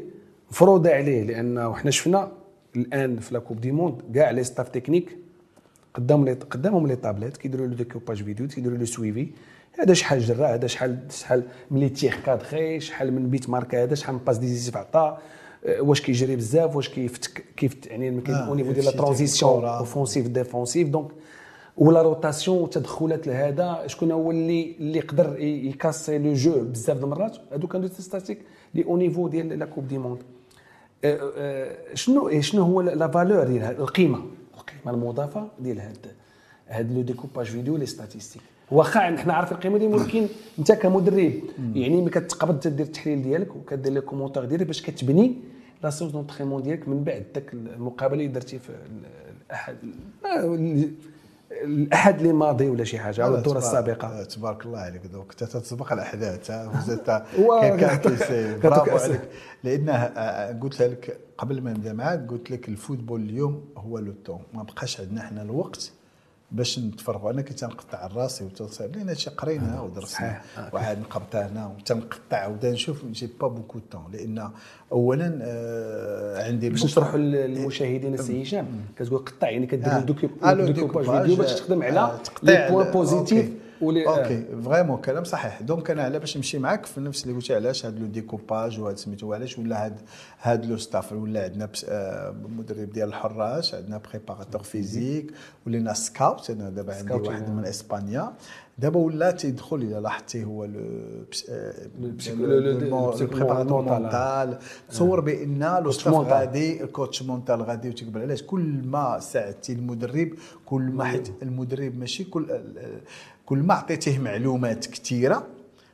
مفروضه 0.52 0.90
عليه 0.90 1.24
لأن 1.24 1.58
وحنا 1.58 1.92
شفنا 1.92 2.32
الآن 2.76 3.20
في 3.20 3.34
la 3.34 3.40
coupe 3.40 3.62
du 3.62 3.72
monde 3.72 4.02
كاع 4.16 4.32
les 4.32 4.44
staffs 4.44 4.70
techniques 4.70 5.18
قدامهم 5.94 6.26
لي 6.26 6.34
قدامهم 6.34 6.88
les 6.88 6.96
tablettes 6.96 7.38
كيديروا 7.38 7.68
له 7.68 7.76
découpage 7.76 8.24
vidéo 8.24 8.48
كيديروا 8.48 8.78
له 8.78 8.86
suivi. 8.86 9.28
هذا 9.80 9.94
شحال 9.94 10.20
جرى؟ 10.20 10.46
هذا 10.46 10.68
شحال 10.68 11.00
شحال 11.12 11.44
ملي 11.72 11.90
تيخ 11.90 12.20
كادخي 12.26 12.80
شحال 12.80 13.14
من 13.14 13.30
but 13.30 13.50
ماركا 13.50 13.84
هذا 13.84 13.96
شحال 13.96 14.16
من 14.16 14.22
passe 14.28 14.38
décisive 14.38 14.78
عطا؟ 14.78 15.18
أه، 15.66 15.82
واش 15.82 16.02
كيجري 16.02 16.36
بزاف؟ 16.36 16.76
واش 16.76 16.90
كيفتك 16.90 17.46
كيف 17.58 17.86
يعني 17.86 18.24
au 18.30 18.56
niveau 18.56 18.72
ديال 18.72 18.86
la 18.86 18.92
transition 18.92 19.66
offensive 19.66 20.28
défensive 20.28 20.90
donc 20.90 21.08
ولا 21.78 22.02
rotation 22.02 22.58
وتدخلات 22.58 23.28
لهذا 23.28 23.84
شكون 23.88 24.12
هو 24.12 24.32
اللي 24.32 24.76
اللي 24.80 24.98
يقدر 24.98 25.40
يكاسي 25.40 26.18
le 26.18 26.34
jeu 26.34 26.64
بزاف 26.64 26.98
د 26.98 27.04
المرات 27.04 27.38
هادو 27.52 27.68
كانوا 27.68 27.88
statiques 27.88 28.40
لي 28.76 28.86
au 28.86 28.98
niveau 28.98 29.28
ديال 29.28 29.60
la 29.60 29.66
coupe 29.66 29.88
du 29.88 29.98
monde 29.98 30.24
شنو 31.94 32.42
شنو 32.42 32.64
هو 32.64 32.82
la 32.82 33.08
valeur 33.08 33.44
ديال 33.44 33.64
القيمه 33.64 34.24
القيمه 34.86 34.92
المضافة؟ 34.92 35.48
ديال 35.60 35.80
هاد 35.80 35.98
هاد 36.68 36.92
le 36.92 37.02
découpage 37.02 37.46
vidéo 37.46 37.78
les 37.78 37.86
statistiques. 37.86 38.42
واخا 38.72 39.00
حنا 39.18 39.34
عارفين 39.34 39.58
القيمة 39.58 39.78
ديالهم 39.78 40.02
ولكن 40.02 40.28
انت 40.60 40.72
كمدرب 40.72 41.34
يعني 41.76 42.02
ملي 42.02 42.10
كتقبض 42.10 42.60
تدير 42.60 42.86
التحليل 42.86 43.22
ديالك 43.24 43.56
وكدير 43.56 43.94
les 43.94 44.02
commentaires 44.02 44.46
ديالك 44.46 44.66
باش 44.68 44.82
كتبني 44.82 45.36
la 45.84 45.90
séance 45.90 46.12
d'entraînement 46.12 46.64
ديالك 46.64 46.88
من 46.88 47.04
بعد. 47.04 47.26
داك 47.36 47.54
المقابلة 47.54 48.20
اللي 48.20 48.34
درتي 48.34 48.60
في 48.60 48.70
الاحد 49.50 49.76
الأحد 51.64 52.20
اللي 52.20 52.34
ماضي 52.34 52.70
ولا 52.70 52.84
شي 52.84 53.00
حاجة 53.00 53.22
لا، 53.22 53.28
الدورة 53.38 53.42
تبارك- 53.44 53.58
السابقة. 53.58 54.24
تبارك 54.24 54.66
الله 54.66 54.80
عليك 54.80 55.02
دوك. 55.06 55.32
أنت 55.32 55.44
تتسبق 55.44 55.94
الاحداث. 55.94 56.52
كيعطيك 58.62 58.64
برافو. 58.64 59.04
عليك. 59.04 59.22
لأنه 59.64 59.92
آه، 59.94 60.60
قلت 60.60 60.82
لك 60.82 61.18
قبل 61.38 61.62
ما 61.62 61.72
نبدأ 61.72 61.94
معاك 61.94 62.28
قلت 62.30 62.52
لك 62.52 62.70
ال 62.70 62.76
football 62.76 63.22
اليوم 63.22 63.66
هو 63.78 64.00
le 64.00 64.14
temps. 64.26 64.42
ما 64.54 64.64
بقاش 64.64 65.02
عندنا 65.02 65.22
إحنا 65.22 65.42
الوقت 65.42 65.92
باش 66.52 66.80
نتفرغوا. 66.80 67.32
أنا 67.32 67.42
كنت 67.42 67.64
نقطع 67.64 68.08
راسي 68.08 68.44
وتصير 68.44 68.88
لأن 68.96 69.10
هادشي 69.10 69.30
قرينا 69.30 69.82
ودرسنا. 69.82 70.08
صحيح. 70.08 70.44
آه، 70.58 70.70
وعاد 70.74 71.00
نقبط 71.00 71.36
هنا 71.36 71.68
وتنقطع. 71.68 72.48
ودا 72.48 72.72
نشوف 72.72 73.06
j'ai 73.06 73.30
pas 73.42 73.48
beaucoup 73.48 73.80
temps 73.92 74.04
لأن 74.14 74.50
اولا 74.92 75.40
آه، 75.42 76.44
عندي 76.48 76.70
باش 76.70 76.86
نشرحوا 76.86 77.20
للمشاهدين 77.20 78.14
السي 78.14 78.44
هشام. 78.44 78.68
كتقول 78.98 79.20
قطع 79.26 79.50
يعني 79.50 79.66
كدير 79.66 79.88
آه. 79.88 79.98
آه، 79.98 80.00
découpage 80.00 80.72
découpage، 80.74 81.22
vidéo 81.22 81.36
باش 81.36 81.54
تخدم 81.56 81.84
على 81.84 82.00
آه، 82.00 82.20
les 82.44 82.68
points 82.72 82.88
ال- 82.88 82.92
positifs. 82.94 83.50
ولي 83.84 84.08
آه. 84.08 84.18
OK 84.20 84.46
vraiment 84.64 84.98
كلام 84.98 85.24
صحيح 85.24 85.62
donc 85.62 85.92
أنا 85.92 86.04
على 86.04 86.20
باش 86.20 86.38
نمشي 86.38 86.60
معاك 86.60 86.86
في 86.86 87.02
نفس 87.02 87.24
اللي 87.24 87.36
قلتي 87.36 87.56
علاش 87.56 87.86
هذا 87.86 88.00
le 88.00 88.06
découpage 88.06 88.80
وهذا 88.80 88.96
سميتو 88.96 89.34
علاش 89.34 89.60
ولا 89.60 89.86
هاد 89.86 90.00
هاد 90.42 90.66
le 90.66 90.78
staff 90.78 91.12
ولا 91.12 91.44
عندنا 91.44 91.70
آه، 91.90 92.36
مدرب 92.50 92.90
ديال 92.90 93.08
الحراش 93.08 93.76
عندنا 93.76 93.98
préparateur 93.98 94.64
physique 94.64 95.32
ولينا 95.68 95.94
scout 95.94 96.50
أنا 96.50 96.70
دابا 96.70 96.96
عندي 96.96 97.14
واحد 97.14 97.44
آه. 97.44 97.50
من 97.50 97.66
إسبانيا 97.66 98.34
دابا 98.78 99.00
ولا 99.00 99.32
تيدخل 99.32 99.76
إلى 99.76 100.00
لاحظتي 100.00 100.44
هو 100.44 100.66
لو 100.66 100.80
بس- 101.32 101.50
آه، 101.50 101.74
préparateur 103.26 103.82
mental. 103.82 104.02
mental 104.04 104.58
تصور 104.90 105.20
بأن 105.20 105.60
le 105.84 105.92
staff. 105.92 106.14
غادي 106.34 106.84
ال 106.84 106.91
coach 106.91 107.24
mental 107.24 107.62
غادي 107.62 107.90
وتقبل 107.90 108.22
علاش؟ 108.22 108.44
كل 108.44 108.82
ما 108.86 109.20
ساعدتي 109.20 109.74
المدرب 109.74 110.30
كل 110.66 110.82
ما 110.82 111.30
المدرب 111.44 111.98
ماشي 112.00 112.24
كل 112.24 112.62
كل 113.46 113.58
ما 113.58 113.74
عطيتيه 113.74 114.20
معلومات 114.20 114.86
كثيره 114.86 115.48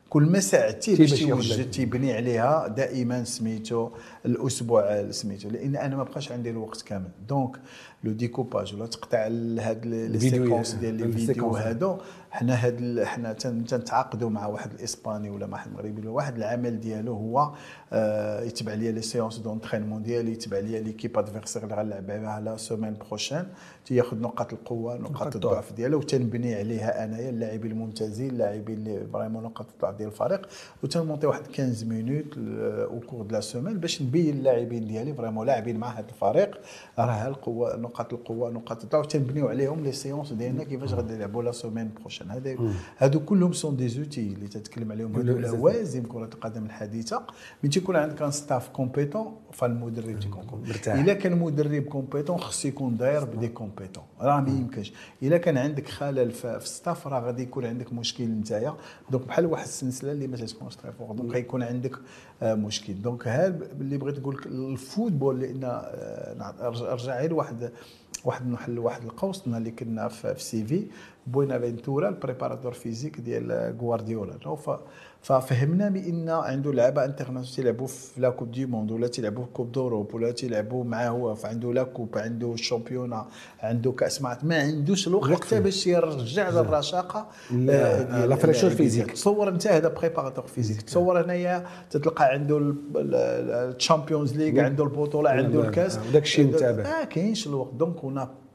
كل 0.10 0.24
ما 0.24 0.39
ساعدتيه 0.39 0.95
تي 0.95 1.01
باش 1.01 1.22
يوجد. 1.22 1.72
تيبني 1.72 2.14
عليها 2.14 2.68
دائما 2.68 3.24
سميتو 3.24 3.89
الأسبوع 4.26 5.12
سميتو 5.12 5.49
لأن 5.49 5.76
أنا 5.76 5.95
ما 5.95 6.03
بقاش 6.03 6.32
عندي 6.32 6.49
الوقت 6.49 6.82
كامل 6.82 7.10
donc 7.30 7.57
le 8.03 8.11
découpage 8.11 8.76
ولا 8.76 8.86
تقطع 8.86 9.18
هاد 9.60 9.86
les 9.86 10.20
séquences 10.20 10.74
ديال 10.74 10.93
les 10.95 11.11
vidéos. 11.11 11.49
هادو 11.55 11.97
حنا 12.32 12.53
هاد 12.66 13.03
حنا 13.03 13.34
تن- 13.34 13.66
تنتعاقدوا 13.66 14.30
مع 14.30 14.47
واحد 14.47 14.72
الإسباني 14.74 15.30
ولا 15.30 15.47
مع 15.47 15.53
واحد 15.57 15.68
المغربي 15.72 16.01
ولا 16.01 16.10
واحد 16.10 16.36
العمل 16.38 16.80
ديالو 16.80 17.14
هو 17.14 17.51
آه 17.93 18.41
يتبع 18.41 18.74
ليا 18.74 18.91
les 18.91 19.01
séances 19.01 19.38
d'entraînement 19.38 20.03
ديالي 20.03 20.32
يتبع 20.32 20.60
ليا 20.60 20.80
l'équipe 20.82 21.17
adverse 21.17 21.63
اللي 21.64 21.76
غنلعب 21.76 22.07
بها 22.07 22.39
la 22.39 22.57
semaine 22.57 22.93
prochaine 23.07 23.43
تياخذ 23.86 24.18
نقاط 24.22 24.53
القوة 24.53 24.97
نقاط 24.97 25.36
الضعف 25.36 25.74
ديالو 25.74 25.97
وتنبني 25.97 26.55
عليها 26.55 27.03
أنايا 27.03 27.30
اللاعبين 27.30 27.72
الممتازين 27.72 28.30
اللاعبين 28.30 28.78
اللي 28.78 29.07
vraiment 29.13 29.43
نقاط 29.43 29.68
الضعف 29.74 29.95
ديال 30.00 30.10
الفريق 30.10 30.47
وتن 30.84 30.98
monter 30.98 31.28
واحد 31.28 31.47
15 31.47 31.86
minutes 31.86 32.26
au 32.91 32.99
cours 32.99 33.26
de 33.26 33.36
la 33.36 33.39
semaine 33.41 33.78
باش 33.78 34.02
نبين 34.02 34.38
اللاعبين 34.38 34.88
ديالي 34.88 35.14
vraiment 35.13 35.47
لاعبين 35.47 35.78
مع 35.78 35.88
هذا 35.88 36.10
الفريق. 36.10 36.60
راه 37.00 37.28
القوة 37.28 37.76
نقاط 37.76 38.14
القوة 38.14 38.50
نقاط 38.50 38.84
الضعف 38.84 39.06
تنبنيو 39.06 39.47
عليهم 39.47 39.84
les 39.84 39.91
séances 39.91 40.34
ديالنا 40.34 40.64
كيفاش 40.64 40.93
غادي 40.93 41.14
نلعبوا 41.14 41.43
la 41.43 41.51
semaine 41.51 41.91
prochaine 41.99 42.32
هذا 42.32 42.56
هادو 42.97 43.20
كلهم 43.20 43.54
sont 43.53 43.76
des 43.76 43.88
outils 43.89 44.34
اللي 44.34 44.47
تتكلم 44.47 44.91
عليهم. 44.91 45.16
هادو 45.16 45.38
لوازم 45.38 46.04
كرة 46.04 46.30
القدم 46.34 46.66
الحديثة. 46.66 47.24
من 47.64 47.70
تيكون 47.70 47.95
عندك 47.95 48.22
un 48.22 48.32
staff 48.32 48.70
compétent 48.70 49.36
فالمدرب 49.52 50.20
تيكون 50.20 50.62
مرتاح. 50.68 50.95
إلا 51.00 51.14
كان 51.14 51.39
مدرب 51.39 51.84
compétent 51.84 52.38
خصو 52.38 52.68
يكون 52.68 52.97
داير 52.97 53.24
ب 53.26 53.31
des 53.31 53.47
compétents. 53.47 54.03
راه 54.22 54.41
ما 54.41 54.50
يمكنش. 54.50 54.93
إلا 55.24 55.38
كان 55.38 55.58
عندك 55.58 55.88
خلل 55.88 56.32
في 56.32 56.56
ال 56.57 56.66
staff 56.66 57.07
راه 57.08 57.20
غادي 57.20 57.43
يكون 57.43 57.66
عندك 57.66 57.93
مشكل 57.93 58.24
نتايا. 58.24 58.76
donc 59.09 59.26
بحال 59.28 59.45
واحد 59.45 59.64
السلسلة 59.64 60.12
اللي 60.12 60.28
ما 60.28 60.38
تكونش 60.38 60.76
très 60.76 60.91
fort 60.91 61.11
donc 61.15 61.32
غيكون 61.32 61.64
عندك 61.64 61.95
آه، 62.41 62.54
مشكل. 62.54 63.02
donc 63.01 63.28
هذا 63.28 63.66
اللي 63.82 63.97
بغيت 63.97 64.20
نقول 64.20 64.36
لك 64.36 64.45
ال 64.45 64.56
football 64.56 65.39
لأن 65.39 65.64
آه، 65.64 66.54
أرجع 66.91 67.20
غير 67.20 67.34
واحد 67.34 67.72
واحد 68.26 68.47
نحل 68.47 68.80
واحد 68.80 69.04
القوس. 69.04 69.47
اللي 69.47 69.72
كنا 69.72 70.08
في 70.08 70.36
في 70.36 70.43
سيفي 70.43 70.86
بوينا 71.28 71.60
فينتورا 71.60 72.10
ال 72.09 72.15
préparateur 72.15 72.72
physique 72.74 73.20
ديال 73.22 73.76
غوارديولا. 73.82 74.38
non 74.45 74.55
ف- 74.56 74.80
ففهمنا 75.22 75.89
بأن 75.89 76.30
عنده 76.30 76.74
لعبة 76.74 77.05
internationaux 77.05 77.55
تيلعبوا 77.55 77.88
في 77.88 78.22
la 78.22 78.30
coupe 78.30 78.51
du 78.51 78.65
monde 78.65 78.91
ولا 78.91 79.07
تيلعبوا 79.07 79.43
في 79.45 79.51
coupe 79.51 79.72
d'Europe 79.72 80.13
ولا 80.15 80.32
تيلعبوا 80.32 80.84
معاه 80.84 81.09
هو 81.09 81.36
فعنده 81.36 81.74
la 81.74 81.84
coupe 81.84 82.17
عنده 82.17 82.53
ال 82.53 82.59
championnat 82.59 83.26
عنده 83.59 83.91
كأس 83.91 84.22
ما 84.22 84.38
ما 84.43 84.59
عندوش 84.59 85.07
الوقت 85.07 85.53
باش 85.53 85.88
يرجع 85.88 86.49
للرشاقة 86.49 87.28
لا- 87.51 88.24
آه، 88.24 88.26
la 88.26 88.36
fraîcheur 88.36 88.70
physique. 88.70 89.11
تصور 89.11 89.49
أنت 89.49 89.67
هذا 89.67 89.88
préparateur 89.88 90.47
physique 90.47 90.82
تصور 90.82 91.22
هنايا 91.22 91.65
تتلقى 91.89 92.26
عنده 92.26 92.74
ال 92.95 93.10
Champions 93.10 94.38
League 94.38 94.63
عنده 94.63 94.84
البطولة 94.84 95.30
عنده 95.30 95.61
الكاس. 95.61 95.97
لا، 95.97 96.03
وداك 96.09 96.24
الشيء 96.24 96.47
متابع. 96.47 96.84
ما 96.84 97.03
كاينش 97.03 97.47
الوقت. 97.47 97.74
donc 97.74 98.03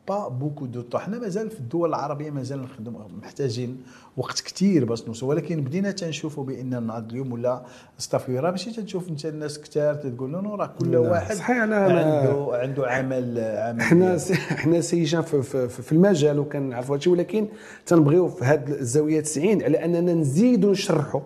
pas 0.09 0.29
beaucoup 0.29 0.67
de 0.67 0.81
temps 0.83 0.99
حنا 0.99 1.19
مازال 1.19 1.51
في 1.51 1.59
الدول 1.61 1.89
العربية 1.89 2.31
مازال 2.31 2.63
نخدم 2.63 2.93
محتاجين 3.23 3.77
وقت 4.17 4.41
كثير 4.41 4.85
باش 4.85 5.07
نوصل. 5.09 5.27
ولكن 5.27 5.61
بدينا 5.61 5.91
تنشوفوا 5.91 6.45
بأن 6.45 6.75
النهار 6.75 7.03
اليوم 7.11 7.33
ولا 7.33 7.63
staff 7.99 8.31
راه 8.31 8.51
ماشي 8.51 8.71
تنشوف 8.73 9.09
أنت 9.09 9.27
الناس 9.27 9.61
كثار 9.61 9.95
تقول 9.95 10.33
له 10.33 10.41
non 10.41 10.55
راه 10.55 10.67
كل 10.81 10.97
واحد 10.97 11.37
صحيح، 11.37 11.57
أنا- 11.59 11.73
عنده 11.73 12.49
عنده 12.53 12.87
عمل 12.91 13.39
عمل 13.39 13.83
حنا. 13.83 14.19
سي- 14.19 14.35
حنا 14.35 14.81
سي 14.81 15.05
هشام 15.05 15.23
في, 15.23 15.43
في, 15.43 15.69
في 15.69 15.93
المجال 15.93 16.39
وكنعرفوا 16.39 16.95
هادشي 16.97 17.11
ولكن 17.11 17.47
تنبغيو 17.87 18.29
في 18.29 18.45
هذه 18.45 18.69
الزاوية 18.69 19.21
90 19.21 19.63
على 19.63 19.85
أننا 19.85 20.15
نزيدوا 20.15 20.71
نشرحوا 20.73 21.21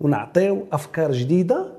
ونعطيو 0.00 0.66
أفكار 0.72 1.12
جديدة 1.12 1.72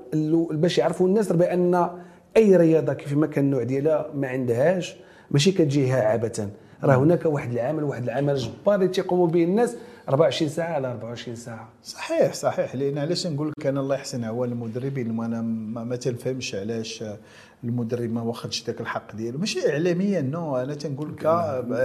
باش 0.50 0.78
يعرفوا 0.78 1.08
الناس. 1.08 1.32
بان 1.32 1.90
أي 2.36 2.56
رياضة 2.56 2.92
كيف 2.92 3.12
ما 3.16 3.26
كان 3.26 3.44
النوع 3.44 3.62
ديالها 3.62 4.10
ما 4.14 4.28
عندهاش. 4.28 4.96
ماشي 5.30 5.52
كتجيها 5.52 6.02
عبثا 6.02 6.50
راه 6.84 6.96
هناك 6.96 7.26
واحد 7.26 7.52
العمل 7.52 7.84
واحد 7.84 8.02
العمل 8.02 8.36
جبار 8.36 8.74
اللي 8.74 8.88
تيقوموا 8.88 9.26
به 9.26 9.44
الناس 9.44 9.76
24 10.08 10.48
ساعة 10.50 10.72
على 10.72 10.88
24 10.88 11.36
ساعة. 11.36 11.68
صحيح 11.84 12.32
صحيح. 12.32 12.74
لأن 12.74 12.98
علاش 12.98 13.26
نقول 13.26 13.52
لك 13.58 13.66
أنا 13.66 13.80
الله 13.80 13.94
يحسن 13.94 14.24
عوان 14.24 14.52
المدربين 14.52 15.18
وأنا 15.18 15.42
ما, 15.42 15.84
ما 15.84 15.96
تنفهمش 15.96 16.54
علاش 16.54 17.04
المدرب 17.64 18.12
ما 18.12 18.22
واخدش 18.22 18.64
ذاك 18.66 18.80
الحق 18.80 19.16
ديالو. 19.16 19.38
ماشي 19.38 19.70
اعلاميا 19.70 20.20
نو 20.20 20.56
أنا 20.56 20.74
تنقول 20.74 21.12
لك 21.12 21.26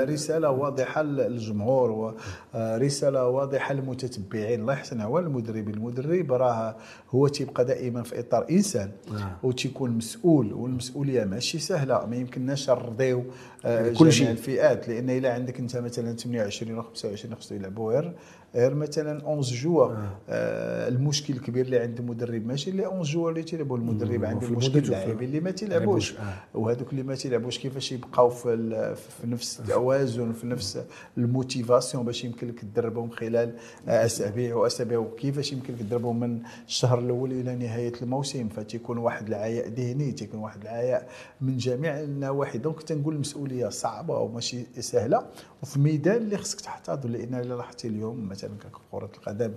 رسالة 0.10 0.50
واضحة 0.50 1.02
للجمهور 1.02 2.14
ورساله 2.54 3.28
واضحة 3.28 3.74
للمتتبعين. 3.74 4.62
الله 4.62 4.74
يحسن 4.74 5.02
عوان 5.02 5.24
المدربين 5.24 5.74
المدرب 5.74 6.32
راه 6.34 6.76
هو 7.10 7.28
تيبقى 7.28 7.66
دائما 7.66 8.04
في 8.04 8.20
إطار 8.20 8.46
إنسان. 8.52 8.92
آه. 9.12 9.32
وتيكون 9.44 9.92
مسؤول. 9.92 10.54
والمسؤوليه 10.54 11.24
ماشي 11.24 11.60
سهلة. 11.60 12.06
ما 12.06 12.16
يمكنناش 12.16 12.70
نرضيو 12.70 13.24
آه، 13.66 13.94
كل 13.94 14.12
شيء. 14.12 14.32
الفئات. 14.32 14.88
لأن 14.90 15.10
إلا 15.10 15.34
عندك 15.34 15.60
أنت 15.60 15.78
مثلا 15.78 16.16
28 16.16 16.78
و 16.78 16.82
25 16.82 17.36
خصو 17.36 17.56
يلعبوا 17.56 17.94
غير 17.94 18.14
غير 18.56 18.76
مثلا 18.76 19.18
11 19.28 19.56
جوا 19.56 19.86
آه. 20.30 20.88
المشكل 20.88 21.34
الكبير 21.34 21.66
اللي 21.66 21.80
عند 21.80 22.00
المدرب 22.00 22.46
ماشي 22.48 22.70
اللي 22.70 22.88
11 22.88 23.14
جوا 23.14 23.30
اللي 23.30 23.44
تيلعبوا 23.44 23.78
المدرب 23.78 24.26
عنده 24.26 24.48
في 24.48 24.54
مشكل 24.54 24.78
المدرب 24.78 24.84
في- 24.84 25.04
اللاعبين 25.04 25.28
اللي 25.30 25.40
ما 25.40 25.52
تيلعبوش. 25.52 26.12
يلعبوش، 26.12 26.30
وهذوك 26.54 26.92
اللي 26.92 27.04
ما 27.04 27.16
تيلعبوش 27.16 27.60
كيفاش 27.60 27.92
يبقاو 27.92 28.30
في, 28.30 28.96
في 29.22 29.28
نفس 29.28 29.60
التوازن 29.60 30.32
في 30.34 30.48
نفس 30.48 30.80
ال 31.18 31.26
motivation 31.26 32.06
باش 32.06 32.24
يمكن 32.24 32.48
لك 32.48 32.60
تدربهم 32.60 33.10
خلال 33.10 33.54
آه، 33.88 34.06
أسابيع 34.06 34.56
وأسابيع 34.56 34.98
وكيفاش 35.00 35.54
يمكن 35.54 35.74
لك 35.74 35.80
تدربهم 35.80 36.20
من 36.20 36.40
الشهر 36.68 37.00
الأول 37.00 37.32
إلى 37.32 37.56
نهاية 37.56 37.94
الموسم. 38.02 38.50
فتيكون 38.50 38.98
واحد 38.98 39.28
العياء 39.28 39.68
ذهني 39.70 40.12
تيكون 40.12 40.40
واحد 40.40 40.62
العياء 40.62 41.08
من 41.42 41.58
جميع 41.58 42.00
النواحي. 42.00 42.58
donc 42.58 42.84
تنقول 42.84 43.14
المسؤولية 43.16 43.70
صعبة 43.70 44.18
وماشي 44.18 44.66
سهلة. 44.80 45.26
وفي 45.64 45.80
ميدان 45.80 46.18
اللي 46.18 46.38
خصك 46.38 46.62
تحتاط 46.62 47.06
لأن 47.06 47.36
إلا 47.36 47.54
لاحظتي 47.54 47.88
اليوم 47.88 48.30
مثلا 48.30 48.52
كره 48.92 49.10
القدم 49.18 49.54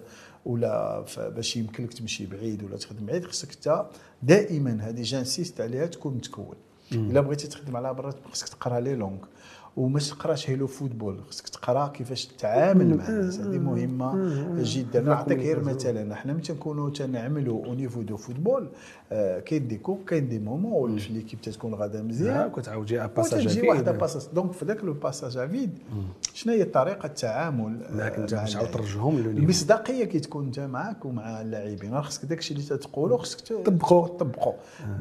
ولا 0.46 1.04
باش 1.18 1.56
يمكن 1.56 1.84
لك 1.84 1.92
تمشي 1.92 2.26
بعيد 2.26 2.62
ولا 2.62 2.76
تخدم 2.76 3.06
بعيد 3.06 3.24
خصك 3.24 3.54
أنت 3.54 3.86
دائما 4.22 4.78
هذه 4.80 5.02
j'insiste 5.02 5.60
عليها 5.60 5.86
تكون 5.86 6.14
متكون 6.14 6.54
إلا 6.92 7.20
بغيتي 7.20 7.48
تخدم 7.48 7.76
على 7.76 7.94
برا 7.94 8.14
خصك 8.32 8.48
تقرأ 8.48 8.80
les 8.80 8.94
langues. 8.94 9.18
وما 9.76 9.98
تقراش 9.98 10.50
غير 10.50 10.60
le 10.60 10.66
football 10.66 11.20
خصك 11.28 11.48
تقرا 11.48 11.88
كيفاش 11.88 12.26
تتعامل 12.26 12.96
مع 12.96 13.08
الناس. 13.08 13.40
هذه 13.40 13.58
مهمة 13.58 14.12
جدا. 14.62 15.00
نعطيك 15.00 15.38
غير 15.38 15.64
مثلا 15.64 16.12
إحنا 16.12 16.32
ملي 16.32 16.42
تنكونوا 16.42 16.90
تنعملوا 16.90 17.66
au 17.66 17.74
niveau 17.74 18.02
de 18.02 18.16
football 18.16 18.68
آه، 19.12 19.40
كاين 19.40 19.68
des 19.68 19.76
coupes 19.78 20.04
كاين 20.06 20.28
des 20.28 20.38
moments 20.38 20.98
في 20.98 21.12
l'équipe 21.12 21.40
تتكون 21.40 21.74
غادا 21.74 22.02
مزيان. 22.02 22.50
كتعاود 22.50 22.86
شي 22.86 23.06
passage 23.16 23.46
وتجي 23.46 23.68
واحد 23.68 23.92
passage 23.92 24.34
donc 24.34 24.52
في 24.52 24.64
ذاك 24.64 24.84
le 24.84 24.92
passage 24.92 25.36
à 25.36 25.45
vide 25.45 25.78
شنو 26.42 26.52
هي 26.52 26.64
طريقة 26.64 27.06
التعامل 27.06 27.76
معك 27.96 28.14
انت 28.18 28.34
مع 28.34 28.40
باش 28.40 28.56
اللاعب؟ 28.56 28.70
ترجعهم. 28.74 29.16
المصداقية 29.18 30.04
كي 30.04 30.20
تكون 30.20 30.44
انت 30.44 30.60
معك 30.60 31.04
ومع 31.04 31.40
اللاعبين. 31.40 31.94
راه 31.94 32.00
خصك 32.00 32.24
داك 32.24 32.38
الشيء 32.38 32.56
اللي 32.56 32.68
تتقولو 32.68 33.18
خصك 33.18 33.40
ت- 33.40 33.52
طبقو. 33.52 34.06
طبقو. 34.06 34.52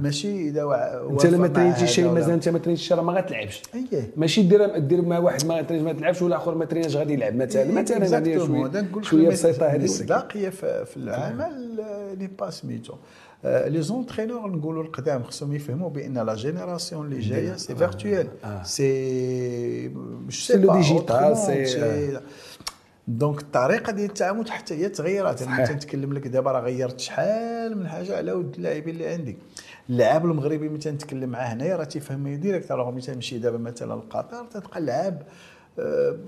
ماشي 0.01 0.47
إذا 0.49 0.63
وع- 0.63 1.09
أنت 1.11 1.25
لما 1.25 1.47
ترينتي 1.47 1.87
شي 1.87 2.03
مثلا 2.09 2.33
أنت 2.33 2.49
ما 2.49 2.59
ترينتيش 2.59 2.93
راه 2.93 3.01
ما 3.01 3.13
غتلعبش 3.13 3.61
اييه 3.75 4.11
ماشي 4.17 4.41
دير 4.43 4.77
دير 4.77 5.01
مع 5.01 5.19
واحد 5.19 5.45
ما 5.45 5.65
ما 5.71 5.93
تلعبش 5.93 6.21
ولا 6.21 6.35
آخر 6.35 6.55
ما 6.55 6.65
تريناش 6.65 6.95
غادي 6.95 7.13
يلعب. 7.13 7.35
مثلا 7.35 7.71
مثلا 7.81 8.17
هذه 8.17 8.37
شوية 8.45 9.01
شوية 9.01 9.29
بسيطه 9.29 9.65
هذه 9.67 9.75
المصداقية 9.75 10.49
في 10.49 10.97
العمل 10.97 11.75
لي 12.19 12.27
با 12.27 12.49
سميتو 12.49 12.93
لي 13.43 13.81
زونترينور 13.81 14.51
نقولوا 14.51 14.83
القدام 14.83 15.23
خصهم 15.23 15.53
يفهموا 15.53 15.89
بان 15.89 16.17
لا 16.17 16.35
جينيراسيون 16.35 17.05
اللي 17.05 17.19
جاية 17.19 17.55
سي 17.55 17.75
فيرتويال 17.75 18.27
سي 18.63 19.89
مش 20.27 20.47
سي 20.47 20.57
لو 20.57 20.73
ديجيتال 20.73 21.37
سي 21.37 22.19
دونك 23.07 23.41
الطريقة 23.41 23.91
ديال 23.91 24.09
التعامل 24.09 24.51
حتى 24.51 24.73
هي 24.73 24.89
تغيرات 24.89 25.41
أنا 25.41 25.65
تنتكلم 25.65 26.13
لك 26.13 26.27
دابا 26.27 26.51
راه 26.51 26.61
غيرت 26.61 26.99
شحال 26.99 27.77
من 27.77 27.87
حاجة 27.87 28.17
على 28.17 28.31
ود 28.31 28.55
اللاعبين 28.55 28.93
اللي 28.93 29.07
عندي 29.07 29.37
اللاعب 29.89 30.25
المغربي 30.25 30.69
ملي 30.69 30.77
تنتكلم 30.77 31.29
معاه 31.29 31.53
هنايا 31.53 31.75
راه 31.75 31.83
تيفهمني 31.83 32.37
direct 32.37 32.71
راه 32.71 32.91
ملي 32.91 33.01
تمشي 33.01 33.37
دابا 33.39 33.57
مثلا 33.57 33.93
لقطر 33.93 34.45
تلقى 34.45 34.79
اللعاب 34.79 35.21
آه، 35.21 35.25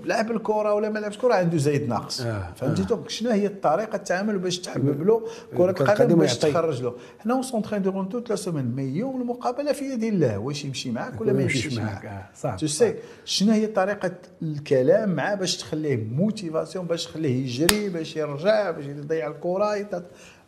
لعب 0.04 0.30
الكرة 0.30 0.74
ولا 0.74 0.88
ما 0.90 0.98
لعبش 0.98 1.18
كرة 1.18 1.34
عنده 1.34 1.58
زايد 1.58 1.88
ناقص. 1.88 2.20
آه 2.20 2.52
فهمتي؟ 2.56 2.82
آه. 2.82 2.86
donc 2.86 3.10
شنو 3.10 3.30
هي 3.30 3.46
الطريقة 3.46 3.96
التعامل 3.96 4.38
باش 4.38 4.58
تحبب 4.58 5.02
له 5.06 5.22
كرة 5.56 5.82
القدم 5.82 6.18
باش 6.18 6.38
تخرج 6.38 6.82
له؟ 6.82 6.94
حنا 7.18 7.34
on 7.54 7.62
entraîne 7.62 7.82
durant 7.82 8.08
toute 8.08 8.30
la 8.30 8.36
semaine 8.36 8.64
mais 8.76 8.82
يوم 8.82 9.20
المقابله 9.20 9.72
في 9.72 9.84
يد 9.84 10.02
الله. 10.02 10.38
واش 10.38 10.64
يمشي 10.64 10.90
معاك 10.90 11.20
ولا 11.20 11.32
ما 11.32 11.42
يمشيش 11.42 11.78
معاك. 11.78 12.04
آه. 12.04 12.24
صح 12.36 12.54
tu 12.56 12.66
sais 12.66 12.94
شنو 13.24 13.52
هي 13.52 13.66
طريقة 13.66 14.12
الكلام 14.42 15.14
معاه 15.14 15.34
باش 15.34 15.56
تخليه 15.56 15.96
motivation 15.96 16.86
باش 16.86 17.04
تخليه 17.04 17.42
يجري 17.44 17.88
باش 17.88 18.16
يرجع 18.16 18.70
باش 18.70 18.84
يضيع 18.84 19.26
الكرة 19.28 19.76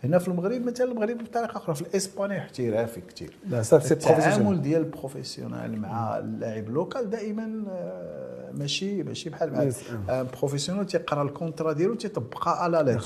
هنا 0.06 0.18
في 0.18 0.28
المغرب 0.28 0.62
مثلا 0.66 0.90
المغرب 0.90 1.18
بطريقة 1.18 1.56
أخرى 1.56 1.74
في 1.74 1.82
الإسباني 1.82 2.38
احترافي 2.38 3.00
كثير 3.00 3.36
التعامل. 3.92 4.62
ديال 4.62 4.80
ال 4.80 4.87
professionnel 4.87 5.80
مع 5.80 6.18
اللاعب 6.18 6.68
local 6.68 7.10
دائما 7.10 7.64
آه، 7.68 8.50
ماشي 8.52 9.02
ماشي 9.02 9.30
بحال 9.30 9.50
بحال. 9.50 9.72
professionnel 10.38 10.86
تيقرا 10.86 11.22
ال 11.22 11.28
contrat 11.28 11.72
ديالو 11.72 11.94
تيطبقها 11.94 12.52
à 12.52 12.62
la 12.62 12.82
lettre 12.82 13.00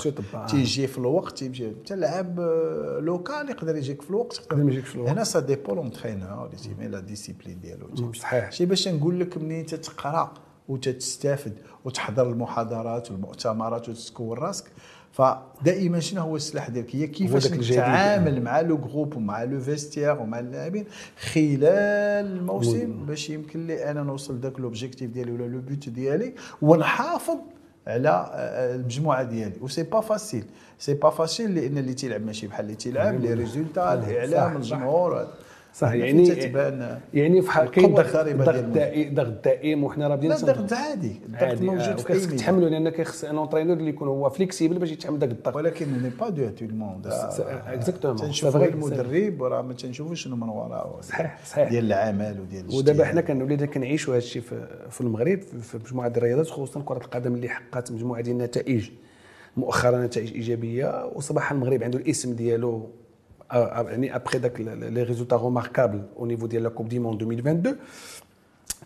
تيجي 0.47 0.87
في 0.87 0.97
الوقت 0.97 1.37
تيمشي. 1.37 1.69
حتى 1.69 1.95
لاعب 1.95 2.39
آه، 2.39 2.99
local 3.01 3.49
يقدر 3.49 3.75
يجيك 3.75 4.01
في 4.01 4.09
الوقت 4.09 4.37
يقدر. 4.39 4.69
يجيك 4.69 4.85
في 4.85 4.95
الوقت. 4.95 5.09
هنا 5.09 5.23
ça 5.23 5.39
dépend 5.39 5.77
l'entraîneur 5.77 6.45
اللي 6.45 6.57
تي 6.57 6.64
mettre 6.64 6.87
la 6.87 6.99
discipline 6.99 7.59
ديالو 7.59 8.13
صحيح. 8.13 8.51
شي 8.51 8.65
باش 8.65 8.87
نقول 8.87 9.19
لك 9.19 9.37
منين 9.37 9.65
تتقرا 9.65 10.33
وتستافد 10.69 11.53
وتحضر 11.85 12.29
المحاضرات 12.29 13.11
والمؤتمرات 13.11 13.89
وتكون 13.89 14.37
راسك. 14.37 14.65
فدائما 15.11 15.99
شنو 15.99 16.21
هو 16.21 16.35
السلاح 16.35 16.69
ديالك؟ 16.69 16.95
هي 16.95 17.07
كيفاش 17.07 17.47
تتعامل 17.47 18.41
مع 18.41 18.61
le 18.61 18.77
groupe 18.77 19.15
ومع 19.15 19.43
le 19.43 19.59
vestiaire 19.59 20.19
ومع 20.19 20.39
اللاعبين 20.39 20.85
خلال 21.19 22.25
الموسم 22.25 23.05
باش 23.05 23.29
يمكن 23.29 23.67
لي 23.67 23.91
أنا 23.91 24.03
نوصل 24.03 24.39
ذاك 24.39 24.59
l'objectif 24.59 25.11
ديالي 25.11 25.31
ولا 25.31 25.45
le 25.45 25.59
but 25.59 25.89
ديالي 25.89 26.33
ونحافظ 26.61 27.37
على 27.87 28.09
آه، 28.33 28.75
المجموعة 28.75 29.23
ديالي. 29.23 29.55
و 29.61 29.65
c'est 29.65 29.83
pas 29.83 30.01
facile 30.01 30.43
c'est 30.79 30.93
pas 30.93 31.09
facile 31.09 31.55
لأن 31.55 31.77
اللي 31.77 31.93
تيلعب 31.93 32.25
ماشي 32.25 32.47
بحال 32.47 32.65
اللي 32.65 32.75
تيلعب 32.75 33.21
les 33.21 33.33
résultats 33.33 33.93
الإعلام 33.93 34.57
الجمهور. 34.57 35.27
صح 35.73 35.91
يعني 35.93 36.27
يعني 37.13 37.41
في 37.41 37.69
كاين 37.73 37.93
ضغط 37.93 38.15
ضغط 38.15 38.65
ضغط 39.11 39.43
دائم 39.43 39.83
وحنا 39.83 40.07
راه 40.07 40.15
بدينا 40.15 40.33
لا 40.33 40.39
ضغط 40.39 40.73
عادي. 40.73 41.15
الضغط 41.25 41.61
موجود 41.61 41.97
في 41.97 42.13
خصك 42.13 42.31
تحملوا 42.33 42.69
لأن 42.69 42.89
كيخص 42.89 43.23
un 43.23 43.37
entraîneur 43.37 43.77
اللي 43.77 43.89
يكون 43.89 44.07
هو 44.07 44.29
flexible 44.29 44.79
باش 44.79 44.91
يتحمل 44.91 45.19
ذاك 45.19 45.31
الضغط. 45.31 45.55
ولكن 45.55 46.03
n'est 46.03 46.09
pas 46.19 46.29
de 46.29 46.49
tout 46.49 46.65
le 46.65 46.77
monde 46.77 47.07
exactement 47.67 48.17
تنشوفوا 48.17 48.65
المدرب 48.65 49.41
وراه 49.41 49.61
ما 49.61 49.73
تنشوفوش 49.73 50.23
شنو 50.23 50.35
من 50.35 50.49
وراه 50.49 50.99
صحيح 51.01 51.39
صحيح. 51.45 51.69
ديال 51.69 51.85
العمل 51.85 52.39
وديال 52.41 52.75
ودابا 52.75 53.05
حنا 53.05 53.21
كنوليو 53.21 53.67
كنعيشوا 53.67 54.13
هذا 54.13 54.17
الشيء 54.17 54.41
في 54.89 55.01
المغرب 55.01 55.41
في 55.41 55.77
مجموعة 55.77 56.13
الرياضات 56.17 56.47
خصوصا 56.47 56.81
كرة 56.85 56.97
القدم 56.97 57.35
اللي 57.35 57.49
حققت 57.49 57.91
مجموعة 57.91 58.21
ديال 58.21 58.35
النتائج 58.35 58.89
مؤخرا 59.57 60.05
نتائج 60.05 60.33
إيجابية. 60.33 61.05
وصباح 61.15 61.51
المغرب 61.51 61.83
عنده 61.83 61.99
الاسم 61.99 62.33
ديالو 62.33 62.89
يعني 63.53 64.15
ابخي 64.15 64.37
داك 64.37 64.61
les 64.61 65.03
résultats 65.03 65.35
remarquables 65.35 66.01
au 66.19 66.25
niveau 66.25 66.47
ديال 66.47 66.63
la 66.63 66.69
Coupe 66.69 66.89
du 66.89 66.99
monde 66.99 67.21
2022 67.21 67.77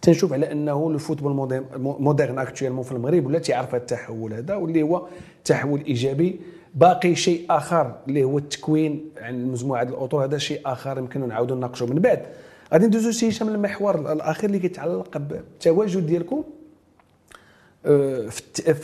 تنشوف 0.02 0.34
على 0.34 0.52
أنه 0.52 0.92
le 0.92 0.98
football 0.98 1.60
moderne 1.78 2.40
actuellement 2.40 2.84
في 2.84 2.92
المغرب 2.92 3.26
ولا 3.26 3.40
تيعرف 3.40 3.70
هذا 3.70 3.78
التحول 3.78 4.34
هذا 4.34 4.56
واللي 4.56 4.84
هو 4.84 5.08
تحول 5.46 5.82
إيجابي. 5.82 6.40
باقي 6.76 7.16
شيء 7.16 7.46
آخر 7.50 7.96
اللي 8.08 8.24
هو 8.24 8.38
التكوين 8.38 9.06
عن 9.18 9.46
مجموعة 9.46 9.84
الاطر 9.84 10.24
هذا 10.24 10.38
شيء 10.38 10.62
آخر 10.66 10.98
يمكن 10.98 11.28
نعاودوا 11.28 11.56
نناقشوا 11.58 11.88
من 11.88 12.00
بعد. 12.00 12.26
غادي 12.74 12.86
ندوزو 12.86 13.12
شي 13.12 13.30
هشام 13.30 13.50
المحور 13.50 14.12
الأخير 14.12 14.46
اللي 14.46 14.60
كيتعلق 14.60 15.18
بالتواجد 15.18 16.06
ديالكم 16.06 16.44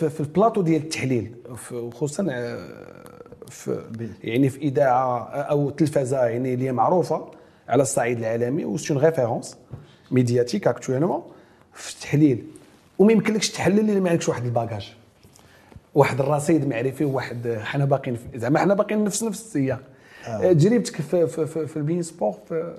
في 0.09 0.19
البلاطو 0.19 0.61
ديال 0.61 0.81
التحليل 0.81 1.31
خصوصا 1.93 2.27
في 3.51 3.81
يعني 4.23 4.49
في 4.49 4.61
إذاعة 4.61 5.23
أو 5.29 5.69
تلفزه 5.69 6.25
يعني 6.25 6.53
اللي 6.53 6.65
هي 6.65 6.71
معروفة 6.71 7.31
على 7.69 7.81
الصعيد 7.81 8.17
العالمي 8.19 8.65
و 8.65 8.77
c'est 8.77 8.90
une 8.90 8.97
référence 8.97 9.57
médiatique 10.11 10.67
actuellement 10.67 11.23
في 11.73 11.95
التحليل. 11.95 12.43
وما 12.99 13.11
يمكنلكش 13.11 13.49
تحلل 13.49 13.79
إلا 13.79 13.99
ما 13.99 14.09
عندكش 14.09 14.29
واحد 14.29 14.45
ال 14.45 14.51
bagage. 14.51 14.93
واحد 15.95 16.19
الرصيد 16.19 16.67
معرفي 16.67 17.05
وواحد 17.05 17.59
حنا 17.63 17.85
باقيين 17.85 18.17
زعما 18.35 18.59
حنا 18.59 18.73
باقيين 18.73 19.03
نفس 19.03 19.23
نفس 19.23 19.41
السياق. 19.41 19.81
آه. 20.27 20.53
تجربتك 20.53 21.01
في, 21.01 21.27
في, 21.27 21.47
في, 21.47 21.67
في 21.67 21.77
ال 21.77 21.82
beIN 21.82 22.01
Sports 22.01 22.35
في 22.49 22.73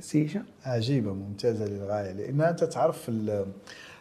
سي 0.00 0.26
هشام 0.26 0.44
عجيبة 0.64 1.12
ممتازة 1.12 1.64
للغاية 1.66 2.12
لأن 2.12 2.40
انت 2.40 2.64
تعرف 2.64 3.10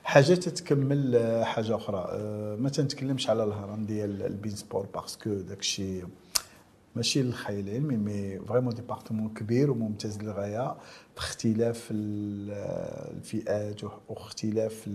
حاجة 0.03 0.33
تتكمل 0.33 1.21
حاجة 1.45 1.75
أخرى. 1.75 2.07
آه، 2.11 2.55
ما 2.55 2.69
تنتكلمش 2.69 3.29
على 3.29 3.43
الهرم 3.43 3.85
ديال 3.85 4.23
ال 4.23 4.29
beIN 4.29 4.51
Sports 4.55 4.85
parce 4.93 5.18
que 5.18 5.33
داكشي 5.33 6.01
ماشي 6.95 7.21
الخيال 7.21 7.67
العلمي 7.69 7.97
mais 7.97 8.39
vraiment 8.39 8.73
département 8.73 9.29
كبير 9.33 9.71
وممتاز 9.71 10.19
للغاية 10.19 10.75
باختلاف 11.15 11.87
الفئات 11.91 13.81
واختلاف 14.09 14.89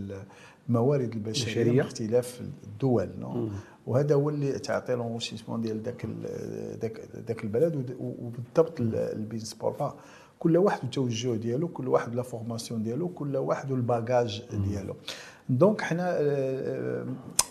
الموارد 0.69 1.13
البشرية 1.13 1.83
واختلاف 1.83 2.41
الدول 2.65 3.09
non؟ 3.19 3.51
وهذا 3.87 4.15
هو 4.15 4.29
اللي 4.31 4.53
تعطي 4.59 4.95
l'enrichissement 4.95 5.61
ديال 5.61 5.83
داك 5.83 6.07
داك 6.83 7.01
داك 7.29 7.45
البلد 7.45 7.97
وبالضبط 8.01 8.81
ال 8.81 8.93
beIN 8.93 9.41
Sports 9.41 9.95
كل 10.43 10.57
واحد 10.57 10.81
التوجه 10.85 11.37
ديالو 11.37 11.69
كل 11.69 11.89
واحد 11.89 12.15
la 12.15 12.23
formation 12.23 12.83
ديالو 12.83 13.09
كل 13.09 13.37
واحد 13.37 13.73
ال 13.73 13.83
bagage 13.83 14.43
ديالو. 14.69 14.95
donc 15.59 15.81
حنا 15.81 16.11
آه، 16.11 16.21
آه، 16.21 17.07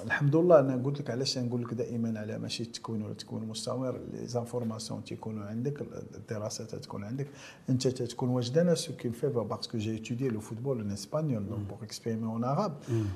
الحمد 0.06 0.36
لله 0.36 0.60
أنا 0.60 0.84
قلت 0.84 1.02
لك 1.02 1.10
علاش 1.10 1.38
نقول 1.38 1.62
لك 1.62 1.74
دائما 1.74 2.20
على 2.20 2.38
ماشي 2.38 2.64
التكوين 2.64 3.02
ولا 3.02 3.12
التكوين 3.12 3.44
المستمر 3.44 4.00
les 4.14 4.28
informations 4.28 5.04
تيكونوا 5.04 5.46
عندك 5.46 5.82
الدراسات 6.16 6.76
تكون 6.76 7.04
عندك 7.04 7.28
أنت 7.70 7.88
تكون 7.88 8.30
واجد 8.30 8.74
ce 8.74 8.94
qui 8.94 9.10
fait 9.10 9.28
parce 9.28 9.59
que 9.59 9.78
j'ai 9.78 9.96
étudié 9.96 10.30
le 10.30 10.40
football 10.40 10.82
en 10.82 10.92
espagnol 10.92 11.46
donc 11.50 11.68
pour 11.70 11.84
exprimer 11.84 12.24
en 12.24 12.44
arabe 12.44 12.74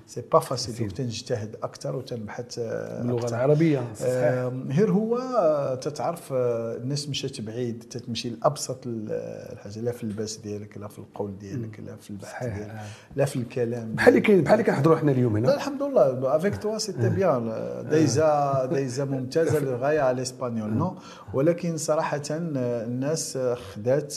c'est 0.08 0.22
pas 0.32 0.40
facile 0.40 0.76
donc 0.76 0.92
تنجتهد 0.92 1.56
أكثر 1.64 1.96
وتنبحث 1.96 2.60
باللغة 2.60 3.30
العربية 3.30 3.94
صحيح. 3.96 4.12
غير 4.70 4.92
هو 4.92 5.18
تتعرف 5.82 6.34
الناس 6.34 7.10
مشات 7.10 7.42
بعيد 7.42 7.84
تتمشي 7.90 8.30
لأبسط 8.30 8.80
الحاجة 8.88 9.80
لا 9.80 9.92
في 9.92 10.04
اللباس 10.04 10.38
ديالك 10.38 10.78
لا 10.78 10.88
في 10.88 11.00
القول 11.00 11.38
ديالك 11.38 11.80
لا 11.80 11.96
في 11.96 12.10
البحث 12.10 12.44
ديالك 12.44 12.82
لا 13.16 13.26
في 13.26 13.36
الكلام 13.36 13.96
بحال 13.96 14.18
اللي 14.18 14.42
بحال 14.42 14.75
اللي 14.76 14.84
كنحضروا 14.84 14.98
حنا 14.98 15.12
اليوم 15.12 15.38
هنا 15.38 15.56
الحمد 15.56 15.84
لله. 15.84 16.36
avec 16.36 16.58
toi 16.58 16.78
c'était 16.78 17.10
bien 17.10 17.54
دايزا 17.90 18.66
دايزا 18.72 19.06
ممتازة 19.06 19.60
للغاية 19.60 20.00
على 20.00 20.18
ال 20.18 20.24
espagnol 20.24 20.74
non 20.74 20.96
ولكن 21.34 21.78
صراحة 21.78 22.22
الناس 22.32 23.38
خدات 23.38 24.14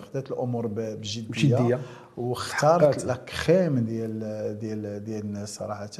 خدات 0.00 0.30
الأمور 0.30 0.66
بجدية. 0.66 1.80
واختارت 2.16 3.04
la 3.04 3.14
crème 3.46 3.78
ديال 3.78 4.18
ديال 4.58 5.04
ديال 5.04 5.20
الناس 5.24 5.54
صراحة 5.54 5.90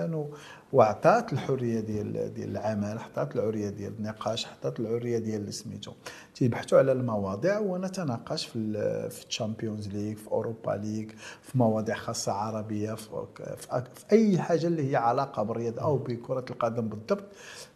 وعطات 0.72 1.32
الحرية 1.32 1.80
ديال 1.80 2.34
ديال 2.34 2.50
العمل 2.50 2.98
عطات 2.98 3.36
الحريه 3.36 3.68
ديال 3.68 3.92
النقاش 3.98 4.46
عطات 4.46 4.80
الحريه 4.80 5.18
ديال 5.18 5.54
سميتو. 5.54 5.92
تيبحثوا 6.34 6.78
على 6.78 6.92
المواضيع 6.92 7.58
ونتناقش 7.58 8.46
في 8.46 8.72
في 9.10 9.26
ال 9.26 9.33
Champions 9.33 9.88
League 9.88 10.16
في 10.16 10.28
Europa 10.28 10.70
League 10.70 11.06
في 11.42 11.58
مواضيع 11.58 11.94
خاصة 11.96 12.32
عربية 12.32 12.94
في, 12.94 13.08
في, 13.36 13.84
في 13.94 14.04
أي 14.12 14.38
حاجة 14.38 14.66
اللي 14.66 14.90
هي 14.90 14.96
علاقة 14.96 15.42
بالرياضه 15.42 15.82
أو 15.82 15.96
بكرة 15.98 16.44
القدم 16.50 16.88
بالضبط. 16.88 17.24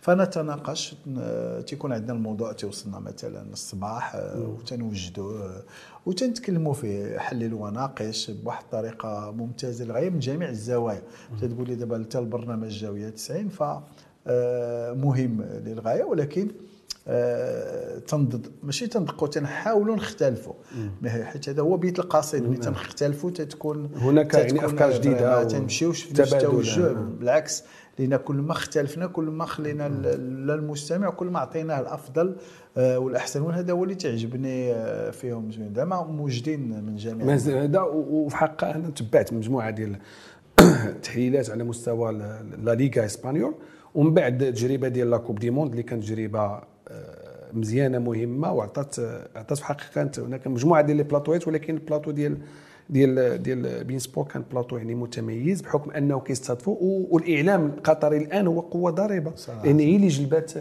فنتناقش 0.00 0.94
تيكون 1.66 1.92
عندنا 1.92 2.12
الموضوع 2.12 2.52
تيوصلنا 2.52 2.98
مثلا 2.98 3.52
الصباح 3.52 4.16
وتنوجدوه 4.36 5.62
وتنتكلموا 6.06 6.72
فيه 6.72 7.18
حلل 7.18 7.54
وناقش 7.54 8.30
بواحد 8.30 8.64
الطريقة 8.64 9.30
ممتازة 9.36 9.84
للغايه 9.84 10.10
من 10.10 10.18
جميع 10.18 10.48
الزوايا. 10.48 11.02
تقول 11.40 11.68
لي 11.68 11.74
دابا 11.74 12.04
حتى 12.08 12.18
البرنامج 12.18 12.68
جاوية 12.68 13.08
90 13.08 13.48
ف 13.48 13.62
مهم 14.94 15.42
للغاية 15.42 16.04
ولكن 16.04 16.48
آه، 17.08 17.98
تنضد 17.98 18.46
ماشي 18.62 18.86
تندقوا 18.86 19.28
تنحاولوا 19.28 19.96
نختلفوا 19.96 20.52
حيت 21.06 21.48
هذا 21.48 21.62
هو 21.62 21.76
بيت 21.76 21.98
القصيد 21.98 22.42
ملي 22.42 22.56
تنختلفوا 22.56 23.30
تتكون 23.30 23.90
هناك 23.96 24.34
يعني 24.34 24.52
ما 25.22 25.40
و- 25.40 25.48
تنمشيوش 25.48 26.02
في 26.02 26.20
نفس. 26.22 26.34
التوجه 26.34 26.86
آه. 26.90 26.92
بالعكس 26.92 27.62
لأن 27.98 28.16
كل 28.16 28.36
ما 28.36 28.52
اختلفنا 28.52 29.06
كل 29.06 29.24
ما 29.24 29.46
خلينا 29.46 29.88
للمستمع 30.18 31.10
كل 31.10 31.26
ما 31.26 31.38
عطيناه 31.38 31.80
الأفضل 31.80 32.36
آه، 32.76 32.98
والأحسن. 32.98 33.42
وهذا 33.42 33.72
هو 33.72 33.84
اللي 33.84 33.94
تعجبني 33.94 34.72
آه، 34.72 35.10
فيهم 35.10 35.50
زوين 35.50 35.74
زعما 35.74 36.02
موجودين 36.02 36.84
من 36.84 36.96
جميع 36.96 37.34
هذا 37.34 37.80
وفي 37.82 38.36
حقه 38.36 38.74
أنا 38.74 38.90
تبعت 38.90 39.32
مجموعة 39.32 39.70
ديال 39.70 39.96
التحليلات 40.86 41.50
على 41.50 41.64
مستوى 41.64 42.12
la 42.62 42.74
Liga 42.74 43.04
espagnole. 43.04 43.54
ومن 43.94 44.14
بعد 44.14 44.42
التجربه 44.42 44.88
ديال 44.88 45.10
la 45.10 45.16
Coupe 45.16 45.38
du 45.38 45.50
monde 45.50 45.70
اللي 45.70 45.82
كانت 45.82 46.04
تجربة 46.04 46.40
آه، 46.88 47.26
مزيانة 47.52 47.98
مهمة 47.98 48.52
وعطات 48.52 48.96
عطات 49.36 49.58
في 49.58 49.64
حقها 49.64 49.88
كانت 49.94 50.18
هناك 50.18 50.46
مجموعة 50.46 50.82
ديال 50.82 50.96
لي 50.96 51.02
بلاطوات 51.02 51.48
ولكن 51.48 51.74
البلاطو 51.74 52.10
ديال 52.10 52.38
ديال 52.90 53.42
ديال 53.42 53.84
beIN 53.84 53.98
Sports 53.98 54.24
كان 54.24 54.42
بلاطو 54.52 54.76
يعني 54.76 54.94
متميز 54.94 55.60
بحكم 55.62 55.90
أنه 55.90 56.20
كيستضيفوا 56.20 56.76
و- 56.80 57.06
والإعلام 57.10 57.66
القطري 57.66 58.16
الآن 58.16 58.46
هو 58.46 58.60
قوة 58.60 58.90
ضاربه. 58.90 59.32
لأن 59.64 59.80
هي 59.80 59.96
اللي 59.96 60.08
جلبات 60.08 60.52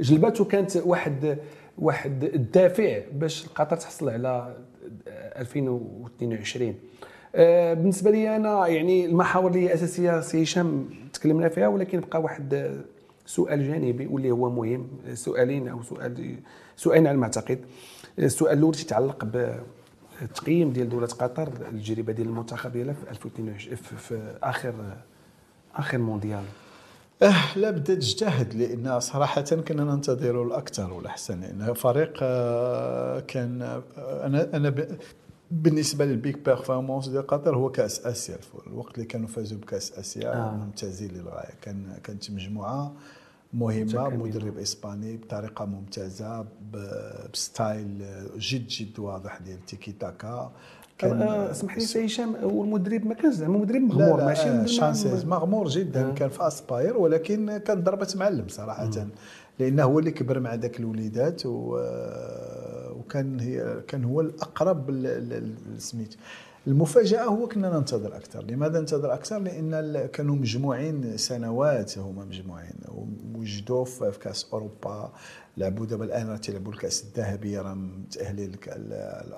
جلبات 0.00 0.40
وكانت 0.40 0.76
واحد 0.76 1.38
واحد 1.78 2.24
الدافع 2.24 2.98
باش 3.12 3.46
قطر 3.46 3.76
تحصل 3.76 4.08
على 4.08 4.56
2022 5.38 6.74
آه، 7.34 7.74
بالنسبة 7.74 8.10
لي 8.10 8.36
أنا 8.36 8.66
يعني 8.66 9.06
المحاور 9.06 9.50
اللي 9.50 9.68
هي 9.68 9.74
أساسية 9.74 10.20
سي 10.20 10.42
هشام 10.42 10.88
تكلمنا 11.12 11.48
فيها 11.48 11.68
ولكن 11.68 12.00
بقى 12.00 12.22
واحد 12.22 12.80
سؤال 13.26 13.68
جانبي 13.68 14.06
واللي 14.06 14.30
هو 14.30 14.50
مهم 14.50 14.88
سؤالين 15.14 15.68
أو 15.68 15.82
سؤال 15.82 16.36
سؤالين 16.76 17.06
على 17.06 17.16
ما 17.16 17.24
أعتقد. 17.24 17.58
السؤال 18.18 18.58
الأول 18.58 18.74
تيتعلق 18.74 19.24
بالتقييم 20.20 20.72
ديال 20.72 20.88
دولة 20.88 21.06
قطر 21.06 21.48
التجربة 21.48 22.12
ديال 22.12 22.26
المنتخب 22.26 22.72
ديالها 22.72 22.94
في 22.94 23.10
2022 23.10 23.76
في, 23.76 23.96
في 23.96 24.38
اخر 24.42 24.74
آخر 25.74 25.98
مونديال 25.98 26.44
أه 27.22 27.58
لا 27.58 27.70
بدا 27.70 27.94
تجتهد 27.94 28.54
لأن 28.54 29.00
صراحة 29.00 29.42
كنا 29.42 29.84
ننتظر 29.84 30.42
الأكثر 30.42 30.92
والأحسن 30.92 31.40
لأنه 31.40 31.72
فريق 31.72 32.12
آه، 32.22 33.20
كان 33.20 33.62
آه، 33.62 33.82
أنا 34.26 34.56
أنا 34.56 34.74
بالنسبة 35.50 36.04
للبيك 36.04 36.38
بيرفورمانس 36.44 37.08
ديال 37.08 37.26
قطر 37.26 37.56
هو 37.56 37.70
كأس 37.70 38.06
آسيا 38.06 38.36
الوقت 38.66 38.94
اللي 38.94 39.06
كانوا 39.06 39.28
فازوا 39.28 39.58
بكأس 39.58 39.92
آسيا. 39.98 40.34
آه. 40.34 40.50
ممتازين 40.50 41.10
للغاية 41.10 41.54
كان 41.62 41.98
كانت 42.04 42.30
مجموعة 42.30 42.92
مهمة. 43.52 44.08
مدرب 44.08 44.58
إسباني 44.58 45.16
بطريقة 45.16 45.64
ممتازة 45.64 46.46
ب 47.32 47.44
style 47.44 48.04
جد 48.38 48.66
جد 48.66 48.98
واضح 48.98 49.38
ديال 49.38 49.64
tiki-taka. 49.66 50.52
آه، 51.04 51.50
اسمح 51.50 51.74
لي 51.74 51.80
سي 51.80 52.06
هشام 52.06 52.36
هو 52.36 52.64
المدرب 52.64 53.06
ما 53.06 53.14
كانش 53.14 53.34
زعما 53.34 53.58
مدرب 53.58 53.74
لا 53.82 53.86
مغمور 53.88 54.18
لا 54.18 54.24
ماشي 54.26 54.48
آه 54.48 54.66
سانشيز. 54.66 55.24
مغمور. 55.24 55.68
جدا 55.68 56.08
آه. 56.10 56.14
كان 56.14 56.28
في 56.28 56.46
Aspire 56.46 56.96
ولكن 56.96 57.56
كان 57.56 57.82
ضربة 57.82 58.08
معلم 58.16 58.48
صراحة. 58.48 58.90
لأنه 59.58 59.82
هو 59.82 59.98
اللي 59.98 60.10
كبر 60.10 60.40
مع 60.40 60.54
ذاك 60.54 60.80
الوليدات 60.80 61.42
و... 61.46 61.78
وكان 62.98 63.40
هي 63.40 63.82
كان 63.88 64.04
هو 64.04 64.20
الأقرب 64.20 64.90
سميت 65.78 66.14
المفاجأة 66.66 67.24
هو 67.24 67.48
كنا 67.48 67.78
ننتظر 67.78 68.16
أكثر. 68.16 68.44
لماذا 68.44 68.80
ننتظر 68.80 69.14
أكثر؟ 69.14 69.38
لأن 69.38 70.06
كانوا 70.12 70.36
مجموعين 70.36 71.16
سنوات 71.16 71.98
هما 71.98 72.24
مجموعين. 72.24 72.74
وجدوا 73.34 73.84
في 73.84 74.18
كأس 74.20 74.46
أوروبا 74.52 75.12
لعبوا 75.56 75.86
دابا 75.86 76.04
الآن 76.04 76.28
راه 76.28 76.36
تيلعبوا 76.36 76.72
الكأس 76.72 77.04
الذهبيه 77.04 77.60
راه 77.60 77.74
متاهلين 77.74 78.52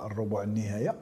الربع 0.07 0.43
النهائيه 0.43 0.95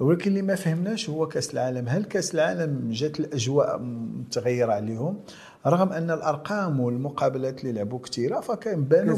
ولكن 0.00 0.30
اللي 0.30 0.42
ما 0.42 0.54
فهمناش 0.54 1.10
هو 1.10 1.28
كأس 1.28 1.52
العالم. 1.52 1.88
هل 1.88 2.04
كأس 2.04 2.34
العالم 2.34 2.90
جات 2.90 3.20
الأجواء 3.20 3.78
متغيرة 3.78 4.72
عليهم؟ 4.72 5.20
رغم 5.66 5.92
أن 5.92 6.10
الأرقام 6.10 6.80
والمقابلات 6.80 7.60
اللي 7.60 7.72
لعبوا 7.72 7.98
كثيره 7.98 8.40
فكان 8.40 8.84
بانوا 8.84 9.16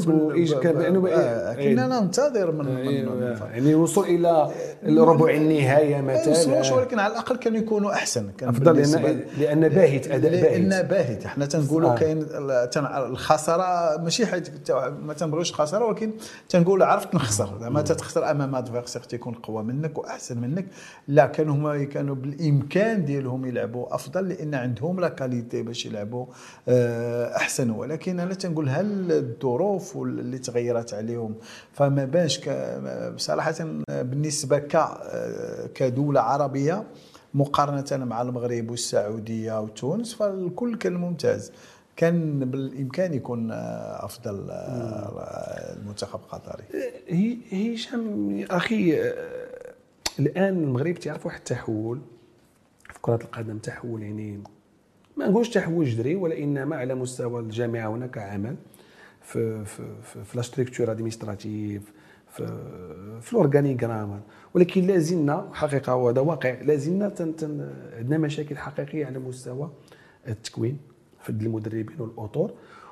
كانوا 0.61 1.09
آه 1.09 1.53
كنا 1.53 1.99
ننتظر 1.99 2.51
من, 2.51 2.65
من, 2.65 2.75
من 2.75 2.87
أيوة، 2.87 3.49
يعني 3.51 3.69
الوصول 3.69 4.05
إلى 4.05 4.51
الربع 4.83 5.33
النهاية 5.33 6.01
ما 6.01 6.29
مثلا. 6.29 6.75
ولكن 6.75 6.99
على 6.99 7.13
الأقل 7.13 7.35
كانوا 7.37 7.57
يكونوا 7.57 7.91
أحسن. 7.91 8.31
كان 8.37 8.49
أفضل 8.49 8.75
لأن 8.75 9.21
لأن 9.39 9.69
باهت 9.69 10.07
أداء 10.07 10.31
لأن 10.31 10.69
باهت. 10.69 10.85
باهت. 10.85 11.25
إحنا 11.25 11.45
تنقولوا 11.45 11.91
آه. 11.91 11.95
كاين 11.95 12.25
الخسارة 13.09 13.97
ماشي 14.01 14.25
حيت 14.25 14.71
ما 15.01 15.13
تنبغيوش 15.13 15.53
خسارة 15.53 15.85
ولكن 15.85 16.11
تنقول 16.49 16.83
عرفت 16.83 17.15
نخسر. 17.15 17.57
زعما 17.61 17.81
تتخسر 17.81 18.31
امام 18.31 18.55
adversaire 18.55 19.01
تيكون 19.01 19.33
قوى 19.33 19.63
منك 19.63 19.97
وأحسن 19.97 20.37
منك. 20.37 20.65
لا 21.07 21.25
كانوا 21.25 21.55
هما 21.55 21.83
كانوا 21.83 22.15
بالإمكان 22.15 23.05
ديالهم 23.05 23.45
يلعبوا 23.45 23.95
أفضل 23.95 24.29
لأن 24.29 24.55
عندهم 24.55 24.99
la 24.99 25.09
qualité 25.09 25.61
باش 25.61 25.85
يلعبوا 25.85 26.25
أحسن. 27.35 27.69
ولكن 27.69 28.19
أنا 28.19 28.33
تنقول 28.33 28.69
هل 28.69 29.11
الظروف 29.11 29.97
اللي 29.97 30.37
تغيرت 30.39 30.93
عليهم 30.93 31.35
فما 31.73 32.05
بانش 32.05 32.39
ك- 32.39 33.11
بصراحه 33.15 33.55
بالنسبة 33.89 34.57
ك 34.59 34.75
آه، 34.75 35.67
كدولة 35.75 36.21
عربية 36.21 36.83
مقارنة 37.33 38.05
مع 38.05 38.21
المغرب 38.21 38.71
والسعودية 38.71 39.61
وتونس 39.61 40.13
فالكل 40.13 40.75
كان 40.77 40.93
ممتاز. 40.93 41.51
كان 41.95 42.39
بالإمكان 42.51 43.13
يكون 43.13 43.51
آه، 43.51 44.05
أفضل 44.05 44.47
آه، 44.49 45.75
المنتخب 45.77 46.19
القطري 46.19 46.63
هي 47.07 47.75
هشام 47.75 48.45
أخي 48.51 49.01
آه، 49.01 49.73
الآن 50.19 50.63
المغرب 50.63 50.93
تعرف 50.95 51.25
واحد 51.25 51.37
التحول 51.37 51.99
في 52.93 52.99
كرة 53.01 53.15
القدم 53.23 53.57
تحول 53.57 54.01
يعني 54.03 54.43
ما 55.17 55.27
نقولش 55.27 55.49
تحول 55.49 55.85
جذري 55.85 56.15
ولإنما 56.15 56.75
على 56.75 56.95
مستوى 56.95 57.41
الجامعة 57.41 57.89
هناك 57.89 58.17
عمل 58.17 58.55
في 59.21 59.65
في 59.65 59.83
في, 60.03 60.23
في 60.23 60.37
لا 60.37 60.41
في 62.31 62.47
في 63.21 63.33
الاورغانيغرام 63.33 64.21
ولكن 64.53 64.87
لازلنا 64.87 65.49
حقيقة 65.53 65.95
وهذا 65.95 66.21
واقع 66.21 66.61
لازلنا 66.61 67.13
عندنا 67.97 68.17
مشاكل 68.17 68.57
حقيقية 68.57 69.05
على 69.05 69.19
مستوى 69.19 69.69
التكوين 70.27 70.77
في 71.23 71.29
المدربين 71.29 71.95
والأطر 71.99 72.51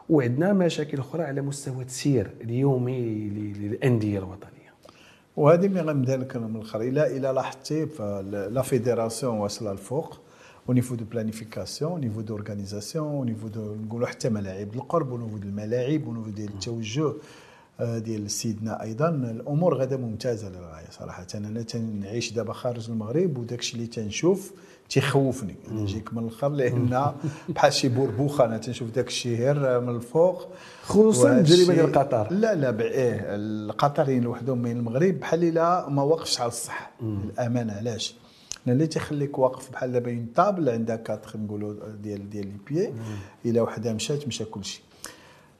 وعندنا 0.10 0.54
مشاكل 0.54 1.00
أخرى 1.00 1.24
على 1.24 1.42
مستوى 1.42 1.82
التسيير 1.82 2.30
اليومي 2.42 3.30
للأندية 3.30 4.20
الوطنية. 4.20 4.50
وهذه 5.38 5.68
ملي 5.68 5.82
غنبدا 5.82 6.18
لك 6.18 6.36
من 6.36 6.56
الآخر 6.56 6.82
إلى 6.82 7.18
إلى 7.18 7.28
لاحظتي 7.32 7.86
لا 8.52 8.62
فيدراسيون 8.62 9.38
واصله 9.38 9.72
الفوق. 9.72 10.20
Au 10.68 10.74
niveau 10.74 10.96
de 10.96 11.04
planification 11.04 11.94
au 11.96 12.00
niveau 12.00 12.22
d'organisation 12.22 13.20
au 13.20 13.26
niveau 13.26 13.50
de 13.50 13.60
نقولوا 13.60 14.08
حتى 14.08 14.30
ملاعب 14.30 14.76
القرب 14.76 15.14
au 15.14 15.18
niveau 15.18 15.44
الملاعب 15.44 16.02
au 16.06 16.18
niveau 16.18 16.36
ديال 16.36 16.50
التوجه 16.50 17.14
آه، 17.80 17.98
ديال 17.98 18.32
سيدنا 18.32 18.84
أيضا. 18.84 19.10
الأمور 19.10 19.74
غدا 19.78 19.98
ممتازة 19.98 20.50
للغاية 20.50 20.90
صراحة. 20.92 21.28
أنا 21.36 21.62
تنعيش 21.62 22.32
دابا 22.32 22.54
خارج 22.54 22.90
المغرب 22.90 23.38
وداك 23.38 23.60
الشيء 23.60 23.76
اللي 23.76 23.88
تنشوف 23.88 24.52
تيخوفني. 24.90 25.56
أنا 25.72 25.82
نجيك 25.82 26.14
من 26.14 26.24
الآخر 26.24 26.50
لأن 26.50 27.14
بحال 27.50 27.74
شي 27.74 27.90
بربوخه 27.90 28.46
أنا 28.46 28.58
تنشوف 28.58 28.92
داك 28.92 29.08
الشيء 29.08 29.38
غير 29.38 29.80
من 29.80 29.96
الفوق. 29.96 30.48
خصوصا 30.84 31.40
التجربه 31.40 31.74
ديال 31.74 31.92
قطر. 31.92 32.28
لا 32.32 32.56
لا 32.56 32.82
إيه 32.82 33.22
القطريين 33.36 34.28
وحدهم 34.28 34.58
من 34.58 34.72
المغرب 34.72 35.20
بحال 35.20 35.54
لا 35.54 35.90
ما 35.90 36.04
وقفش 36.04 36.42
على 36.42 36.48
الصح. 36.48 36.92
الأمانة 37.02 37.74
علاش؟ 37.74 38.16
اللي 38.68 38.88
تيخليك 38.88 39.40
واقف 39.40 39.72
بحال 39.72 39.92
دابا 39.92 40.12
une 40.12 40.28
table 40.36 40.70
عندها 40.70 40.96
quatre 40.96 41.40
نقولوا 41.40 41.74
ديال 42.04 42.30
ديال 42.30 42.46
les 42.48 42.58
pieds. 42.68 42.94
إلا 43.46 43.62
وحده 43.62 43.94
مشات 43.94 44.28
مشى 44.28 44.46
كل 44.46 44.66
شيء 44.66 44.82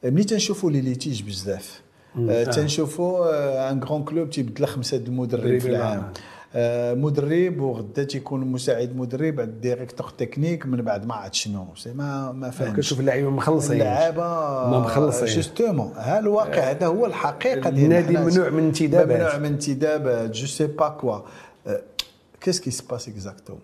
ملي 0.04 0.24
تنشوفوا 0.24 0.72
les 0.72 0.82
litiges 0.82 1.24
بزاف. 1.24 1.82
آه، 2.30 2.44
تنشوفوا 2.44 3.72
un 3.72 3.84
grand 3.84 4.04
club 4.04 4.30
تيبدل 4.30 4.66
خمسة 4.66 4.98
د 4.98 5.08
المدرب 5.08 5.58
في 5.58 5.70
العام. 5.70 6.14
آه، 6.56 6.94
مدرب 6.94 7.60
وغدا 7.60 8.04
تيكون 8.04 8.40
مساعد 8.40 8.96
مدرب 8.96 9.40
عند 9.40 9.62
directeur 9.62 10.10
technique 10.10 10.66
من 10.66 10.82
بعد 10.82 11.06
ما 11.06 11.16
عرفت 11.16 11.34
شنو. 11.34 11.68
ما 11.96 12.32
ما 12.32 12.50
فهمتش. 12.50 12.76
كنشوف 12.76 13.00
اللعيبة 13.00 13.30
مخلصين. 13.30 13.72
اللعابه 13.72 14.24
ما 14.70 14.80
مخلصين. 14.80 15.28
justement. 15.28 15.92
ها 15.96 16.20
الواقع 16.20 16.72
هذا 16.72 16.88
هو 16.88 17.06
الحقيقة 17.06 17.70
ديال 17.70 17.86
النادي. 17.86 18.18
ممنوع 18.18 18.50
من 18.50 18.64
انتدابات. 18.64 19.18
ممنوع 19.18 19.38
من 19.38 19.46
انتدابات. 19.46 20.32
je 20.32 20.48
sais 20.48 20.68
pas 20.68 20.90
quoi 20.90 21.20
qu'est-ce 22.42 22.60
qui 22.60 22.72
se 22.72 22.82
passe 22.82 23.08
exactement 23.08 23.62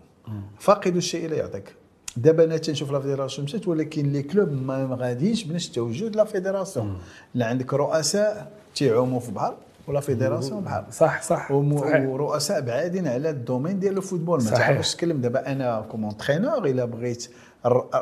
فاقد 0.60 0.96
الشيء 0.96 1.30
لا 1.30 1.36
يعطيك 1.36 1.76
دابا 2.18 2.44
أنا 2.44 2.58
تنشوف 2.58 2.92
la 2.92 3.00
fédération 3.00 3.46
مشات 3.46 3.68
ولكن 3.68 4.12
les 4.12 4.24
clubs 4.24 4.52
ما 4.52 4.98
غاديش 5.00 5.44
بنفس 5.44 5.68
التوجه 5.68 6.10
la 6.10 6.24
fédération 6.24 6.98
لا 7.36 7.46
عندك 7.46 7.74
رؤساء 7.74 8.52
تيعوموا 8.76 9.20
في 9.20 9.32
بحر 9.32 9.56
و 9.88 9.92
la 9.92 10.00
fédération 10.00 10.64
بحر 10.64 10.86
صح 10.92 11.22
صح 11.22 11.52
وم-. 11.52 11.74
ورؤساء 12.08 12.62
بعادين 12.62 13.08
على 13.08 13.30
ال 13.30 13.36
domaine 13.36 13.80
ديال 13.80 13.98
ال 13.98 14.03
football 14.03 14.44
ما. 14.44 14.50
تعرفش 14.50 14.96
تكلم 14.96 15.22
دابا 15.22 15.52
أنا 15.52 15.86
comme 15.92 16.04
entraîneur 16.06 16.66
الا 16.66 16.86
بغيت 16.86 17.28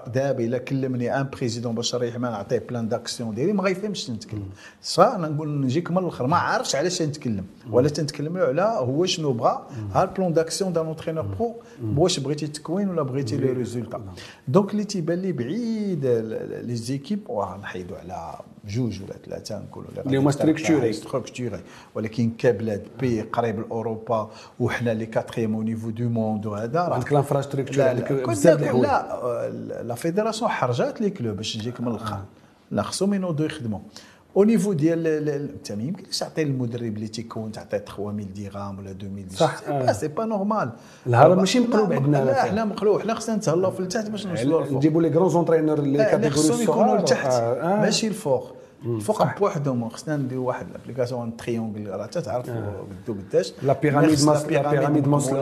دابا 0.07 0.43
إلا 0.43 0.57
كلمني 0.57 1.19
un 1.19 1.29
président 1.29 1.75
باش 1.75 1.95
نريح 1.95 2.17
ما 2.17 2.29
نعطيه 2.29 2.59
plan 2.59 2.89
d'action 2.89 3.35
ديالي 3.35 3.53
ما 3.53 3.63
غيفهمش 3.63 4.09
نتكلم. 4.09 4.49
صح 4.81 5.03
أنا 5.03 5.27
نقول 5.27 5.61
نجيك 5.61 5.91
من 5.91 5.97
الأخر 5.97 6.27
ما 6.27 6.37
عارفش 6.37 6.75
علاش 6.75 7.01
نتكلم. 7.01 7.45
ولا 7.71 7.89
تنتكلم 7.89 8.37
على 8.37 8.61
هو 8.61 9.05
شنو 9.05 9.33
بغى 9.33 9.67
ها 9.93 10.03
ال 10.03 10.09
plan 10.09 10.33
d'action 10.33 10.73
d'un 10.73 10.85
entraîneur 10.85 11.25
pro 11.25 11.55
واش 11.97 12.19
بغيتي 12.19 12.45
التكوين 12.45 12.89
ولا 12.89 13.01
بغيتي 13.01 13.37
les 13.37 13.51
résultats. 13.51 14.01
donc 14.47 14.71
اللي 14.71 14.83
تيبان 14.83 15.19
لي 15.19 15.31
بعيد 15.31 16.05
les 16.63 16.75
équipes 16.75 17.29
واه 17.29 17.57
نحيدوا 17.57 17.97
على 17.97 18.39
جوج 18.65 19.01
ولا 19.03 19.13
ثلاثة 19.25 19.59
نقولوا 19.59 19.89
اللي 20.05 20.17
هما 20.17 20.31
structurés. 20.31 20.91
structurés 20.91 21.59
ولكن 21.95 22.31
كبلاد 22.37 22.87
بي 22.99 23.21
قريب 23.21 23.59
لأوروبا 23.59 24.31
وحنا 24.59 24.89
les 24.89 25.05
quatrièmes 25.05 25.55
au 25.55 25.61
niveau 25.61 25.89
du 25.89 26.09
monde 26.09 26.45
وهذا 26.45 26.79
راه 26.79 26.93
عندك 26.93 27.13
l'infrastructure 27.13 27.93
بزاف 28.27 28.63
الحوايج. 28.63 28.83
لا 28.83 29.13
آه، 29.13 29.49
la 29.81 29.95
fédération 29.95 30.51
حرجات 30.51 31.01
les 31.01 31.09
clubs 31.09 31.37
باش 31.37 31.57
تجيك 31.57 31.81
من 31.81 31.87
الآخر 31.87 32.19
لا 32.71 32.81
خصهم 32.81 33.13
ينوضوا 33.13 33.45
يخدموا 33.45 33.79
au 34.37 34.43
niveau 34.43 34.73
ديال 34.73 35.07
ال- 35.07 35.29
ال- 35.29 35.49
انت 35.53 35.71
ما 35.71 35.83
يمكنش 35.83 36.19
تعطي 36.19 36.43
للمدرب 36.43 36.95
اللي 36.95 37.07
تيكون 37.07 37.51
تعطيه 37.51 37.77
3000 37.77 38.25
درهم 38.35 38.79
ولا 38.79 38.91
2000 38.91 39.35
صح،. 39.35 39.91
c'est 39.91 40.07
pas 40.07 40.25
normal 40.25 40.69
الهرم 41.07 41.37
ماشي 41.37 41.59
مقلوب 41.59 41.89
لا، 41.89 41.95
عندنا 41.95 42.17
لا. 42.17 42.43
حنا 42.43 42.65
مقلوب 42.65 43.01
حنا 43.01 43.13
خصنا 43.13 43.35
نتهلاو 43.35 43.71
في 43.71 43.79
التحت 43.79 44.09
باش 44.09 44.27
نوصلوا 44.27 44.61
للفوق 44.61 44.77
نجيبوا 44.77 45.01
les 45.01 45.09
grands 45.09 45.29
entraîneurs 45.29 45.79
اللي 45.79 45.97
catégorie 45.97 46.29
خصهم 46.31 46.61
يكونوا 46.61 46.97
لتحت. 46.97 47.31
ماشي 47.63 48.07
الفوق 48.07 48.55
الفوق. 48.85 49.39
بوحدهم 49.39 49.89
خصنا 49.89 50.17
نديروا 50.17 50.47
واحد 50.47 50.65
الابليكاسيون 50.69 51.37
تريونغل 51.37 51.87
راه 51.89 52.05
تعرف 52.05 52.49
قدو 52.49 53.13
قداش 53.29 53.53
لا 53.63 53.73
بيراميد 53.73 54.15
خص 54.15 54.23
ماس- 54.23 54.45
لا 54.45 54.71
بيراميد 54.71 55.07
ماسلو. 55.07 55.37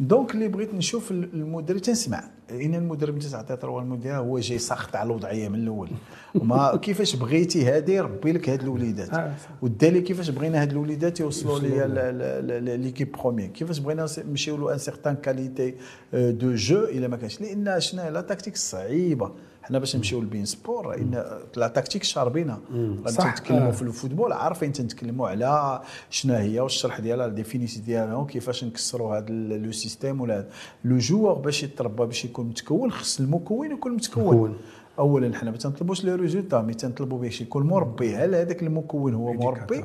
دونك 0.00 0.34
اللي 0.34 0.48
بغيت 0.48 0.74
نشوف 0.74 1.10
المدرب 1.10 1.78
تنسمع. 1.78 2.24
إن 2.50 2.74
المدرب 2.74 3.14
انت 3.14 3.26
تعطي 3.26 3.56
تروى 3.56 3.82
المدير 3.82 4.16
هو 4.16 4.38
جاي 4.38 4.58
ساخط 4.58 4.96
على 4.96 5.06
الوضعية 5.06 5.48
من 5.48 5.54
الأول. 5.54 5.88
وما 6.34 6.76
كيفاش 6.82 7.16
بغيتي 7.16 7.64
هادي 7.64 8.00
ربي 8.00 8.32
لك 8.32 8.48
هاد 8.48 8.62
الوليدات. 8.62 9.14
آه،. 9.14 9.32
والدليل 9.62 10.02
كيفاش 10.02 10.30
بغينا 10.30 10.62
هاد 10.62 10.70
الوليدات 10.70 11.20
يوصلوا 11.20 11.58
لي 11.58 12.76
ليكيب 12.76 13.12
بروميير 13.12 13.48
كيفاش 13.48 13.78
بغينا 13.78 14.06
نمشيو 14.18 14.56
له 14.56 14.72
ان 14.72 14.78
سيغتان 14.78 15.16
كاليتي 15.16 15.74
دو 16.12 16.54
جو 16.54 16.84
إلا 16.84 17.08
ما 17.08 17.16
كانش. 17.16 17.40
لأن 17.40 17.80
شنو 17.80 18.08
لا 18.08 18.20
تكتيك 18.20 18.56
صعيبة. 18.56 19.32
حنا 19.62 19.78
باش 19.78 19.96
نمشيو 19.96 20.20
لل 20.20 20.28
beIN 20.28 20.44
Sports 20.44 20.94
إن 20.94 21.24
la 21.56 21.68
tactique 21.68 22.02
شاربينها 22.02 22.60
صح. 23.06 23.34
تنتكلموا 23.34 23.68
آه. 23.68 23.70
في 23.70 23.82
ال 23.82 23.88
football 23.88 24.32
عارفين 24.32 24.72
تنتكلموا 24.72 25.28
على 25.28 25.80
شنو 26.10 26.34
هي 26.34 26.60
والشرح 26.60 27.00
ديالها 27.00 27.26
ال 27.26 27.31
définition 27.31 27.80
ديالها 27.80 28.14
وكيفاش 28.14 28.64
نكسروا 28.64 29.18
هذا 29.18 29.30
le 29.30 29.72
système 29.72 30.20
ولا. 30.20 30.46
le 30.84 30.98
joueur 30.98 31.34
باش 31.34 31.62
يتربى 31.62 32.06
باش 32.06 32.24
يكون 32.24 32.46
متكون 32.46 32.90
خص 32.90 33.20
المكون 33.20 33.72
يكون 33.72 33.92
متكون. 33.92 34.56
اولا 34.98 35.36
حنا 35.36 35.50
ما 35.50 35.56
تنطلبوش 35.56 36.04
les 36.04 36.14
résultats 36.14 36.60
mais 36.60 36.74
تنطلبوا 36.74 37.18
باش 37.18 37.40
يكون 37.40 37.66
مربي. 37.66 38.16
هل 38.16 38.34
هذاك 38.34 38.62
المكون 38.62 39.14
هو 39.14 39.32
مربي؟ 39.32 39.84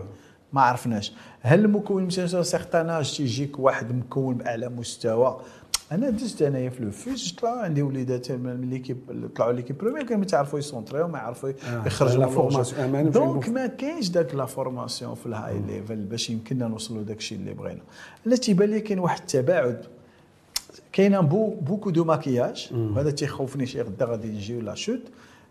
ما 0.53 0.61
عرفناش. 0.61 1.13
هل 1.41 1.65
المكون 1.65 2.05
مثلا 2.05 2.43
certain 2.43 2.95
âge 2.95 3.17
تيجيك 3.17 3.59
واحد 3.59 3.91
مكون 3.91 4.35
بأعلى 4.35 4.69
مستوى؟ 4.69 5.41
أنا 5.91 6.09
دزت 6.09 6.41
أنايا 6.41 6.69
في 6.69 6.83
لو 6.83 6.91
فيز 6.91 7.31
طلع 7.31 7.61
عندي 7.61 7.81
وليدات 7.81 8.31
من 8.31 8.69
l'équipe 8.69 8.97
طلعوا 9.35 9.51
l'équipe 9.51 9.77
première 9.77 10.03
كانوا 10.03 10.19
ما 10.19 10.25
تعرفوا 10.25 10.59
يسونطريو 10.59 11.07
ما 11.07 11.17
يعرفوا 11.17 11.49
يخرجوا 11.85 12.23
la 12.23 12.27
formation، 12.27 13.03
في 13.03 13.09
donc 13.09 13.49
ما 13.49 13.67
كاينش 13.67 14.09
داك 14.09 14.35
la 14.35 14.45
formation 14.45 15.15
في 15.15 15.25
ال 15.25 15.59
high 15.59 15.75
level 15.75 15.95
باش 15.95 16.29
يمكننا 16.29 16.67
نوصلوا 16.67 17.03
داك 17.03 17.17
الشيء 17.17 17.37
اللي 17.37 17.53
بغينا. 17.53 17.81
أنا 18.27 18.35
تيبان 18.35 18.69
لي 18.69 18.79
كاين 18.79 18.99
واحد 18.99 19.19
التباعد. 19.19 19.85
كاين 20.91 21.21
beau- 21.21 21.49
beaucoup 21.49 21.89
de 21.89 22.03
maquillage 22.03 22.69
وهذا 22.73 23.11
تيخوفني 23.11 23.65
شي 23.65 23.81
غدا 23.81 24.05
غادي 24.05 24.27
نجيو 24.27 24.61
la 24.61 24.75
chute. 24.75 25.01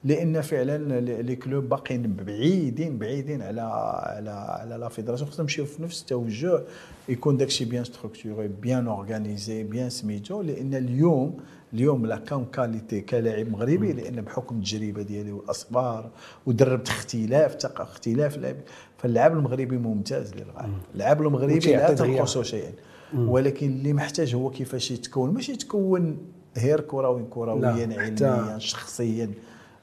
لأن 0.07 0.41
فعلا 0.41 1.01
les 1.01 1.37
clubs 1.37 1.69
باقيين 1.69 2.17
بعيدين 2.17 2.99
بعيدين 2.99 3.43
على 3.43 3.61
على 3.61 4.31
على 4.31 4.77
la 4.77 4.89
fédération. 4.89 5.31
خصنا 5.31 5.43
نمشيو 5.43 5.65
في 5.65 5.83
نفس 5.83 6.01
التوجه 6.01 6.63
يكون 7.09 7.37
داكشي 7.37 7.65
bien 7.65 7.85
structuré 7.85 8.49
bien 8.49 8.87
organisé 8.87 9.63
bien 9.63 9.91
سميتو. 9.91 10.43
لأن 10.43 10.75
اليوم 10.75 11.37
اليوم 11.73 12.07
لا 12.07 12.17
كان 12.17 12.45
qualité 12.45 13.01
كلاعب 13.01 13.49
مغربي 13.49 13.93
لأن 13.93 14.21
بحكم 14.21 14.57
التجربة 14.57 15.03
ديالي 15.03 15.33
والأصبار 15.33 16.11
ودربت 16.47 16.89
اختلاف 16.89 17.67
اختلاف 17.67 18.37
اللاعب 18.37 18.57
فاللاعب 18.99 19.33
المغربي 19.33 19.79
ممتاز 19.79 20.35
للغاية. 20.35 20.71
اللاعب 20.95 21.23
المغربي 21.23 21.59
لا. 21.59 21.95
تنقصه 21.95 22.43
شيئا. 22.43 22.73
ولكن 23.17 23.67
اللي 23.67 23.93
محتاج 23.93 24.35
هو 24.35 24.51
كيفاش 24.51 24.91
يتكون. 24.91 25.35
ماشي 25.35 25.53
يتكون 25.53 26.19
غير 26.59 26.81
كروي 26.81 27.25
كرويا 27.31 27.89
علميا 27.99 28.59
شخصيا. 28.59 29.31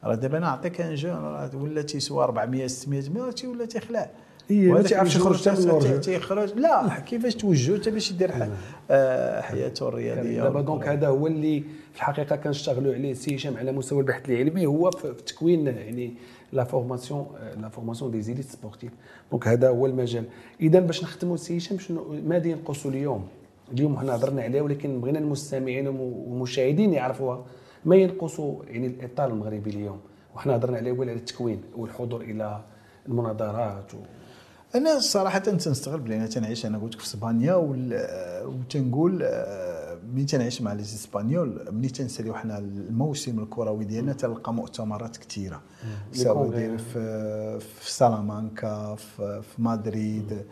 راه 0.04 0.16
دابا 0.16 0.40
نعطيك 0.40 0.82
un 0.82 0.96
jeune 0.96 1.50
ولا 1.54 1.82
تيسوى 1.82 2.24
400 2.24 2.68
600 2.68 3.10
مليون 3.10 3.36
تي 3.36 3.48
ولا 3.48 3.66
تيخلع. 3.66 4.10
إيه، 4.52 4.72
ما 4.72 4.82
تيعرفش 4.82 5.16
يخرج 5.16 5.50
حتى 5.50 5.66
من. 5.96 6.02
تيخرج. 6.02 6.54
لا 6.54 7.00
كيفاش 7.00 7.36
توجهه 7.36 7.80
حتى 7.80 7.92
باش 7.92 8.12
يدير 8.12 8.32
ح- 8.32 8.48
آه، 8.92 9.42
حياته 9.42 9.88
الرياضية. 9.88 10.44
دابا 10.44 10.62
donc 10.62 10.88
هذا 10.88 11.08
هو 11.08 11.28
اللي 11.28 11.60
في 11.94 11.98
الحقيقة 11.98 12.36
كنشتغلوا 12.36 12.94
عليه 12.94 13.14
سي 13.14 13.36
هشام 13.36 13.58
على 13.58 13.72
مستوى 13.72 14.00
البحث 14.00 14.30
العلمي. 14.30 14.66
هو 14.66 14.92
في 14.92 15.14
تكوين 15.26 15.68
يعني 15.68 16.14
la 16.54 16.64
formation 16.64 17.28
la 17.62 17.70
formation 17.70 18.12
des 18.12 18.22
élites 18.22 18.46
sportives. 18.46 18.92
donc 19.32 19.48
هذا 19.48 19.70
هو 19.70 19.86
المجال. 19.86 20.24
إذا 20.62 20.80
باش 20.80 21.04
نختموا 21.04 21.38
سي 21.38 21.58
هشام 21.58 21.80
شنو 21.80 22.16
ماذا 22.26 22.48
ينقص 22.48 22.86
اليوم؟ 22.86 23.28
اليوم 23.74 23.98
حنا 24.00 24.16
هضرنا 24.16 24.42
عليه 24.42 24.62
ولكن 24.62 25.02
بغينا 25.02 25.20
المستمعين 25.20 25.88
والمشاهدين 25.88 26.94
يعرفوها. 26.94 27.46
ما 27.86 27.96
ينقص 27.96 28.40
يعني 28.70 28.88
الإطار 28.88 29.28
المغربي 29.28 29.70
اليوم؟ 29.70 30.00
وحنا 30.36 30.56
هضرنا 30.56 30.78
عليه 30.78 30.92
على 31.02 31.14
التكوين 31.14 31.62
والحضور 31.76 32.22
إلى 32.22 32.62
المناظرات 33.08 33.94
و... 33.94 33.98
أنا 34.76 35.00
صراحة 35.00 35.40
تنستغرب 35.40 36.04
بلي 36.04 36.16
أنا 36.16 36.28
تنعيش 36.28 36.66
أنا 36.66 36.78
قلت 36.78 36.96
في 36.96 37.04
إسبانيا 37.04 37.56
وتنقول 38.46 39.20
آه، 39.24 39.98
ملي 40.14 40.26
تنعيش 40.26 40.62
مع 40.62 40.74
les 40.74 40.82
Espagnols؟ 40.82 41.68
ملي 41.72 41.90
تنساليو 41.90 42.34
حنا 42.34 42.58
الموسم 42.58 43.40
الكروي 43.40 43.86
ديالنا 43.86 44.14
تلقى 44.14 44.54
مؤتمرات 44.54 45.18
كثيره 45.18 45.62
سواء. 46.12 46.50
داير 46.50 46.78
في 46.78 47.60
في 47.60 47.92
سالامانكا 47.92 48.96
في 48.96 49.42
في 49.42 49.62
مدريد 49.62 50.46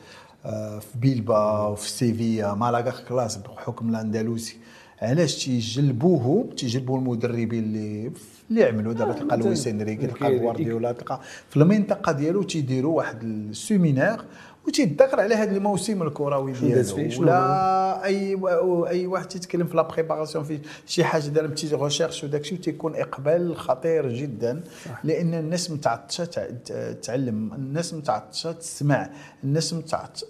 آه، 0.46 0.80
في 0.80 0.98
بيلباو 0.98 1.76
في 1.76 1.90
سيفيا 1.90 2.54
مالاغا 2.54 2.94
كلاس 3.10 3.38
بحكم 3.38 3.90
الأندلسي. 3.90 4.58
علاش 5.02 5.46
تيجلبوه؟ 5.46 6.50
تيجلبوا 6.58 6.98
المدربين 6.98 7.64
اللي 7.64 8.12
اللي 8.50 8.64
عملوا 8.64 8.94
دابا 8.94 9.14
تلقى 9.14 9.26
مثلاً 9.38 9.48
لويس 9.48 9.68
إنريكي 9.68 10.08
تلقى 10.08 10.38
غوارديولا 10.40 10.92
تلقى 10.92 11.20
في 11.50 11.58
المنطقة 11.58 12.12
ديالو 12.12 12.44
تيديروا 12.44 12.98
واحد 12.98 13.24
ال 13.24 13.34
séminaire 13.34 14.26
وتيتذكر 14.68 15.20
على 15.20 15.36
هذا 15.36 15.58
الموسم 15.58 16.02
الكروي؟ 16.04 16.52
ديالو. 16.52 16.84
ولا 17.22 18.06
أي 18.06 18.38
أي 18.90 19.08
واحد 19.08 19.28
تيتكلم 19.28 19.68
في 19.68 19.76
la 19.78 19.82
préparation 19.82 20.44
في 20.44 20.60
شي 20.86 21.04
حاجة 21.04 21.28
دار 21.28 21.48
petite 21.48 21.76
recherche 21.76 22.24
وداك 22.24 22.42
الشيء 22.42 22.58
تيكون 22.60 22.96
إقبال 22.96 23.56
خطير 23.58 24.10
جدا. 24.14 24.62
لأن 25.04 25.34
الناس 25.34 25.72
متعطشة 25.72 26.26
تع- 26.26 26.92
تعلم 26.92 27.54
الناس 27.54 27.94
متعطشة 27.94 28.52
تسمع 28.52 29.10
الناس 29.44 29.74
متعطشه 29.74 30.28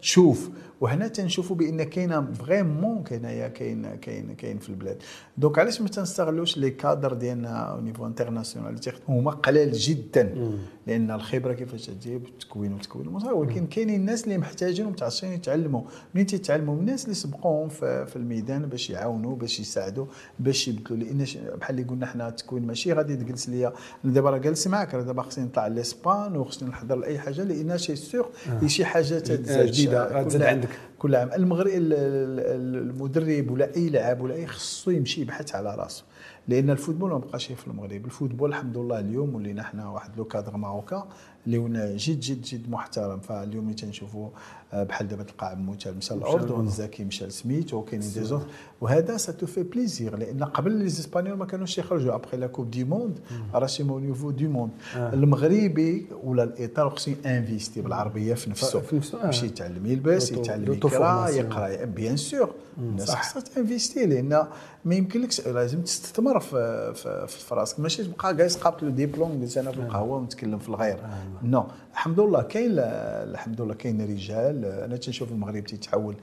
تشوف. 0.00 0.50
وهنا 0.80 1.08
تنشوفوا 1.08 1.56
بأن 1.56 1.82
كاينة 1.82 2.32
vraiment 2.32 3.02
كاينة 3.02 3.48
كاين 3.48 3.96
كاين 3.96 4.34
كاين 4.34 4.58
في 4.58 4.68
البلاد. 4.68 5.02
donc 5.38 5.58
علاش 5.58 5.80
ما 5.80 5.88
تنستغلوش 5.88 6.58
les 6.58 6.70
cadres 6.70 7.12
ديالنا 7.14 7.48
au 7.48 7.80
niveau 7.80 8.06
international 8.06 8.78
هما 9.08 9.30
قلال 9.30 9.72
جدا. 9.72 10.52
لأن 10.86 11.10
الخبرة 11.10 11.52
كيفاش 11.52 11.86
تجيب؟ 11.86 12.26
التكوين 12.26 12.72
وتكوين. 12.72 13.06
المصاري 13.06 13.34
ولكن 13.34 13.66
كاينين 13.66 14.00
الناس 14.00 14.24
اللي 14.24 14.38
محتاجين 14.38 14.86
ومتعطشين 14.86 15.32
يتعلموا. 15.32 15.82
منين 16.14 16.26
تيتعلموا؟ 16.26 16.74
من 16.74 16.80
الناس 16.80 17.04
اللي 17.04 17.14
سبقوهم 17.14 17.68
في, 17.68 18.16
الميدان 18.16 18.66
باش 18.66 18.90
يعاونوا 18.90 19.36
باش 19.36 19.60
يساعدوا 19.60 20.06
باش 20.38 20.68
يبدلوا. 20.68 20.98
لأن 20.98 21.26
بحال 21.60 21.78
اللي 21.78 21.88
قلنا 21.88 22.06
حنا 22.06 22.28
التكوين 22.28 22.66
ماشي 22.66 22.92
غادي 22.92 23.16
تجلس 23.16 23.48
ليا. 23.48 23.72
دابا 24.04 24.30
راه 24.30 24.38
جالس 24.38 24.66
معاك 24.66 24.94
راه 24.94 25.02
دابا 25.02 25.22
خصني 25.22 25.44
نطلع 25.44 25.66
لإسبان 25.66 26.36
وخصني 26.36 26.68
نحضر 26.68 26.96
لأي 26.96 27.18
حاجة. 27.18 27.44
لأن 27.44 27.78
شي 27.78 27.96
سيغ 27.96 28.26
شي 28.66 28.84
حاجة 28.84 29.18
تتزاد 29.38 29.66
جديدة، 29.66 30.08
كل 30.08 30.14
غتزاد 30.14 30.42
عام. 30.42 30.54
عندك. 30.54 30.68
كل 30.98 31.14
عام. 31.14 31.30
المغرب 31.32 31.66
ال- 31.66 31.92
ال- 31.92 32.76
المدرب 32.90 33.50
ولا 33.50 33.76
أي 33.76 33.88
لاعب 33.88 34.20
ولا 34.20 34.34
أي 34.34 34.46
خصو 34.46 34.90
يمشي 34.90 35.20
يبحث 35.20 35.54
على 35.54 35.74
راسه. 35.76 36.04
لأن 36.48 36.70
ال 36.70 36.74
football 36.74 37.10
ما 37.10 37.18
بقاش 37.18 37.52
في 37.52 37.66
المغرب. 37.66 38.04
ال 38.04 38.09
football 38.09 38.48
الحمد 38.50 38.76
لله 38.76 38.98
اليوم 39.00 39.34
ولينا 39.34 39.62
حنا 39.62 39.88
واحد 39.88 40.10
le 40.16 40.24
cadre 40.24 40.56
marocain 40.56 41.08
اللي 41.46 41.58
ونا 41.58 41.96
جد 41.96 42.20
جد 42.20 42.42
جد 42.42 42.70
محترم. 42.70 43.20
فاليوم 43.20 43.64
اللي 43.64 43.74
تنشوفوا 43.74 44.28
آه، 44.67 44.67
بحال 44.72 45.08
دابا 45.08 45.22
تلقى 45.22 45.50
عموتال 45.50 45.96
مشى 45.96 46.14
للاردن 46.14 46.60
الزكي 46.60 47.04
مشى 47.04 47.26
لسميت 47.26 47.74
وكاينين 47.74 48.12
des 48.12 48.24
autres 48.24 48.46
وهذا 48.80 49.16
ça 49.16 49.32
te 49.32 49.46
fait 49.46 49.62
plaisir 49.62 50.16
لأن 50.16 50.44
قبل 50.44 50.72
les 50.72 50.86
Espagnols 50.86 51.36
ما 51.38 51.44
كانوش 51.44 51.78
يخرجوا. 51.78 52.14
après 52.14 52.36
la 52.36 52.46
coupe 52.46 52.70
du 52.70 52.84
monde 52.84 53.18
راه 53.54 53.66
c'est 53.66 53.82
au 53.82 53.98
niveau 53.98 54.30
du 54.30 54.48
monde 54.48 54.70
المغربي 54.96 56.06
ولا 56.24 56.42
الاطار 56.44 56.90
خصو 56.90 57.10
investir 57.26 57.80
بالعربية 57.82 58.34
في 58.34 58.50
نفسه 58.50 58.80
في 58.80 58.96
نفسه، 58.96 59.22
آه. 59.22 59.26
باش 59.26 59.42
يتعلم 59.42 59.86
يلبس 59.86 60.30
دوتو- 60.32 60.38
يتعلم 60.38 60.72
يقرأ. 60.72 61.28
يقرأ 61.28 61.84
بيان 61.84 62.16
سور 62.16 62.50
الناس 62.78 63.08
صح. 63.08 63.22
خاصها 63.22 63.42
ت 63.54 63.60
investir 63.60 64.06
لأن 64.06 64.46
ما 64.84 64.94
يمكنلكش 64.94 65.46
لازم 65.46 65.80
تستثمر 65.82 66.40
في 66.40 66.92
في, 67.28 67.54
راسك 67.54 67.80
ماشي 67.80 68.04
تبقى 68.04 68.36
جالس 68.36 68.56
قابط 68.56 68.82
له 68.82 68.90
ديبلوم 68.90 69.40
جالس 69.40 69.58
أنا 69.58 69.70
في 69.70 69.78
القهوة 69.78 70.16
ونتكلم 70.16 70.58
في 70.58 70.68
الغير. 70.68 70.98
non 71.42 71.66
الحمد 71.92 72.20
لله 72.20 72.42
كاين 72.42 72.70
الحمد 72.78 73.60
لله 73.60 73.74
كاين 73.74 74.00
رجال 74.00 74.57
أنا 74.64 74.96
تنشوف 74.96 75.32
المغرب 75.32 75.64
تيتحول 75.64 76.14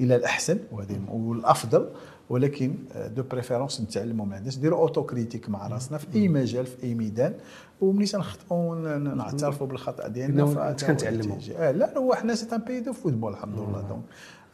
إلى 0.00 0.16
الأحسن 0.16 0.58
وهذه 0.72 1.00
والأفضل 1.12 1.88
ولكن 2.30 2.74
de 3.16 3.22
préférence 3.30 3.80
نتعلموا 3.80 4.26
مع 4.26 4.36
الناس 4.38 4.58
نديروا 4.58 4.78
autocritique 4.78 5.48
مع 5.48 5.66
راسنا 5.66 5.98
في 5.98 6.06
أي 6.14 6.28
مجال 6.28 6.66
في 6.66 6.82
أي 6.82 6.94
ميدان 6.94 7.34
وملي 7.80 8.06
تنخطئوا 8.06 8.74
نعترفوا 8.98 9.66
بالخطأ 9.66 10.08
ديالنا 10.08 10.44
كنتعلموا. 10.86 11.36
آه 11.58 11.70
لا 11.70 11.98
هو 11.98 12.14
حنا 12.14 12.34
c'est 12.34 12.46
un 12.54 12.60
pays 12.60 12.80
de 12.80 12.92
football 12.92 13.32
الحمد 13.32 13.54
لله. 13.58 13.80
donc 13.88 14.02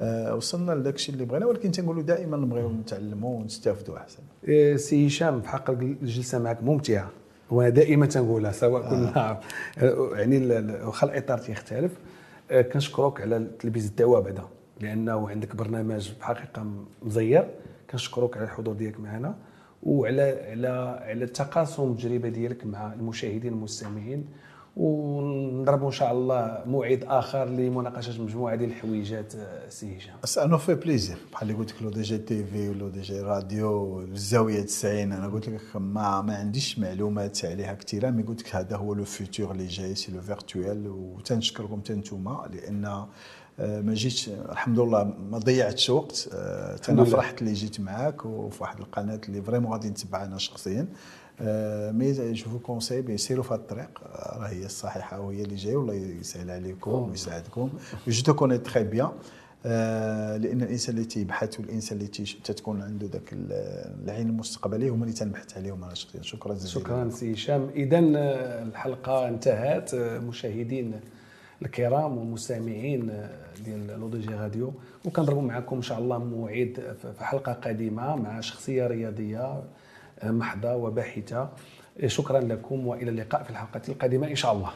آه 0.00 0.34
وصلنا 0.34 0.72
لذاك 0.72 0.94
الشيء 0.94 1.14
اللي 1.14 1.24
بغينا 1.24 1.46
ولكن 1.46 1.70
تنقولوا 1.70 2.02
دائما 2.02 2.36
نبغيو 2.36 2.70
نتعلموا 2.72 3.38
ونستافدوا 3.40 3.96
أحسن. 3.96 4.22
إيه، 4.48 4.76
سي 4.76 5.06
هشام 5.06 5.40
في 5.40 5.48
حق 5.48 5.70
الجلسة 5.70 6.38
معك 6.38 6.62
ممتعة 6.62 7.10
وأنا 7.50 7.68
دائما 7.68 8.06
تنقولها 8.06 8.52
سواء 8.52 8.82
كنا 8.90 9.40
يعني 10.18 10.36
ال- 10.38 10.52
ال- 10.52 10.86
واخا 10.86 11.06
الإطار 11.06 11.38
تيختلف. 11.38 11.92
آه، 11.92 12.17
كنشكرك 12.52 13.20
على 13.20 13.46
تلبيس 13.58 13.86
الدعوة 13.86 14.20
بعدا 14.20 14.44
لأنه 14.80 15.30
عندك 15.30 15.56
برنامج 15.56 16.12
بحقيقة 16.20 16.66
مزير. 17.02 17.50
كنشكرك 17.90 18.36
على 18.36 18.44
الحضور 18.44 18.74
ديالك 18.74 19.00
معنا 19.00 19.34
وعلى 19.82 20.22
على 20.50 20.68
على 21.02 21.26
تقاسم 21.26 21.90
التجربة 21.90 22.28
ديالك 22.28 22.66
مع 22.66 22.92
المشاهدين 22.92 23.52
والمستمعين. 23.52 24.26
ونضربوا 24.78 25.86
إن 25.86 25.92
شاء 25.92 26.12
الله 26.12 26.62
موعد 26.66 27.04
آخر 27.08 27.44
لمناقشة 27.44 28.22
مجموعة 28.22 28.54
ديال 28.56 28.70
الحويجات 28.70 29.34
آه، 29.34 29.68
سي 29.68 29.96
هشام. 29.98 30.14
ça 30.24 30.46
nous 30.46 30.58
fait 30.58 30.74
plaisir 30.74 31.16
بحال 31.32 31.50
اللي 31.50 31.60
قلت 31.60 31.72
لك 31.72 31.82
le 31.82 31.90
DJ 31.90 32.18
TV 32.18 32.68
و 32.68 32.75
le 32.75 32.88
DJ 32.88 33.20
radio 33.20 34.00
الزاوية 34.00 34.60
90 34.62 35.12
أنا 35.12 35.28
قلت 35.28 35.48
لك 35.48 35.76
ما 35.76 36.22
ما 36.22 36.36
عنديش 36.36 36.78
معلومات 36.78 37.44
عليها 37.44 37.74
كثيره 37.74 38.10
mais 38.10 38.22
قلت 38.22 38.40
لك 38.42 38.56
هذا 38.56 38.76
هو 38.76 38.94
le 38.94 39.04
futur 39.04 39.50
اللي 39.50 39.66
جاي 39.66 39.94
c'est 39.94 40.12
le 40.12 40.20
virtuel 40.20 40.88
وتنشكركم 40.88 41.80
حتى 41.80 41.94
نتوما 41.94 42.48
لأن 42.52 42.84
آه، 43.60 43.80
ما 43.80 43.94
جيتش 43.94 44.28
الحمد 44.28 44.80
لله 44.80 45.04
ما 45.30 45.38
ضيعتش 45.38 45.90
وقت 45.90 46.28
آه، 46.32 46.76
إنا 46.88 47.00
لله. 47.00 47.04
فرحت 47.04 47.42
اللي 47.42 47.52
جيت 47.52 47.80
معاك 47.80 48.24
وفي 48.24 48.62
واحد 48.62 48.78
القناة 48.80 49.20
اللي 49.28 49.42
vraiment 49.42 49.72
غادي 49.72 49.88
نتبعها 49.88 50.24
أنا 50.24 50.38
شخصيا. 50.38 50.80
آه، 50.80 50.86
mais 51.92 52.12
je 52.32 52.50
vous 52.50 52.58
conseille 52.58 53.02
بي 53.02 53.16
سيروا 53.16 53.44
في 53.44 53.54
الطريق. 53.54 53.90
آه، 54.06 54.38
راه 54.38 54.48
هي 54.48 54.64
الصحيحة 54.66 55.20
وهي 55.20 55.42
اللي 55.42 55.54
جاية 55.54 55.76
والله 55.76 55.94
يسهل 55.94 56.50
عليكم 56.50 56.90
ويساعدكم. 57.10 57.70
je 58.08 58.22
te 58.22 58.34
connais 58.34 58.58
très 58.58 58.84
bien 58.84 59.10
آه، 59.66 60.36
لأن 60.36 60.62
الإنسان 60.62 60.94
اللي 60.94 61.06
تيبحث 61.06 61.60
والإنسان 61.60 61.98
اللي 61.98 62.08
تتكون 62.44 62.82
عنده 62.82 63.06
ذاك 63.06 63.32
ال- 63.32 63.52
العين 64.04 64.28
المستقبليه 64.28 64.90
هما 64.90 65.02
اللي 65.04 65.14
تنبحث 65.14 65.56
عليهم. 65.56 65.84
أنا 65.84 65.94
شخصيا 65.94 66.22
شكرا 66.22 66.54
جزيلا. 66.54 66.70
شكرا 66.70 67.10
سي 67.10 67.32
هشام. 67.34 67.70
اذا 67.74 67.98
الحلقة 67.98 69.28
انتهت. 69.28 69.94
مشاهدين 69.94 71.00
الكرام 71.62 72.18
والمستمعين 72.18 73.28
ديال 73.64 73.86
لو 73.86 74.08
دي 74.08 74.20
جي 74.20 74.34
راديو. 74.34 74.72
وكنضربوا 75.04 75.42
معكم 75.42 75.76
إن 75.76 75.82
شاء 75.82 75.98
الله 75.98 76.18
موعد 76.18 76.96
في 77.16 77.24
حلقة 77.24 77.52
قادمة 77.52 78.16
مع 78.16 78.40
شخصية 78.40 78.86
رياضية. 78.86 79.62
محضة 80.24 80.74
وباحثة. 80.74 81.48
شكرا 82.06 82.40
لكم 82.40 82.86
وإلى 82.86 83.10
اللقاء 83.10 83.42
في 83.42 83.50
الحلقة 83.50 83.82
القادمة 83.88 84.26
إن 84.28 84.36
شاء 84.36 84.52
الله. 84.52 84.72